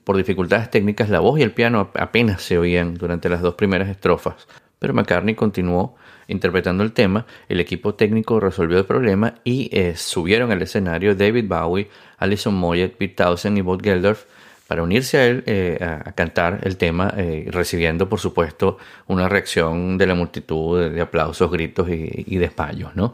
por 0.05 0.17
dificultades 0.17 0.71
técnicas, 0.71 1.09
la 1.11 1.21
voz 1.21 1.39
y 1.39 1.43
el 1.43 1.53
piano 1.53 1.81
ap- 1.81 1.97
apenas 1.99 2.43
se 2.43 2.59
oían 2.59 2.95
durante 2.95 3.29
las 3.29 3.41
dos 3.43 3.55
primeras 3.55 3.89
estrofas. 3.89 4.47
Pero 4.79 4.93
McCartney 4.95 5.35
continuó 5.35 5.97
interpretando 6.29 6.83
el 6.85 6.93
tema, 6.93 7.27
el 7.49 7.61
equipo 7.61 7.95
técnico 7.95 8.41
resolvió 8.41 8.79
el 8.79 8.85
problema 8.85 9.35
y 9.43 9.69
eh, 9.73 9.95
subieron 9.97 10.53
al 10.53 10.61
escenario 10.63 11.15
David 11.15 11.47
Bowie, 11.49 11.89
Alison 12.19 12.55
Moyet, 12.55 12.95
Pete 12.97 13.15
Townsend 13.15 13.57
y 13.59 13.63
Bob 13.63 13.83
Geldof 13.83 14.25
para 14.67 14.83
unirse 14.83 15.19
a 15.19 15.27
él 15.27 15.45
eh, 15.47 15.79
a, 15.81 16.13
cantar 16.13 16.61
el 16.65 16.77
tema, 16.77 17.13
eh, 17.17 17.47
recibiendo 17.51 18.09
por 18.09 18.19
supuesto 18.19 18.79
una 19.07 19.29
reacción 19.29 19.97
de 19.99 20.07
la 20.07 20.15
multitud 20.15 20.91
de, 20.91 21.01
aplausos, 21.01 21.51
gritos 21.51 21.89
y, 21.89 22.25
y. 22.27 22.47
¿no? 22.95 23.13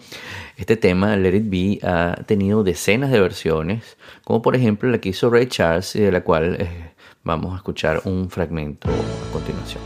Este 0.57 0.77
tema, 0.77 1.17
Let 1.17 1.37
It 1.37 1.51
Be, 1.51 1.79
ha 1.87 2.23
tenido 2.27 2.65
decenas 2.65 3.11
de 3.11 3.21
versiones, 3.21 3.97
como 4.25 4.41
por 4.41 4.57
ejemplo 4.57 4.89
la 4.91 4.99
que 4.99 5.11
hizo 5.11 5.31
Ray 5.31 5.47
Charles 5.47 5.95
y 5.97 6.01
de 6.01 6.13
la 6.13 6.23
cual 6.23 6.57
eh, 6.59 6.93
vamos 7.23 7.53
a 7.53 7.57
escuchar 7.57 8.01
un 8.05 8.31
fragmento 8.31 8.89
a 8.89 9.33
continuación. 9.33 9.83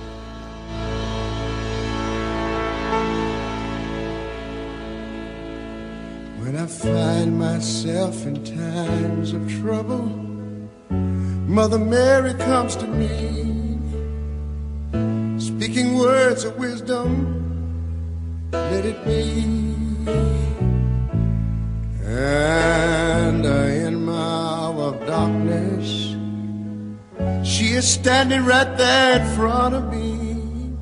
When 6.38 6.54
I 6.54 6.66
find 6.66 7.36
myself 7.36 8.24
in 8.24 8.44
times 8.44 9.32
of 9.32 9.50
Mother 11.46 11.78
Mary 11.78 12.34
comes 12.34 12.74
to 12.74 12.86
me, 12.88 13.78
speaking 15.38 15.96
words 15.96 16.42
of 16.42 16.58
wisdom. 16.58 17.08
Let 18.50 18.84
it 18.84 19.04
be. 19.04 19.44
And 22.04 23.46
in 23.46 24.04
my 24.04 24.12
hour 24.12 24.94
of 24.94 25.06
darkness, 25.06 26.16
she 27.48 27.74
is 27.74 27.86
standing 27.86 28.44
right 28.44 28.76
there 28.76 29.20
in 29.20 29.36
front 29.36 29.76
of 29.76 29.94
me, 29.94 30.74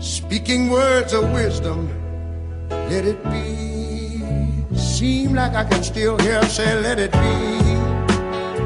speaking 0.00 0.68
words 0.68 1.12
of 1.12 1.30
wisdom. 1.30 1.88
Let 2.70 3.04
it 3.04 3.22
be. 3.30 4.76
Seem 4.76 5.34
like 5.34 5.54
I 5.54 5.62
can 5.62 5.84
still 5.84 6.18
hear 6.18 6.42
her 6.42 6.48
say, 6.48 6.80
Let 6.80 6.98
it 6.98 7.12
be. 7.12 7.73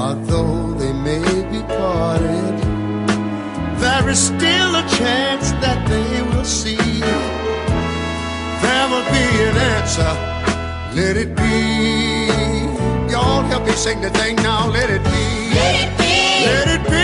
For 0.00 0.14
though 0.14 0.72
they 0.78 0.94
may 0.94 1.20
be 1.52 1.60
parted, 1.76 2.56
there 3.82 4.08
is 4.08 4.18
still 4.18 4.70
a 4.82 4.84
chance 4.88 5.52
that 5.64 5.86
they 5.92 6.22
will 6.22 6.42
see. 6.42 7.00
There 8.64 8.86
will 8.92 9.06
be 9.16 9.26
an 9.48 9.56
answer, 9.76 10.12
let 10.96 11.18
it 11.18 11.36
be. 11.36 13.12
Y'all 13.12 13.42
help 13.42 13.66
me 13.66 13.72
sing 13.72 14.00
the 14.00 14.08
thing 14.08 14.36
now, 14.36 14.70
let 14.70 14.88
it 14.88 15.04
be. 15.04 15.26
Let 15.60 15.74
it 15.84 15.98
be. 15.98 16.46
Let 16.46 16.80
it 16.80 16.90
be. 16.90 16.99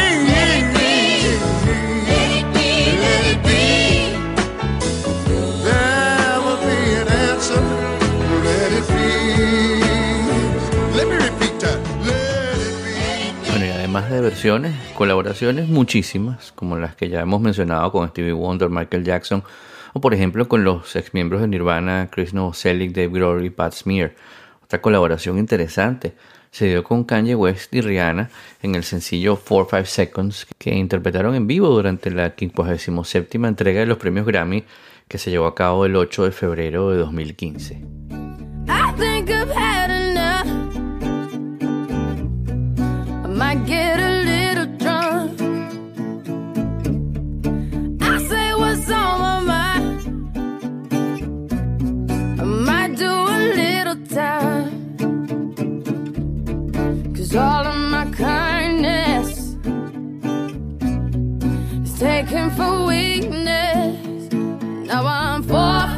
Además 13.86 14.10
de 14.10 14.20
versiones, 14.20 14.74
colaboraciones 14.94 15.68
muchísimas, 15.68 16.50
como 16.50 16.76
las 16.76 16.96
que 16.96 17.08
ya 17.08 17.20
hemos 17.20 17.40
mencionado 17.40 17.92
con 17.92 18.08
Stevie 18.08 18.32
Wonder, 18.32 18.68
Michael 18.68 19.04
Jackson, 19.04 19.44
o 19.92 20.00
por 20.00 20.12
ejemplo 20.12 20.48
con 20.48 20.64
los 20.64 20.96
ex 20.96 21.14
miembros 21.14 21.40
de 21.40 21.46
Nirvana, 21.46 22.08
Chris 22.10 22.34
Novoselic, 22.34 22.90
Dave 22.90 23.10
Grohl 23.10 23.44
y 23.44 23.50
Pat 23.50 23.74
Smear. 23.74 24.12
Otra 24.64 24.82
colaboración 24.82 25.38
interesante 25.38 26.14
se 26.50 26.66
dio 26.66 26.82
con 26.82 27.04
Kanye 27.04 27.36
West 27.36 27.72
y 27.72 27.80
Rihanna 27.80 28.28
en 28.60 28.74
el 28.74 28.82
sencillo 28.82 29.40
4-5 29.40 29.84
Seconds 29.84 30.48
que 30.58 30.74
interpretaron 30.74 31.36
en 31.36 31.46
vivo 31.46 31.68
durante 31.68 32.10
la 32.10 32.34
57 32.36 33.38
entrega 33.38 33.78
de 33.78 33.86
los 33.86 33.98
premios 33.98 34.26
Grammy 34.26 34.64
que 35.06 35.18
se 35.18 35.30
llevó 35.30 35.46
a 35.46 35.54
cabo 35.54 35.86
el 35.86 35.94
8 35.94 36.24
de 36.24 36.32
febrero 36.32 36.90
de 36.90 36.96
2015. 36.96 37.74
I 38.68 38.92
think 38.98 39.30
I've 39.30 39.48
had 39.48 39.95
might 43.36 43.66
get 43.66 44.00
a 44.00 44.10
little 44.30 44.66
drunk. 44.78 45.40
I 48.00 48.18
say 48.28 48.54
what's 48.54 48.90
on 48.90 49.20
my 49.20 49.40
mind. 49.52 49.98
I 52.40 52.44
might 52.44 52.96
do 52.96 53.10
a 53.10 53.38
little 53.60 54.00
time. 54.06 54.70
Cause 57.14 57.36
all 57.36 57.66
of 57.66 57.76
my 57.90 58.10
kindness 58.12 59.28
is 61.84 61.98
taken 61.98 62.50
for 62.52 62.86
weakness. 62.86 64.32
Now 64.32 65.06
I'm 65.06 65.42
four, 65.42 65.95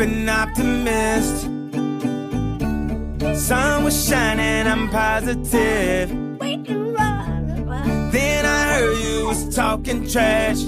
an 0.00 0.28
optimist. 0.28 1.42
Sun 3.34 3.84
was 3.84 4.08
shining, 4.08 4.66
I'm 4.66 4.88
positive. 4.90 6.08
Then 8.12 8.46
I 8.46 8.74
heard 8.74 8.98
you 8.98 9.26
was 9.26 9.54
talking 9.54 10.08
trash. 10.08 10.62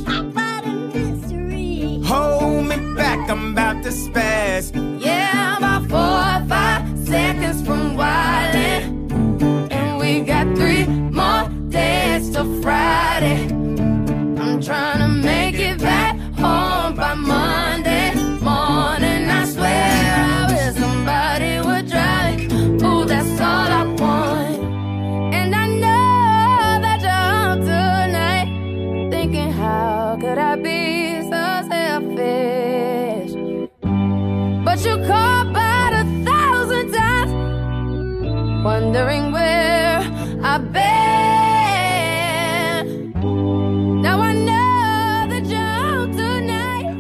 Hold 2.07 2.67
me 2.67 2.77
back, 2.97 3.31
I'm 3.31 3.53
about 3.53 3.85
to 3.85 3.91
spaz. 3.91 4.73
Yeah, 5.01 5.59
about 5.59 5.89
four 5.89 5.99
or 5.99 6.49
five 6.49 6.83
seconds 7.07 7.63
from 7.65 7.97
wildin'. 7.97 9.71
And 9.71 9.99
we 9.99 10.21
got 10.23 10.47
three 10.57 10.87
more 10.87 11.49
days 11.69 12.31
till 12.31 12.61
Friday. 12.63 13.47
I'm 14.41 14.61
trying 14.61 14.99
to 14.99 15.09
make 15.09 15.55
it 15.55 15.79
back 15.79 16.17
home 16.37 16.97
by 16.97 17.15
Monday 17.15 17.80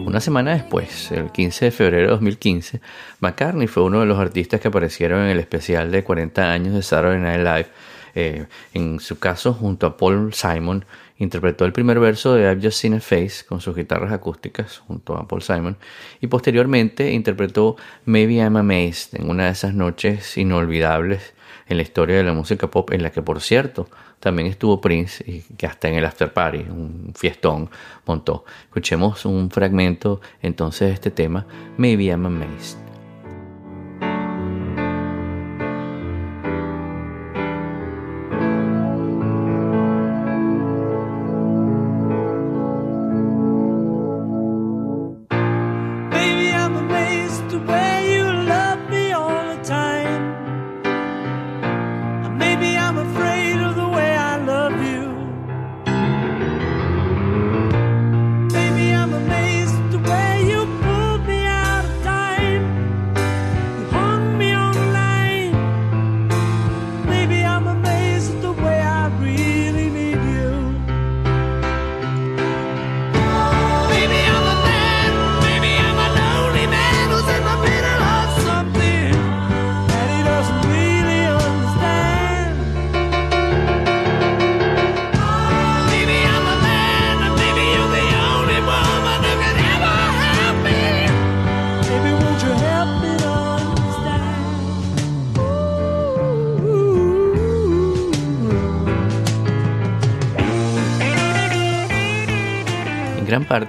Una 0.06 0.20
semana 0.20 0.52
después, 0.52 1.10
el 1.10 1.32
15 1.32 1.64
de 1.64 1.70
febrero 1.72 2.02
de 2.02 2.10
2015, 2.12 2.80
McCartney 3.20 3.66
fue 3.66 3.82
uno 3.82 4.00
de 4.00 4.06
los 4.06 4.18
artistas 4.20 4.60
que 4.60 4.68
aparecieron 4.68 5.22
en 5.22 5.30
el 5.30 5.40
especial 5.40 5.90
de 5.90 6.04
40 6.04 6.52
años 6.52 6.74
de 6.74 6.82
Saturday 6.82 7.18
Night 7.18 7.40
Live. 7.40 7.66
Eh, 8.14 8.46
en 8.74 9.00
su 9.00 9.18
caso, 9.18 9.52
junto 9.52 9.86
a 9.86 9.96
Paul 9.96 10.32
Simon, 10.32 10.84
interpretó 11.18 11.64
el 11.64 11.72
primer 11.72 11.98
verso 11.98 12.34
de 12.34 12.50
I've 12.50 12.62
Just 12.62 12.80
Seen 12.80 12.94
a 12.94 13.00
Face 13.00 13.44
con 13.48 13.60
sus 13.60 13.74
guitarras 13.74 14.12
acústicas 14.12 14.78
junto 14.78 15.16
a 15.16 15.26
Paul 15.26 15.42
Simon 15.42 15.76
y 16.20 16.28
posteriormente 16.28 17.10
interpretó 17.12 17.76
Maybe 18.04 18.36
I'm 18.36 18.56
Amazed 18.56 19.20
en 19.20 19.28
una 19.28 19.46
de 19.46 19.50
esas 19.50 19.74
noches 19.74 20.36
inolvidables 20.38 21.34
en 21.70 21.76
la 21.76 21.82
historia 21.82 22.16
de 22.16 22.24
la 22.24 22.34
música 22.34 22.70
pop 22.70 22.92
en 22.92 23.02
la 23.02 23.10
que 23.10 23.22
por 23.22 23.40
cierto 23.40 23.88
también 24.18 24.48
estuvo 24.48 24.80
Prince 24.80 25.24
y 25.26 25.40
que 25.56 25.66
hasta 25.66 25.88
en 25.88 25.94
el 25.94 26.04
after 26.04 26.32
party, 26.32 26.58
un 26.68 27.12
fiestón 27.16 27.70
montó. 28.04 28.44
Escuchemos 28.64 29.24
un 29.24 29.50
fragmento 29.50 30.20
entonces 30.42 30.88
de 30.88 30.94
este 30.94 31.10
tema, 31.10 31.46
Maybe 31.78 32.04
I'm 32.04 32.26
Amazed. 32.26 32.89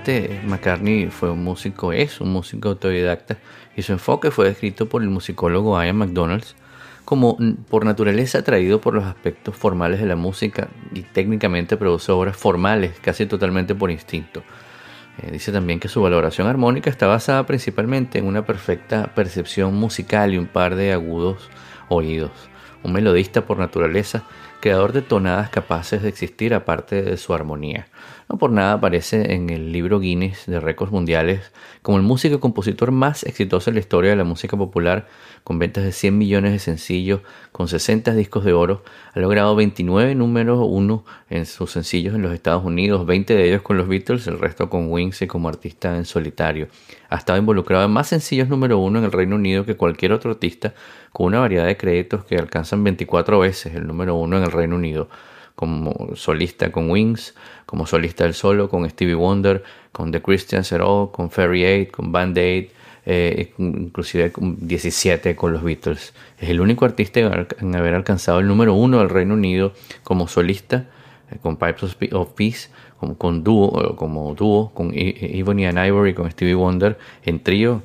Parte, 0.02 0.42
McCartney 0.46 1.12
fue 1.12 1.30
un 1.30 1.44
músico, 1.44 1.94
es 1.94 2.22
un 2.22 2.34
músico 2.34 2.70
autodidacta, 2.70 3.38
y 3.76 3.84
su 3.84 3.92
enfoque 3.92 4.32
fue 4.32 4.48
descrito 4.48 4.90
por 4.90 5.04
el 5.04 5.10
musicólogo 5.10 5.82
Ian 5.82 5.96
McDonald 5.98 6.44
como 7.06 7.38
por 7.70 7.86
naturaleza 7.86 8.40
atraído 8.40 8.82
por 8.82 8.96
los 8.96 9.04
aspectos 9.04 9.56
formales 9.56 10.00
de 10.00 10.08
la 10.08 10.16
música 10.16 10.70
y 10.94 11.02
técnicamente 11.02 11.78
produce 11.78 12.12
obras 12.12 12.36
formales 12.36 13.00
casi 13.00 13.28
totalmente 13.28 13.76
por 13.76 13.92
instinto. 13.92 14.42
Eh, 15.22 15.30
dice 15.32 15.52
también 15.52 15.80
que 15.80 15.88
su 15.88 16.02
valoración 16.02 16.48
armónica 16.48 16.90
está 16.90 17.06
basada 17.06 17.46
principalmente 17.46 18.18
en 18.18 18.26
una 18.26 18.44
perfecta 18.44 19.14
percepción 19.14 19.76
musical 19.76 20.34
y 20.34 20.38
un 20.40 20.48
par 20.48 20.76
de 20.76 20.94
agudos 20.94 21.50
oídos. 21.90 22.32
Un 22.82 22.94
melodista 22.94 23.46
por 23.46 23.60
naturaleza, 23.60 24.24
creador 24.62 24.94
de 24.94 25.04
tonadas 25.04 25.50
capaces 25.50 26.02
de 26.02 26.10
existir 26.10 26.56
aparte 26.56 27.04
de 27.04 27.18
su 27.18 27.34
armonía. 27.34 27.88
No 28.32 28.38
por 28.38 28.54
nada 28.54 28.74
aparece 28.74 29.34
en 29.34 29.50
el 29.50 29.74
libro 29.74 30.00
Guinness 30.00 30.46
de 30.46 30.62
récords 30.62 30.94
mundiales 30.94 31.52
como 31.82 31.98
el 31.98 32.04
músico 32.04 32.36
y 32.36 32.40
compositor 32.40 32.92
más 32.92 33.24
exitoso 33.24 33.70
en 33.70 33.74
la 33.74 33.82
historia 33.82 34.12
de 34.12 34.16
la 34.16 34.24
música 34.24 34.56
popular, 34.56 35.10
con 35.44 35.60
ventas 35.60 35.84
de 35.84 35.92
100 35.92 36.18
millones 36.18 36.54
de 36.54 36.60
sencillos, 36.60 37.20
con 37.52 37.68
60 37.68 38.14
discos 38.14 38.46
de 38.46 38.54
oro, 38.54 38.84
ha 39.14 39.20
logrado 39.20 39.54
29 39.58 40.16
números 40.16 40.60
1 40.62 41.04
en 41.30 41.46
sus 41.46 41.72
sencillos 41.72 42.16
en 42.16 42.22
los 42.22 42.34
Estados 42.34 42.64
Unidos, 42.64 43.06
20 43.06 43.36
de 43.36 43.50
ellos 43.50 43.64
con 43.64 43.76
los 43.76 43.90
Beatles, 43.90 44.26
el 44.28 44.40
resto 44.40 44.70
con 44.70 44.90
Wings 44.90 45.24
y 45.24 45.28
como 45.28 45.50
artista 45.50 45.98
en 45.98 46.06
solitario. 46.06 46.70
Ha 47.10 47.18
estado 47.18 47.38
involucrado 47.38 47.84
en 47.84 47.92
más 47.92 48.08
sencillos 48.08 48.48
número 48.48 48.78
1 48.78 49.00
en 49.00 49.04
el 49.04 49.12
Reino 49.12 49.36
Unido 49.36 49.66
que 49.66 49.76
cualquier 49.76 50.14
otro 50.14 50.32
artista, 50.32 50.74
con 51.12 51.26
una 51.26 51.40
variedad 51.40 51.66
de 51.66 51.76
créditos 51.76 52.24
que 52.24 52.38
alcanzan 52.38 52.82
24 52.82 53.40
veces 53.40 53.76
el 53.76 53.86
número 53.86 54.16
1 54.16 54.38
en 54.38 54.44
el 54.44 54.52
Reino 54.54 54.78
Unido 54.78 55.10
como 55.62 56.16
solista 56.16 56.72
con 56.72 56.90
Wings, 56.90 57.36
como 57.68 57.86
solista 57.86 58.24
del 58.24 58.34
solo 58.34 58.68
con 58.68 58.90
Stevie 58.90 59.14
Wonder, 59.14 59.64
con 59.92 60.12
The 60.12 60.20
Christians 60.20 60.74
at 60.74 60.82
All, 60.82 61.12
con 61.12 61.30
Ferry 61.30 61.84
8, 61.84 61.92
con 61.92 62.12
Band 62.12 62.36
Aid, 62.36 62.70
eh, 63.06 63.54
inclusive 63.60 64.32
con 64.32 64.58
17 64.68 65.36
con 65.36 65.54
los 65.54 65.62
Beatles. 65.62 66.14
Es 66.40 66.50
el 66.50 66.62
único 66.62 66.84
artista 66.86 67.20
en 67.60 67.76
haber 67.76 67.94
alcanzado 67.94 68.40
el 68.40 68.48
número 68.48 68.74
uno 68.74 68.98
del 68.98 69.10
Reino 69.10 69.36
Unido 69.36 69.74
como 70.04 70.28
solista, 70.28 70.86
eh, 71.32 71.38
con 71.44 71.58
Pipes 71.58 71.84
of 71.84 71.94
Pe- 71.96 72.10
of 72.12 72.30
Peace, 72.36 72.70
como, 73.00 73.16
con 73.16 73.44
dúo, 73.44 73.92
eh, 73.92 73.96
como 73.96 74.34
dúo, 74.34 74.72
con 74.74 74.92
E- 74.96 75.38
Ebony 75.38 75.66
and 75.68 75.78
Ivory, 75.78 76.16
con 76.16 76.30
Stevie 76.32 76.56
Wonder, 76.56 76.98
en 77.24 77.40
trío, 77.40 77.84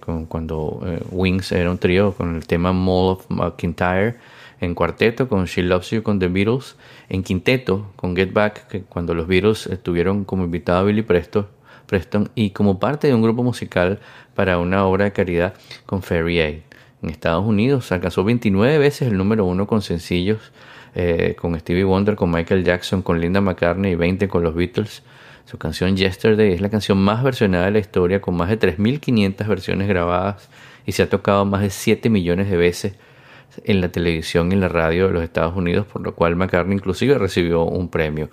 con, 0.00 0.24
cuando 0.26 0.80
Wings 1.10 1.52
era 1.52 1.70
un 1.70 1.76
trío, 1.78 2.12
con 2.14 2.36
el 2.36 2.46
tema 2.46 2.72
Mall 2.72 3.12
of 3.12 3.26
McIntyre, 3.28 4.16
en 4.60 4.74
cuarteto 4.74 5.28
con 5.28 5.44
She 5.44 5.62
Loves 5.62 5.90
You 5.90 6.02
con 6.02 6.18
The 6.18 6.28
Beatles, 6.28 6.76
en 7.08 7.22
quinteto 7.22 7.92
con 7.96 8.16
Get 8.16 8.32
Back, 8.32 8.68
que 8.68 8.82
cuando 8.82 9.14
los 9.14 9.26
Beatles 9.26 9.66
eh, 9.66 9.76
tuvieron 9.76 10.24
como 10.24 10.44
invitado 10.44 10.78
a 10.78 10.82
Billy 10.84 11.02
Preston, 11.02 11.46
Preston 11.86 12.30
y 12.34 12.50
como 12.50 12.78
parte 12.78 13.06
de 13.06 13.14
un 13.14 13.22
grupo 13.22 13.42
musical 13.42 14.00
para 14.34 14.58
una 14.58 14.84
obra 14.84 15.04
de 15.04 15.12
caridad 15.12 15.54
con 15.86 16.02
Ferry 16.02 16.40
8. 16.40 16.62
En 17.02 17.10
Estados 17.10 17.44
Unidos 17.44 17.92
alcanzó 17.92 18.24
29 18.24 18.78
veces 18.78 19.08
el 19.08 19.16
número 19.16 19.44
uno 19.44 19.66
con 19.66 19.82
sencillos, 19.82 20.52
eh, 20.94 21.36
con 21.38 21.58
Stevie 21.58 21.84
Wonder, 21.84 22.16
con 22.16 22.30
Michael 22.30 22.64
Jackson, 22.64 23.02
con 23.02 23.20
Linda 23.20 23.40
McCartney 23.40 23.92
y 23.92 23.94
20 23.96 24.28
con 24.28 24.42
los 24.42 24.54
Beatles. 24.54 25.02
Su 25.44 25.58
canción 25.58 25.96
Yesterday 25.96 26.54
es 26.54 26.60
la 26.60 26.70
canción 26.70 26.98
más 26.98 27.22
versionada 27.22 27.66
de 27.66 27.70
la 27.72 27.78
historia, 27.78 28.20
con 28.20 28.36
más 28.36 28.48
de 28.48 28.58
3.500 28.58 29.46
versiones 29.46 29.86
grabadas 29.86 30.48
y 30.86 30.92
se 30.92 31.02
ha 31.02 31.08
tocado 31.08 31.44
más 31.44 31.62
de 31.62 31.70
7 31.70 32.08
millones 32.10 32.50
de 32.50 32.56
veces 32.56 32.94
en 33.64 33.80
la 33.80 33.88
televisión 33.88 34.50
y 34.50 34.54
en 34.54 34.60
la 34.60 34.68
radio 34.68 35.08
de 35.08 35.14
los 35.14 35.22
Estados 35.22 35.56
Unidos, 35.56 35.86
por 35.86 36.02
lo 36.02 36.14
cual 36.14 36.36
McCartney 36.36 36.76
inclusive 36.76 37.18
recibió 37.18 37.64
un 37.64 37.88
premio. 37.88 38.30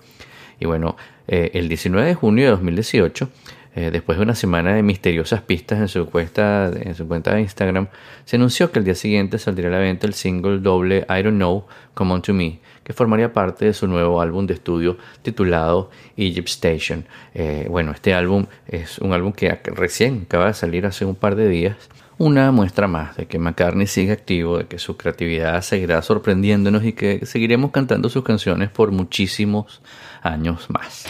Y 0.60 0.66
bueno, 0.66 0.96
eh, 1.26 1.50
el 1.54 1.68
19 1.68 2.08
de 2.08 2.14
junio 2.14 2.44
de 2.44 2.50
2018, 2.50 3.28
eh, 3.76 3.90
después 3.90 4.18
de 4.18 4.22
una 4.22 4.34
semana 4.34 4.74
de 4.74 4.82
misteriosas 4.82 5.42
pistas 5.42 5.80
en 5.80 5.88
su, 5.88 6.06
cuesta, 6.06 6.70
en 6.80 6.94
su 6.94 7.08
cuenta 7.08 7.34
de 7.34 7.40
Instagram, 7.40 7.88
se 8.24 8.36
anunció 8.36 8.70
que 8.70 8.78
el 8.78 8.84
día 8.84 8.94
siguiente 8.94 9.38
saldría 9.38 9.68
a 9.68 9.72
la 9.72 9.78
venta 9.78 10.06
el 10.06 10.14
single 10.14 10.60
doble 10.60 11.06
I 11.08 11.22
Don't 11.22 11.36
Know, 11.36 11.66
Come 11.94 12.12
On 12.12 12.22
To 12.22 12.34
Me, 12.34 12.60
que 12.84 12.92
formaría 12.92 13.32
parte 13.32 13.64
de 13.64 13.72
su 13.72 13.88
nuevo 13.88 14.20
álbum 14.20 14.46
de 14.46 14.54
estudio 14.54 14.98
titulado 15.22 15.90
Egypt 16.16 16.48
Station. 16.48 17.06
Eh, 17.34 17.66
bueno, 17.68 17.92
este 17.92 18.14
álbum 18.14 18.46
es 18.68 18.98
un 18.98 19.12
álbum 19.12 19.32
que 19.32 19.58
recién 19.64 20.22
acaba 20.26 20.46
de 20.46 20.54
salir 20.54 20.86
hace 20.86 21.04
un 21.04 21.16
par 21.16 21.34
de 21.34 21.48
días. 21.48 21.76
Una 22.16 22.52
muestra 22.52 22.86
más 22.86 23.16
de 23.16 23.26
que 23.26 23.40
McCartney 23.40 23.88
sigue 23.88 24.12
activo, 24.12 24.58
de 24.58 24.66
que 24.66 24.78
su 24.78 24.96
creatividad 24.96 25.60
seguirá 25.62 26.00
sorprendiéndonos 26.00 26.84
y 26.84 26.92
que 26.92 27.26
seguiremos 27.26 27.72
cantando 27.72 28.08
sus 28.08 28.22
canciones 28.22 28.70
por 28.70 28.92
muchísimos 28.92 29.82
años 30.22 30.70
más. 30.70 31.06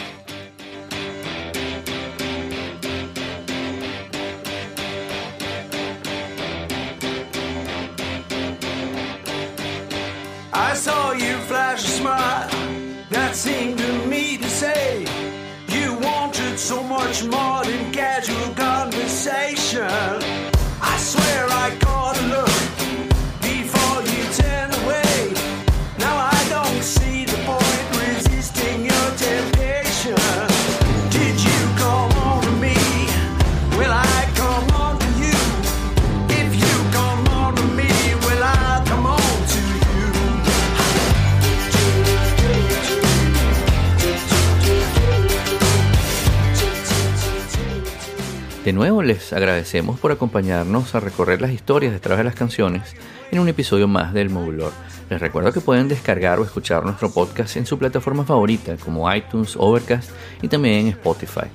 De 48.65 48.73
nuevo 48.73 49.01
les 49.03 49.31
agradecemos 49.31 49.99
por 49.99 50.11
acompañarnos 50.11 50.95
a 50.95 50.99
recorrer 50.99 51.39
las 51.39 51.51
historias 51.51 51.93
detrás 51.93 52.17
de 52.17 52.23
las 52.23 52.33
canciones 52.33 52.95
en 53.29 53.37
un 53.37 53.47
episodio 53.47 53.87
más 53.87 54.11
del 54.11 54.31
Modulor. 54.31 54.71
Les 55.07 55.21
recuerdo 55.21 55.53
que 55.53 55.61
pueden 55.61 55.87
descargar 55.87 56.39
o 56.39 56.43
escuchar 56.43 56.83
nuestro 56.83 57.11
podcast 57.11 57.57
en 57.57 57.67
su 57.67 57.77
plataforma 57.77 58.25
favorita 58.25 58.75
como 58.77 59.13
iTunes, 59.13 59.55
Overcast 59.55 60.09
y 60.41 60.47
también 60.47 60.87
en 60.87 60.89
Spotify. 60.93 61.45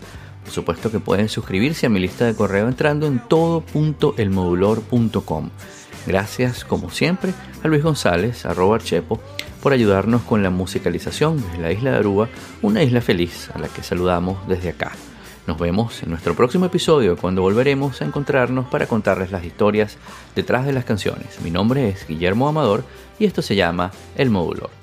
Por 0.44 0.52
supuesto 0.52 0.92
que 0.92 1.00
pueden 1.00 1.28
suscribirse 1.28 1.86
a 1.86 1.88
mi 1.88 1.98
lista 1.98 2.26
de 2.26 2.36
correo 2.36 2.68
entrando 2.68 3.08
en 3.08 3.18
todo.elmodulor.com. 3.18 5.50
Gracias, 6.06 6.64
como 6.64 6.90
siempre, 6.90 7.32
a 7.64 7.66
Luis 7.66 7.82
González, 7.82 8.46
arroba 8.46 8.78
Chepo, 8.78 9.20
por 9.60 9.72
ayudarnos 9.72 10.22
con 10.22 10.44
la 10.44 10.50
musicalización 10.50 11.42
desde 11.42 11.58
la 11.58 11.72
isla 11.72 11.90
de 11.90 11.96
Aruba, 11.96 12.28
una 12.62 12.84
isla 12.84 13.00
feliz 13.00 13.50
a 13.52 13.58
la 13.58 13.66
que 13.66 13.82
saludamos 13.82 14.46
desde 14.46 14.68
acá. 14.68 14.92
Nos 15.46 15.58
vemos 15.58 16.02
en 16.02 16.10
nuestro 16.10 16.34
próximo 16.34 16.66
episodio 16.66 17.16
cuando 17.16 17.42
volveremos 17.42 18.02
a 18.02 18.04
encontrarnos 18.04 18.66
para 18.66 18.86
contarles 18.86 19.32
las 19.32 19.44
historias 19.44 19.96
detrás 20.34 20.66
de 20.66 20.72
las 20.72 20.84
canciones. 20.84 21.40
Mi 21.42 21.50
nombre 21.50 21.88
es 21.88 22.06
Guillermo 22.06 22.48
Amador 22.48 22.84
y 23.18 23.24
esto 23.24 23.42
se 23.42 23.56
llama 23.56 23.90
El 24.16 24.30
Módulo. 24.30 24.79